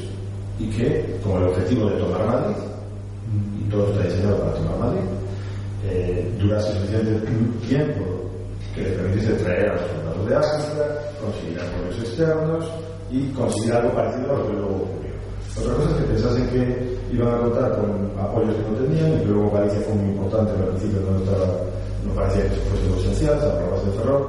[0.60, 2.56] y que, como el objetivo de tomar Madrid,
[3.60, 5.02] y todo está diseñado para tomar Madrid,
[5.88, 7.32] eh, durase suficiente
[7.68, 8.04] tiempo
[8.74, 12.66] que le permitiese traer a los soldados de África, conseguir apoyos externos
[13.12, 15.16] y conseguir algo parecido a lo que luego ocurrió.
[15.58, 19.20] Otra cosa es que pensasen que iban a contar con apoyos que no tenían y
[19.20, 21.46] que luego Galicia fue muy importante, al principio no, estaba,
[22.06, 24.28] no parecía que fuese lo esencial, se hablaba de Ferrol.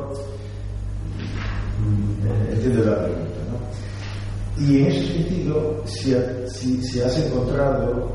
[2.25, 4.65] Eh, Entiendes la pregunta, ¿no?
[4.65, 6.15] Y en ese sentido, si,
[6.49, 8.09] si, si has encontrado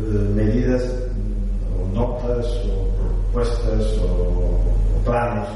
[0.00, 2.88] eh, medidas mm, o notas o
[3.32, 5.48] propuestas o, o planos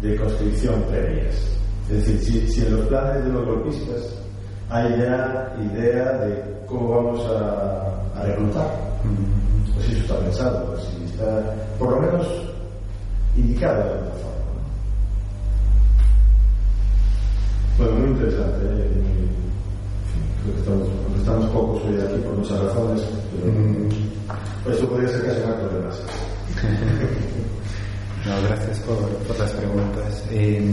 [0.00, 1.34] de conscripción previas.
[1.90, 4.21] Es decir, si, si en los planes de los golpistas
[4.72, 8.70] hay ya idea de cómo vamos a, a reclutar,
[9.76, 12.26] o si eso está pensado, o si está por lo menos
[13.36, 14.32] indicado de alguna forma.
[17.76, 17.84] ¿no?
[17.84, 18.64] Bueno, muy interesante.
[18.64, 18.88] ¿eh?
[20.42, 20.88] Creo que estamos,
[21.18, 23.02] estamos pocos hoy aquí por muchas razones,
[24.64, 26.02] pero esto podría ser casi un acto de masa.
[28.24, 30.24] No, gracias por, por las preguntas.
[30.30, 30.72] Eh,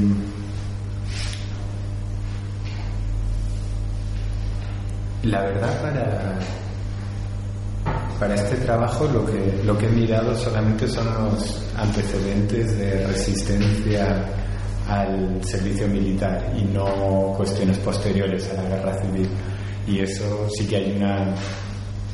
[5.23, 6.39] la verdad, para,
[8.19, 14.25] para este trabajo lo que, lo que he mirado solamente son los antecedentes de resistencia
[14.87, 19.29] al servicio militar y no cuestiones posteriores a la guerra civil.
[19.87, 21.33] Y eso sí que hay una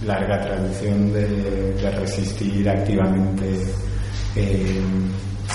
[0.06, 3.53] larga tradición de, resistir activamente
[4.36, 4.82] eh,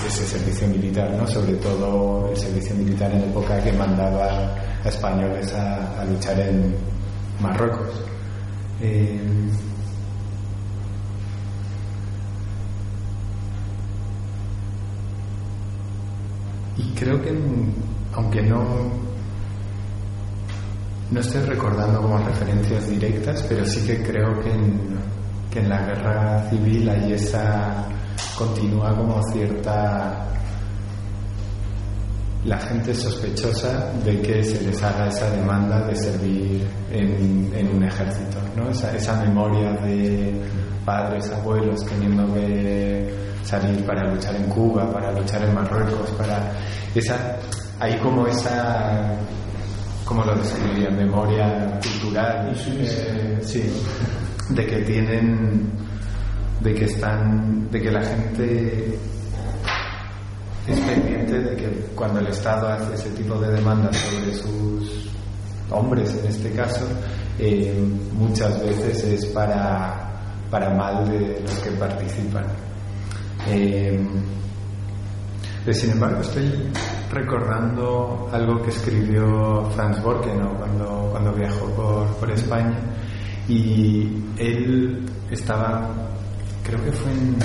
[0.06, 1.26] ese servicio militar, ¿no?
[1.26, 6.74] sobre todo el servicio militar en época que mandaba a españoles a, a luchar en
[7.40, 8.04] Marruecos.
[8.80, 9.20] Eh,
[16.76, 17.34] y creo que,
[18.14, 18.62] aunque no,
[21.10, 24.98] no estoy recordando como referencias directas, pero sí que creo que en,
[25.50, 27.86] que en la guerra civil hay esa
[28.36, 30.26] continúa como cierta
[32.44, 37.84] la gente sospechosa de que se les haga esa demanda de servir en, en un
[37.84, 38.70] ejército, ¿no?
[38.70, 40.40] Esa, esa memoria de
[40.84, 46.52] padres, abuelos teniendo que salir para luchar en Cuba, para luchar en Marruecos, para
[46.94, 47.36] esa
[47.78, 49.16] hay como esa
[50.04, 50.90] ¿cómo lo describiría?
[50.90, 53.62] memoria cultural eh, sí,
[54.50, 55.70] de que tienen
[56.60, 58.98] de que están de que la gente
[60.66, 60.80] es
[61.38, 65.10] de que cuando el Estado hace ese tipo de demandas sobre sus
[65.70, 66.84] hombres en este caso
[67.38, 67.74] eh,
[68.12, 70.10] muchas veces es para
[70.50, 72.44] para mal de los que participan
[73.48, 73.98] Eh,
[75.64, 76.70] pero sin embargo estoy
[77.10, 80.54] recordando algo que escribió Franz Borke ¿no?
[80.58, 82.78] cuando, cuando viajó por, por España
[83.48, 85.88] y él estaba
[86.62, 87.36] creo que fue en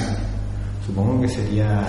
[0.86, 1.84] supongo que sería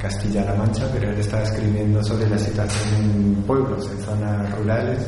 [0.00, 5.06] Castilla-La Mancha pero él estaba escribiendo sobre la situación en pueblos, en zonas rurales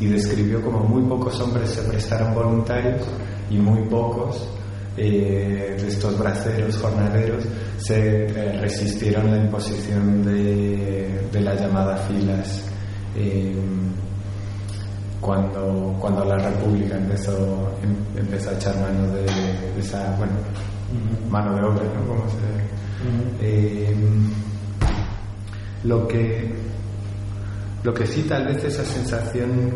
[0.00, 3.02] y describió como muy pocos hombres se prestaron voluntarios
[3.50, 4.48] y muy pocos
[4.96, 7.44] eh, de estos braceros jornaleros
[7.78, 12.64] se eh, resistieron la imposición de, de la llamada filas
[13.16, 13.56] eh,
[15.20, 20.32] cuando, cuando la República empezó, em- empezó a echar mano de, de esa bueno,
[21.30, 22.06] mano de obra, ¿no?
[22.08, 22.68] Como se-
[23.40, 23.94] eh,
[25.84, 26.52] lo que
[27.84, 29.72] lo que sí tal vez esa sensación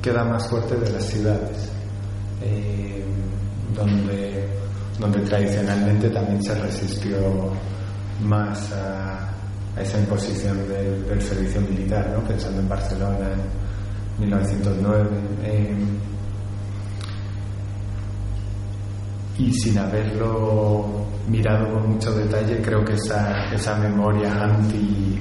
[0.00, 1.68] queda más fuerte de las ciudades
[2.42, 3.04] eh,
[3.74, 4.46] donde
[5.00, 7.16] donde tradicionalmente también se resistió
[8.22, 9.28] más a,
[9.76, 12.22] a esa imposición del, del servicio militar, ¿no?
[12.28, 13.28] pensando en Barcelona
[14.20, 15.08] en 1909.
[15.42, 15.74] eh,
[19.38, 25.18] y sin haberlo mirado con mucho detalle, creo que esa, esa memoria anti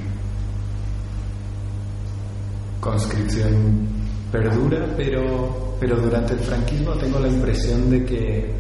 [2.80, 3.88] conscripción
[4.32, 8.54] perdura, pero, pero durante el franquismo tengo la impresión de que,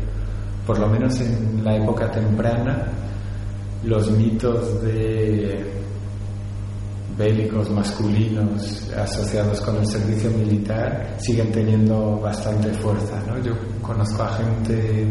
[0.65, 2.87] por lo menos en la época temprana,
[3.83, 5.81] los mitos de
[7.17, 13.21] bélicos masculinos asociados con el servicio militar siguen teniendo bastante fuerza.
[13.27, 13.41] ¿no?
[13.43, 15.07] Yo conozco a gente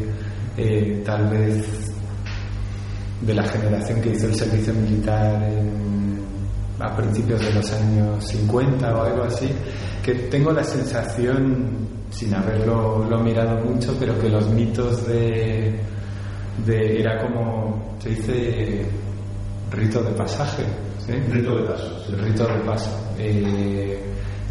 [0.60, 1.92] eh, tal vez
[3.20, 5.48] de la generación que hizo el servicio militar
[6.78, 9.48] a principios de los años 50 o algo así,
[10.02, 15.78] que tengo la sensación, sin haberlo lo mirado mucho, pero que los mitos de,
[16.66, 18.86] de era como, se dice,
[19.70, 20.64] rito de pasaje.
[21.30, 22.04] Rito de paso.
[22.08, 22.90] El rito de paso.
[23.18, 23.98] Eh,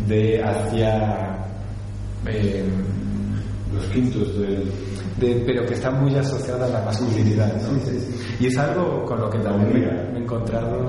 [0.08, 1.38] de hacia...
[2.26, 2.66] Eh,
[3.74, 4.72] los quintos del...
[5.20, 7.54] De, pero que está muy asociada a la masculinidad.
[7.62, 7.80] ¿no?
[8.40, 9.74] Y es algo con lo que también
[10.14, 10.88] me, he encontrado.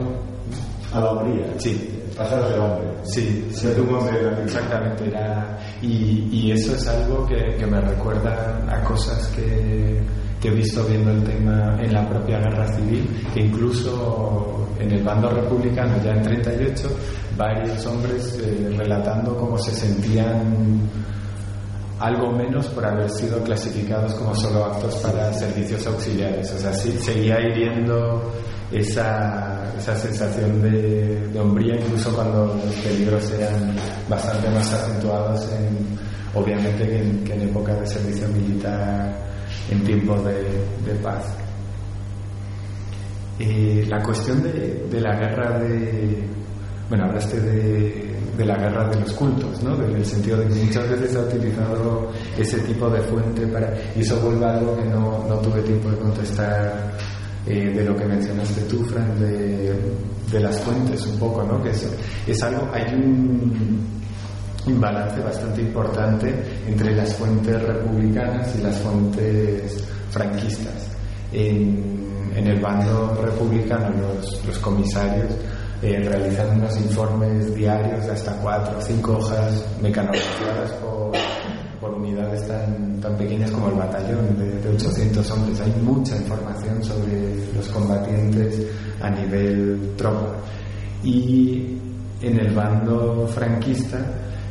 [0.93, 1.47] A la hombría.
[1.59, 1.97] Sí.
[2.17, 2.89] Pasar de hombre.
[3.05, 3.69] Sí, sí.
[3.79, 5.09] Un hombre Exactamente.
[5.09, 10.01] Era, y, y, eso es algo que, que me recuerda a cosas que,
[10.41, 15.03] que he visto viendo el tema en la propia guerra civil, que incluso en el
[15.03, 16.89] bando republicano, ya en 38,
[17.37, 20.81] varios hombres eh, relatando cómo se sentían
[22.01, 26.51] algo menos por haber sido clasificados como solo actos para servicios auxiliares.
[26.53, 28.33] O sea, sí, seguía hiriendo
[28.73, 33.77] esa, esa sensación de, de, hombría, incluso cuando los peligros eran
[34.09, 35.99] bastante más acentuados, en,
[36.35, 39.15] obviamente, que en, que época de servicio militar,
[39.71, 40.43] en tiempos de,
[40.87, 41.25] de paz.
[43.39, 46.25] Eh, la cuestión de, de, la guerra de.
[46.89, 49.75] Bueno, hablaste de, de la guerra de los cultos, ¿no?
[49.85, 53.73] En el sentido de que muchas veces ha utilizado ese tipo de fuente para.
[53.95, 56.93] Y eso vuelve a algo que no, no tuve tiempo de contestar
[57.47, 59.75] eh, de lo que mencionaste tú, Fran, de,
[60.31, 61.63] de, las fuentes un poco, ¿no?
[61.63, 61.87] Que es,
[62.27, 62.67] es algo.
[62.73, 63.87] Hay un,
[64.67, 66.35] un balance bastante importante
[66.67, 70.89] entre las fuentes republicanas y las fuentes franquistas.
[71.33, 72.01] En,
[72.35, 75.29] en el bando republicano los, los comisarios
[75.83, 81.13] eh, realizan unos informes diarios de hasta cuatro o cinco hojas mecanografiadas por,
[81.81, 85.61] por unidades tan, tan, pequeñas como el batallón de, de, 800 hombres.
[85.61, 88.63] Hay mucha información sobre los combatientes
[89.01, 90.35] a nivel tropa.
[91.03, 91.79] Y
[92.21, 93.99] en el bando franquista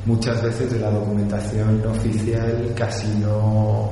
[0.05, 3.91] muchas veces de la documentación oficial casi no,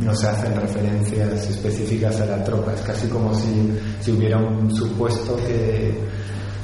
[0.00, 4.74] no se hacen referencias específicas a la tropa, es casi como si, si hubiera un
[4.74, 5.96] supuesto que,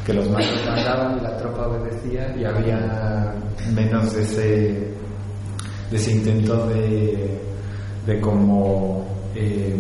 [0.09, 3.35] que los machos mandaban y la tropa obedecía y había
[3.75, 4.91] menos de ese,
[5.91, 7.39] de intento de,
[8.07, 9.77] de como eh,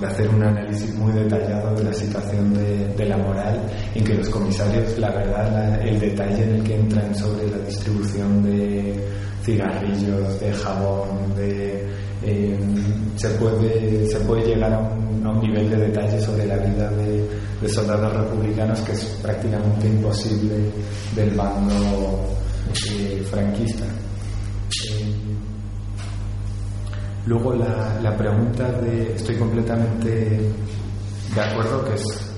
[0.00, 3.60] de hacer un análisis muy detallado de la situación de, de, la moral
[3.96, 7.58] en que los comisarios, la verdad, la, el detalle en el que entran sobre la
[7.66, 8.94] distribución de
[9.42, 11.84] cigarrillos, de jabón, de,
[12.24, 12.58] eh,
[13.16, 17.28] se, puede, se puede llegar a un, a nivel de detalle sobre la vida de,
[17.60, 20.70] de, soldados republicanos que es prácticamente imposible
[21.14, 22.36] del bando
[22.90, 23.84] eh, franquista.
[23.84, 25.14] Eh,
[27.26, 30.50] Luego la, la, pregunta de, estoy completamente
[31.34, 32.34] de acuerdo que es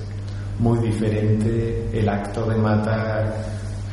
[0.59, 3.35] muy diferente el acto de matar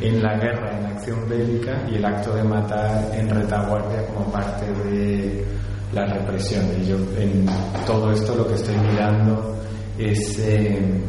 [0.00, 4.66] en la guerra, en acción bélica, y el acto de matar en retaguardia como parte
[4.84, 5.44] de
[5.93, 6.65] la represión.
[6.81, 7.47] Y yo en
[7.86, 9.56] todo esto lo que estoy mirando
[9.98, 11.01] es, eh,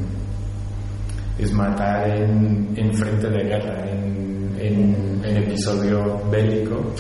[1.37, 6.93] es matar en, en, frente de guerra, en, en, en episodio bélico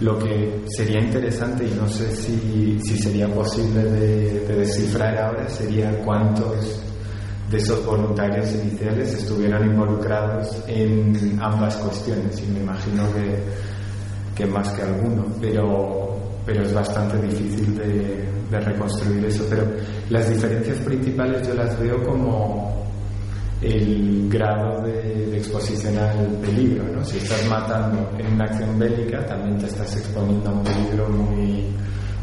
[0.00, 5.48] lo que sería interesante, y no sé si, si sería posible de, de, descifrar ahora,
[5.48, 6.82] sería cuántos
[7.50, 12.42] de esos voluntarios iniciales estuvieron involucrados en ambas cuestiones.
[12.42, 13.38] Y me imagino que,
[14.34, 16.13] que más que alguno, pero,
[16.44, 19.44] pero es bastante difícil de, de reconstruir eso.
[19.48, 19.64] Pero
[20.10, 22.84] las diferencias principales yo las veo como
[23.62, 26.84] el grado de, de, exposición al peligro.
[26.92, 27.04] ¿no?
[27.04, 31.74] Si estás matando en una acción bélica, también te estás exponiendo a un peligro muy,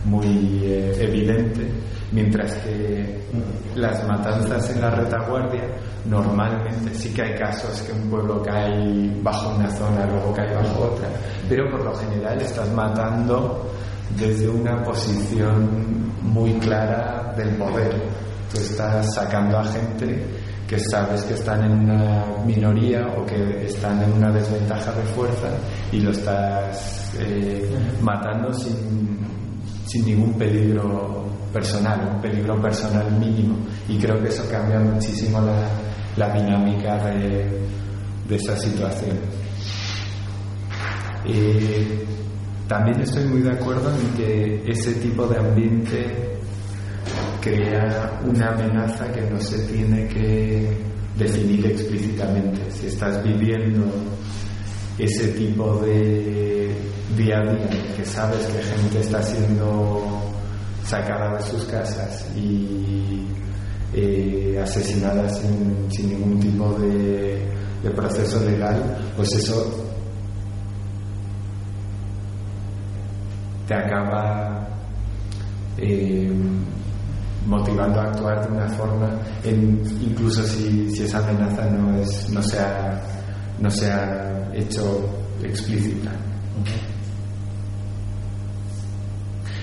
[0.05, 1.67] muy eh, evidente,
[2.11, 3.21] mientras que
[3.75, 5.63] las matanzas en la retaguardia,
[6.05, 10.91] normalmente sí que hay casos que un pueblo cae bajo una zona, luego cae bajo
[10.93, 11.07] otra,
[11.47, 13.71] pero por lo general estás matando
[14.17, 17.93] desde una posición muy clara del poder.
[18.51, 20.25] Tú estás sacando a gente
[20.67, 25.49] que sabes que están en una minoría o que están en una desventaja de fuerza
[25.91, 27.69] y lo estás eh,
[28.01, 29.19] matando sin,
[29.85, 33.57] sin, ningún peligro personal, un peligro personal mínimo.
[33.89, 35.67] Y creo que eso cambia muchísimo la,
[36.15, 37.67] la dinámica de,
[38.29, 39.17] de esa situación.
[41.25, 42.05] Eh,
[42.71, 46.37] también estoy muy de acuerdo en que ese tipo de ambiente
[47.41, 50.77] crea una amenaza que no se tiene que
[51.17, 52.61] definir explícitamente.
[52.71, 53.91] Si estás viviendo
[54.97, 56.73] ese tipo de
[57.17, 60.31] día a día que sabes que gente está siendo
[60.85, 63.25] sacada de sus casas y
[63.93, 67.51] eh, asesinada sin, ningún tipo de,
[67.93, 69.90] proceso legal, pues eso
[73.71, 74.67] te acaba
[75.77, 76.29] eh,
[77.47, 79.09] motivando a actuar de una forma,
[79.45, 83.01] incluso si, esa amenaza no, es, no, se ha,
[83.61, 85.09] no se ha hecho
[85.41, 86.11] explícita.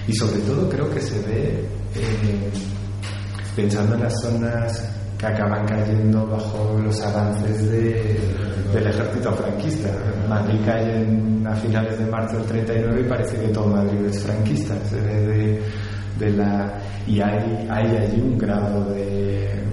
[0.07, 2.51] Y sobre todo creo que se ve, eh,
[3.55, 9.89] pensando en las zonas que acaban cayendo bajo los avances del ejército franquista.
[10.29, 11.07] Madrid cae
[11.45, 14.75] a finales de marzo del 39 y parece que todo Madrid es franquista.
[14.89, 15.61] Se ve
[16.19, 19.65] de, la, y hay, hay allí un grado de,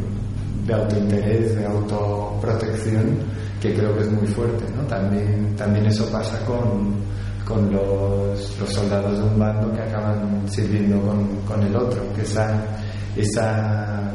[0.66, 3.18] de autointerés, de autoprotección
[3.62, 4.66] que creo que es muy fuerte.
[4.76, 4.84] ¿no?
[4.84, 6.96] También, también eso pasa con,
[7.46, 12.22] con los, los, soldados de un bando que acaban sirviendo con, con el otro, que
[12.22, 12.62] esa,
[13.16, 14.12] esa,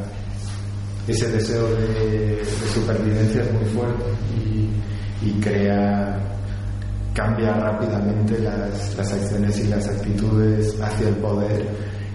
[1.09, 2.43] ese deseo de,
[2.75, 4.05] supervivencia es muy fuerte
[4.37, 6.19] y, y crea
[7.15, 11.67] cambia rápidamente las, las, acciones y las actitudes hacia el poder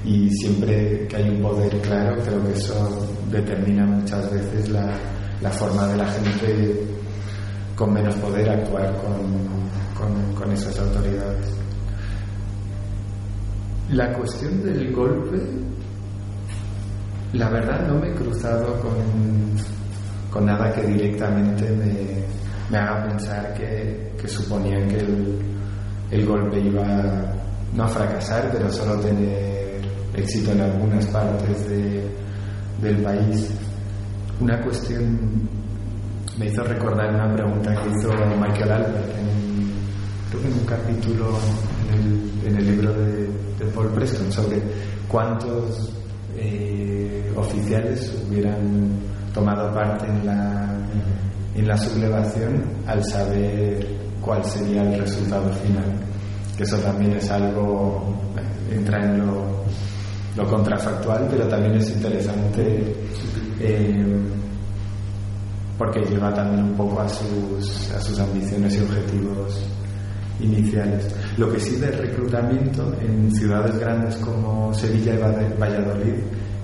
[0.05, 4.97] y siempre que hay un poder claro creo que eso determina muchas veces la,
[5.41, 6.85] la forma de la gente
[7.75, 11.53] con menos poder actuar con, con, esas autoridades.
[13.89, 15.37] La cuestión del golpe,
[17.35, 18.93] la verdad no me he cruzado con,
[20.31, 22.23] con nada que directamente me,
[22.69, 25.39] me haga pensar que, que suponían que el,
[26.11, 26.83] el, golpe iba
[27.73, 29.81] no a fracasar, pero solo tener
[30.13, 32.09] éxito en algunas partes de,
[32.81, 33.49] del país.
[34.39, 35.49] Una cuestión
[36.37, 38.09] me hizo recordar una pregunta que hizo
[38.39, 39.71] Michael Albert en,
[40.29, 41.37] creo que en un capítulo
[42.45, 43.25] en el, libro de,
[43.73, 44.61] Paul Preston sobre
[45.07, 45.91] cuántos
[46.37, 48.89] eh, oficiales hubieran
[49.33, 50.69] tomado parte en la,
[51.55, 53.85] en la sublevación al saber
[54.21, 55.99] cuál sería el resultado final.
[56.57, 58.15] Que eso también es algo,
[58.71, 59.63] entra en lo,
[60.35, 62.95] lo contrafactual, pero también es interesante.
[63.59, 64.05] Eh,
[65.77, 69.61] porque lleva también un poco a sus, a sus ambiciones y objetivos
[70.39, 71.13] iniciales.
[71.37, 76.15] Lo que sí de reclutamiento en ciudades grandes como Sevilla y Valladolid,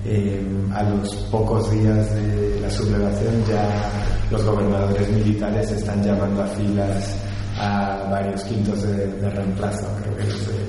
[0.04, 3.90] eh, a los pocos días de la sublevación ya
[4.30, 7.16] los gobernadores militares están llamando a filas
[7.58, 10.66] a varios quintos de, reemplazo, creo que los del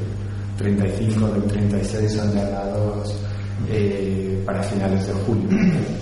[0.58, 3.16] 35, del 36 son llamados
[3.70, 5.50] eh, para finales de julio,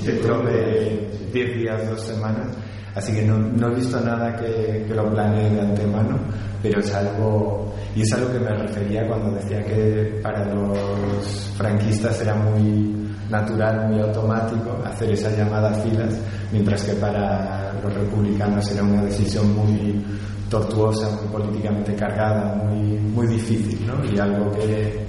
[0.06, 2.48] dentro de 10 días, dos semanas.
[2.94, 6.20] Así que no, no he visto nada que, que, lo planee de antemano,
[6.62, 12.20] pero es algo, y es algo que me refería cuando decía que para los franquistas
[12.22, 16.20] era muy natural, muy automático hacer esas llamadas filas,
[16.52, 20.04] mientras que para los republicanos era una decisión muy
[20.50, 24.04] tortuosa, muy políticamente cargada, muy, muy difícil, ¿no?
[24.06, 25.06] Y algo que,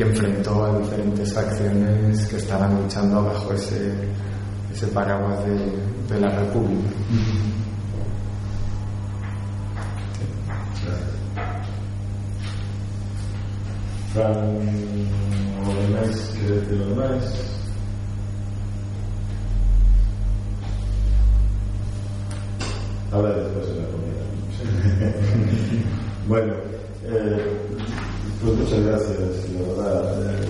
[0.00, 3.92] que enfrentó a diferentes facciones que estaban luchando bajo ese,
[4.72, 6.88] ese paraguas de, de la República.
[23.12, 24.22] Habla después de la comida.
[26.26, 26.54] bueno,
[27.04, 27.49] eh,
[28.42, 29.18] pues muchas gracias,
[29.54, 30.32] la verdad.
[30.32, 30.48] Eh,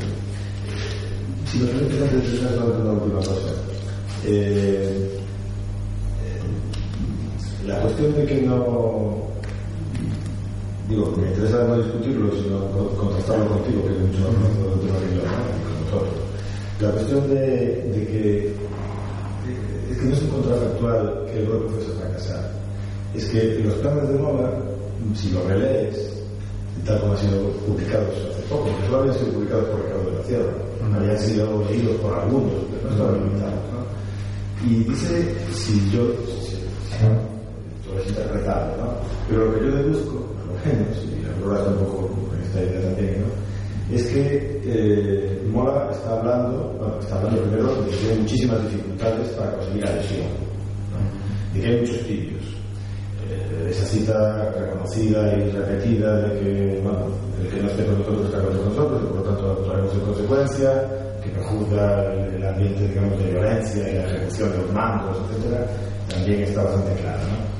[1.46, 3.50] si me permite antes de una última cosa.
[4.24, 5.20] Eh,
[6.22, 9.28] eh, la cuestión de que no.
[10.88, 15.14] Digo, me interesa no discutirlo, sino contestarlo contigo, que es mucho más de tema que
[15.16, 15.22] yo,
[15.64, 16.14] con nosotros.
[16.80, 18.54] La cuestión de, de que.
[19.90, 22.52] Es que no es un contrafactual que el golpe fuese fracasar.
[23.14, 24.52] Es que los planes de moda,
[25.14, 26.09] si lo relees,
[26.84, 30.16] tal como han sido publicados hace poco, que solo habían sido publicados por Ricardo de
[30.16, 30.52] la Sierra,
[30.96, 33.60] habían sido leídos por algunos, pero no estaban limitados.
[33.72, 34.66] ¿no?
[34.68, 36.06] Y dice, si yo,
[37.84, 38.92] todo es interpretado, ¿no?
[39.28, 42.82] pero lo que yo deduzco, a lo menos, y lo un poco con esta idea
[42.82, 43.96] también, ¿no?
[43.96, 49.28] es que eh, Mola está hablando, bueno, está hablando primero de que hay muchísimas dificultades
[49.30, 50.26] para conseguir adhesión,
[50.92, 51.54] ¿no?
[51.54, 52.39] de que hay muchos tibios.
[53.68, 57.06] Esa cita reconocida y repetida de que, bueno,
[57.40, 60.00] el que no esté con nosotros está contra nosotros, y por lo tanto actuaremos en
[60.00, 60.88] consecuencia,
[61.22, 65.56] que perjudica el, ambiente digamos, de violencia y la ejecución de los mandos, etc.,
[66.08, 67.18] también está bastante claro.
[67.18, 67.50] ¿no?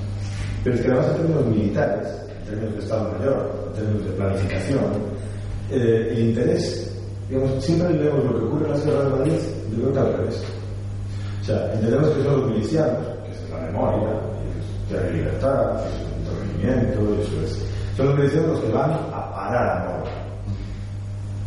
[0.64, 2.08] Pero es que además en términos militares,
[2.40, 4.84] en términos de Estado Mayor, en términos de planificación,
[5.70, 6.98] eh, el interés,
[7.28, 9.38] digamos, siempre leemos lo que ocurre en la Sierra de Madrid,
[9.70, 10.44] yo creo que al revés.
[11.40, 14.20] O sea, entendemos que son los milicianos, que es la memoria,
[14.90, 17.64] que hay libertad, es un entretenimiento, eso es.
[17.96, 20.10] Son los milicianos los que van a parar a Mola.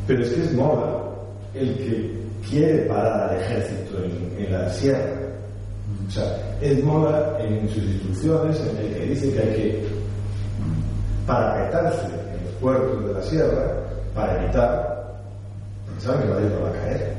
[0.08, 1.04] Pero es que es Mola
[1.54, 5.20] el que quiere parar al ejército en, la sierra.
[6.08, 9.88] O sea, es Mola en sus instrucciones en el que dice que hay que
[11.26, 13.74] parapetarse en los puertos de la sierra
[14.14, 15.16] para evitar,
[16.00, 17.14] saben que Madrid no va a caer.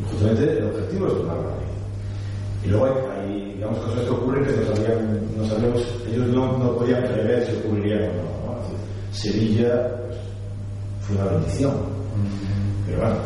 [0.00, 1.65] Y justamente el objetivo es tomar Madrid.
[2.66, 6.76] Y luego hay, digamos, cosas que ocurren que no, sabían, no sabemos, ellos no, no,
[6.76, 8.54] podían prever si ocurrirían o no.
[8.54, 8.58] ¿no?
[9.12, 10.18] Sevilla pues,
[11.02, 11.74] fue una bendición.
[12.86, 13.16] Pero bueno,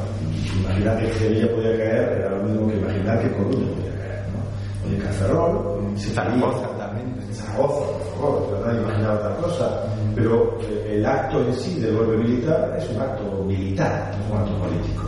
[0.61, 4.25] imaginar que Sevilla podía caer era lo mismo que imaginar que Coruña podía caer.
[4.29, 4.89] ¿no?
[4.89, 7.17] Oye, Cacerol, Zaragoza también.
[7.33, 9.85] Zaragoza, por favor, nadie imaginaba otra cosa.
[10.15, 14.31] Pero eh, el acto en sí del golpe militar es un acto militar, no es
[14.31, 15.03] un acto político.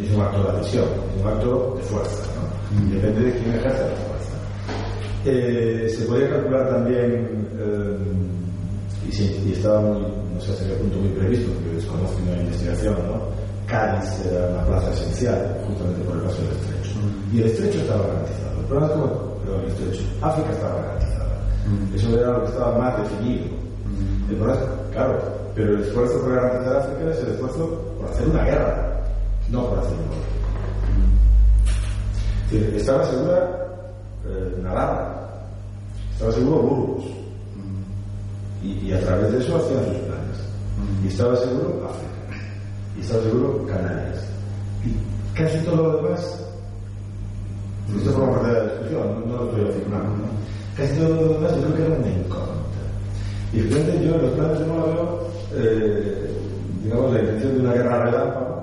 [0.00, 0.84] Es un acto de adhesión,
[1.14, 2.33] es un acto de fuerza.
[2.90, 4.34] Depende de quién ejerce la fuerza.
[5.24, 10.02] Eh, se podía calcular también, eh, y, sí, y, estaba muy,
[10.34, 13.22] no sé hasta qué punto muy previsto, porque desconozco una investigación, ¿no?
[13.66, 16.98] Cádiz era una plaza esencial, justamente por el paso del estrecho.
[17.32, 18.60] Y el estrecho estaba garantizado.
[18.60, 21.40] El problema es como, pero el estrecho, África estaba garantizada.
[21.94, 23.44] Eso era lo que estaba más definido.
[24.28, 25.18] El problema es, claro,
[25.54, 27.68] pero el esfuerzo por garantizar África es el esfuerzo
[27.98, 29.00] por hacer una guerra,
[29.50, 30.43] no por hacer un golpe.
[32.56, 33.66] Estaba segura
[34.26, 35.14] eh, Navarra,
[36.12, 37.04] estaba seguro Burgos,
[38.62, 40.38] y, y, a través de eso hacían sus planes.
[41.02, 42.42] Y estaba seguro África,
[42.96, 44.24] y estaba seguro Canarias.
[44.84, 46.44] Y casi todo lo demás,
[47.96, 50.34] esto forma parte de la discusión, no, no lo estoy afirmando, ¿no?
[50.76, 52.64] casi todo lo demás yo creo que era una incógnita.
[53.52, 56.30] Y frente yo en los planes de veo, eh,
[56.82, 58.53] digamos, la intención de una guerra relámpago,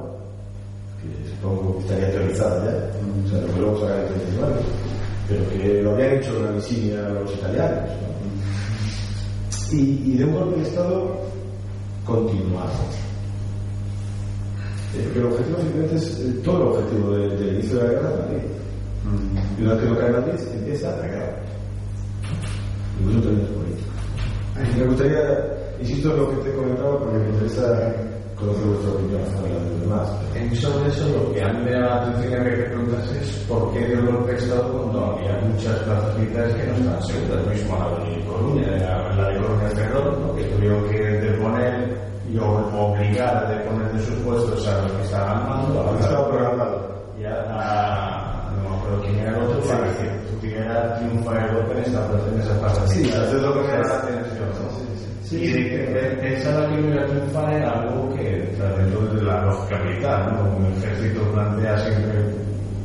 [1.80, 2.92] estaría teorizada ya,
[3.26, 4.54] o sea, lo luego sacar el 39,
[5.28, 9.76] pero que lo habían hecho en la Visinia los italianos, ¿no?
[9.76, 11.22] y, y, de un golpe de Estado
[12.06, 12.72] continuado.
[14.94, 17.90] Eh, porque el objetivo simplemente es eh, todo el objetivo del de inicio de la
[17.92, 18.48] guerra es Madrid.
[19.58, 21.36] Y una vez que no cae Madrid, empieza la guerra.
[23.00, 24.78] Incluso en términos políticos.
[24.78, 27.94] Me gustaría, insisto en lo que te he comentado porque me interesa
[28.42, 30.10] conocer vuestra opinión sobre de los demás.
[30.36, 33.30] En sobre eso lo que a mí me llama la atención y que preguntas es
[33.48, 37.48] por qué dio golpe de Estado cuando había muchas plazas militares que no estaban seguras,
[37.48, 40.36] mismo la de Coruña, la, la de Coruña Ferrol, ¿no?
[40.36, 42.02] que tuvieron que deponer
[42.32, 45.82] y obligar a deponer de sus puestos a los que estaban armando.
[45.82, 46.92] A estaba programado.
[47.20, 50.10] Y a, a, no me acuerdo quién era el otro, para que
[50.40, 53.88] tuviera triunfar el golpe en, esta, en esas plazas Sí, eso es lo que era
[53.88, 54.50] la atención.
[54.72, 55.01] Sí,
[55.32, 55.78] y de que
[56.22, 58.24] pensaba que iba a triunfar en algo que,
[58.78, 60.58] dentro de la lógica militar, ¿no?
[60.58, 62.20] Un ejército plantea siempre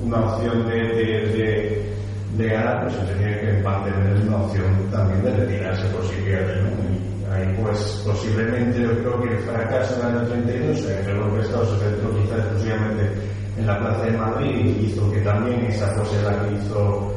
[0.04, 1.92] una opción de, de, de,
[2.36, 6.14] de ganar, pues se tenía que mantener una opción también de retirarse por si.
[6.22, 11.18] Y ahí, pues, posiblemente yo creo que el fracaso en el año 32, en el
[11.18, 13.02] golpe de Estado se centró quizás exclusivamente
[13.58, 17.14] en la Plaza de Madrid y hizo que también esa fuese la que hizo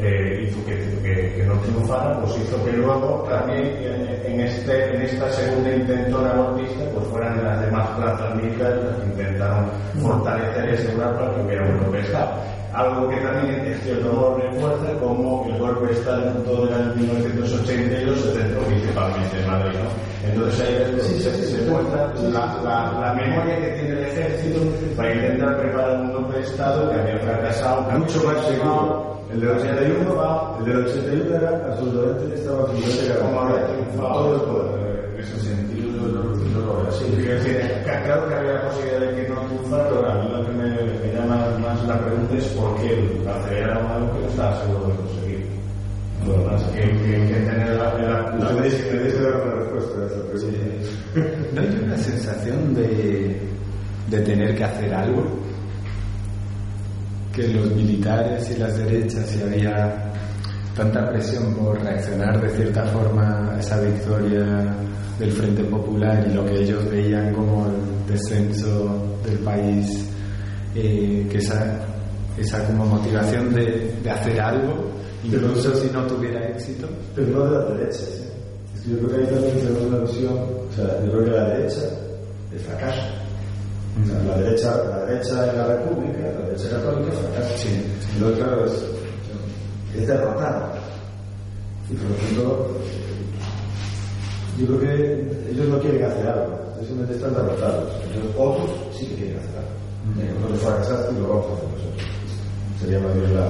[0.00, 4.94] eh, hizo que, que, que, no triunfara, pues hizo que luego también en, en, este,
[4.94, 9.66] en esta segunda intentona golpista pues fueran las demás plazas militares las que intentaron
[10.00, 12.30] fortalecer y asegurar para que hubiera un golpe de Estado.
[12.74, 18.20] Algo que también es cierto modo refuerza como el golpe de Estado en año 1982
[18.20, 19.78] se centró principalmente en Madrid.
[19.82, 20.30] ¿no?
[20.30, 24.60] Entonces ahí sí, sí, se muestra la, la, la, memoria que tiene el ejército
[24.96, 29.50] para intentar preparar un golpe de Estado que había fracasado mucho más seguro el del
[29.50, 34.12] 81, el del 81 era absolutamente, estaba absolutamente garantizado.
[34.14, 35.10] Todo el poder.
[35.14, 37.04] En ese sentido, yo lo veo así.
[37.84, 40.68] Claro que había la posibilidad de que no triunfara, pero a mí lo que me,
[40.70, 44.94] me llama más la pregunta es por qué aceleraron algo que no estaba seguro de
[44.94, 45.46] conseguir.
[46.26, 47.94] Lo más que, que, que tener la.
[47.94, 51.52] la, la tenéis que dar una respuesta a esa pregunta.
[51.54, 53.40] ¿No hay una sensación de,
[54.08, 55.24] de tener que hacer algo?
[57.38, 60.12] Que los militares y las derechas y había
[60.74, 64.74] tanta presión por reaccionar de cierta forma a esa victoria
[65.20, 70.08] del Frente Popular y lo que ellos veían como el descenso del país,
[70.74, 71.84] eh, que esa
[72.36, 74.90] esa como motivación de, de hacer algo,
[75.24, 76.88] incluso si no tuviera éxito.
[77.14, 78.04] Pero no de la derecha,
[78.74, 78.90] ¿sí?
[78.90, 81.80] yo creo que ahí también tenemos una visión, o sea, yo creo que la derecha
[82.54, 83.17] es fracaso.
[84.26, 87.56] La derecha, la derecha en la República, la derecha católica fracasa.
[87.56, 87.84] Sí,
[88.16, 88.84] Y luego, claro, es,
[89.96, 90.72] es derrotada.
[91.90, 92.80] Y por lo tanto,
[94.58, 97.92] yo creo que ellos no quieren hacer algo, ellos simplemente están derrotados.
[98.04, 99.78] Entonces, otros sí que quieren hacer algo.
[100.40, 102.06] Nosotros fracasaste y lo vamos a hacer nosotros.
[102.80, 103.46] Sería más bien la,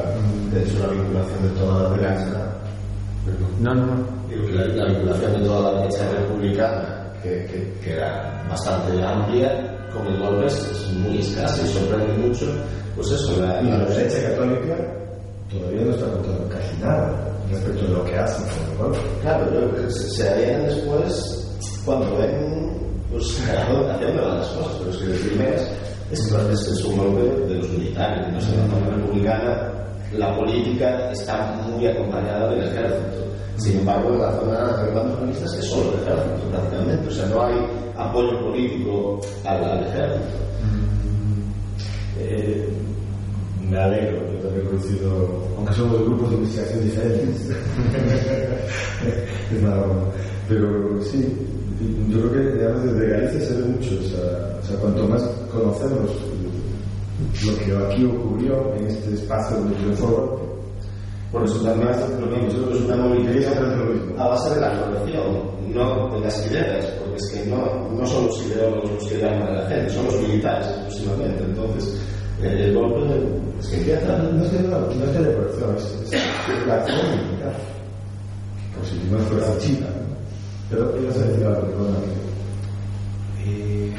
[0.55, 2.49] De hecho, la vinculación de toda la derecha.
[3.61, 4.19] No, no, no.
[4.55, 10.07] La, la vinculación de toda la derecha republicana, que, que, que era bastante amplia, con
[10.07, 12.47] el golpe es, muy escasa y sorprende mucho.
[12.97, 14.77] Pues eso, la, la la derecha católica
[15.51, 18.99] todavía no está contando casi nada respecto de lo que hacen con el golpe.
[19.23, 21.45] Claro, yo se, se harían después
[21.85, 22.73] cuando ven
[23.11, 23.25] pues,
[23.91, 25.69] haciendo las cosas, pero es que de primeras
[26.11, 28.33] es que es, es un golpe de los militares.
[28.33, 29.73] No sé, en la zona republicana
[30.17, 33.28] la política está muy acompañada del ejército.
[33.59, 37.27] Sin embargo, en la zona de bandos comunistas es solo el ejército prácticamente, o sea,
[37.27, 37.55] no hay
[37.97, 40.39] apoyo político al, al ejército.
[42.21, 42.69] Eh,
[43.69, 47.51] me alegro, yo también coincido, aunque somos de grupos de investigación diferentes.
[49.53, 50.05] es nada broma.
[50.49, 51.27] Pero sí,
[52.09, 55.23] yo creo que además desde Galicia se ve mucho, o sea, o sea, cuanto más
[55.53, 56.11] conocemos
[57.45, 60.48] lo que aquí ocurrió en este espacio donde triunfó
[61.33, 61.91] Por eso también
[62.21, 65.43] lo que nosotros es una movilización a base de la corrección,
[65.75, 69.43] no de las ideas, porque es que no, no son los ideólogos los que llaman
[69.43, 71.45] a la gente, son los militares exclusivamente.
[71.45, 72.01] Entonces,
[72.43, 73.01] el golpe
[73.61, 74.17] es que empieza.
[74.19, 77.53] No es que no, no es que de es, es la acción militar.
[78.75, 79.87] Como si no fuera China.
[79.87, 80.09] ¿no?
[80.71, 81.99] Pero ibas a decir algo, perdona.
[83.45, 83.93] Eh,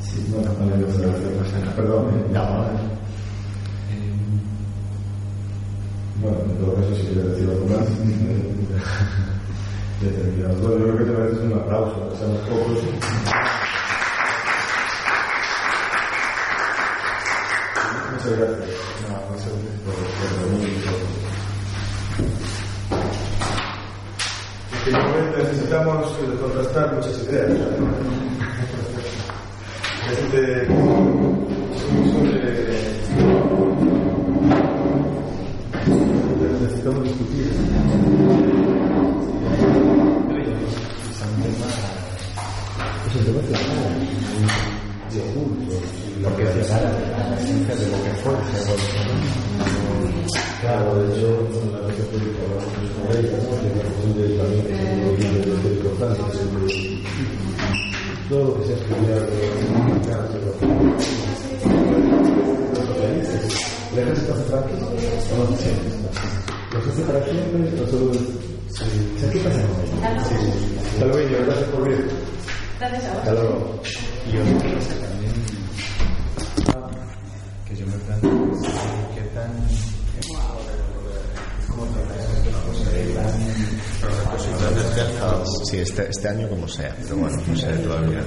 [0.00, 2.06] Sí, bueno, no le ibas a decir, perdón.
[2.08, 2.24] ¿eh?
[2.32, 2.96] no, eh,
[6.20, 7.86] Bueno, en todo caso, si quieres decir algo más,
[10.02, 10.60] ya terminamos.
[10.60, 12.82] Bueno, yo creo que te mereces un aplauso, que seamos pocos.
[18.12, 18.68] Muchas gracias.
[19.08, 20.84] no, eso es- por, por venir.
[24.72, 27.50] Efectivamente, necesitamos contrastar muchas ideas.
[30.06, 30.68] Este,
[36.86, 37.46] necesitamos discutir.
[43.06, 43.40] Es un tema
[45.10, 45.76] de oculto.
[46.22, 46.30] la
[47.74, 48.34] de lo que fue
[50.60, 51.28] Claro, de hecho,
[51.72, 53.50] la pública hablamos con ella, ¿no?
[54.14, 54.64] Del también
[55.32, 56.44] de los importantes, de
[58.28, 59.26] todo lo que se ha estudiado
[60.44, 60.56] los
[62.86, 63.42] socialistas.
[63.92, 64.86] ¿El ejército hace franquismo?
[65.36, 66.45] No.
[66.76, 67.80] ¿Los hace para siempre?
[67.80, 69.96] ¿O solo O sea, ¿qué pasa con ellos?
[70.92, 72.10] Hasta luego, gracias por venir.
[72.78, 73.18] Gracias a vos.
[73.18, 73.80] Hasta luego.
[74.26, 75.32] Y otra cosa también
[77.66, 78.68] que yo me planteo es
[79.14, 79.86] qué tan
[85.64, 88.22] Sí, este, este año como sea, pero bueno, no sé todavía.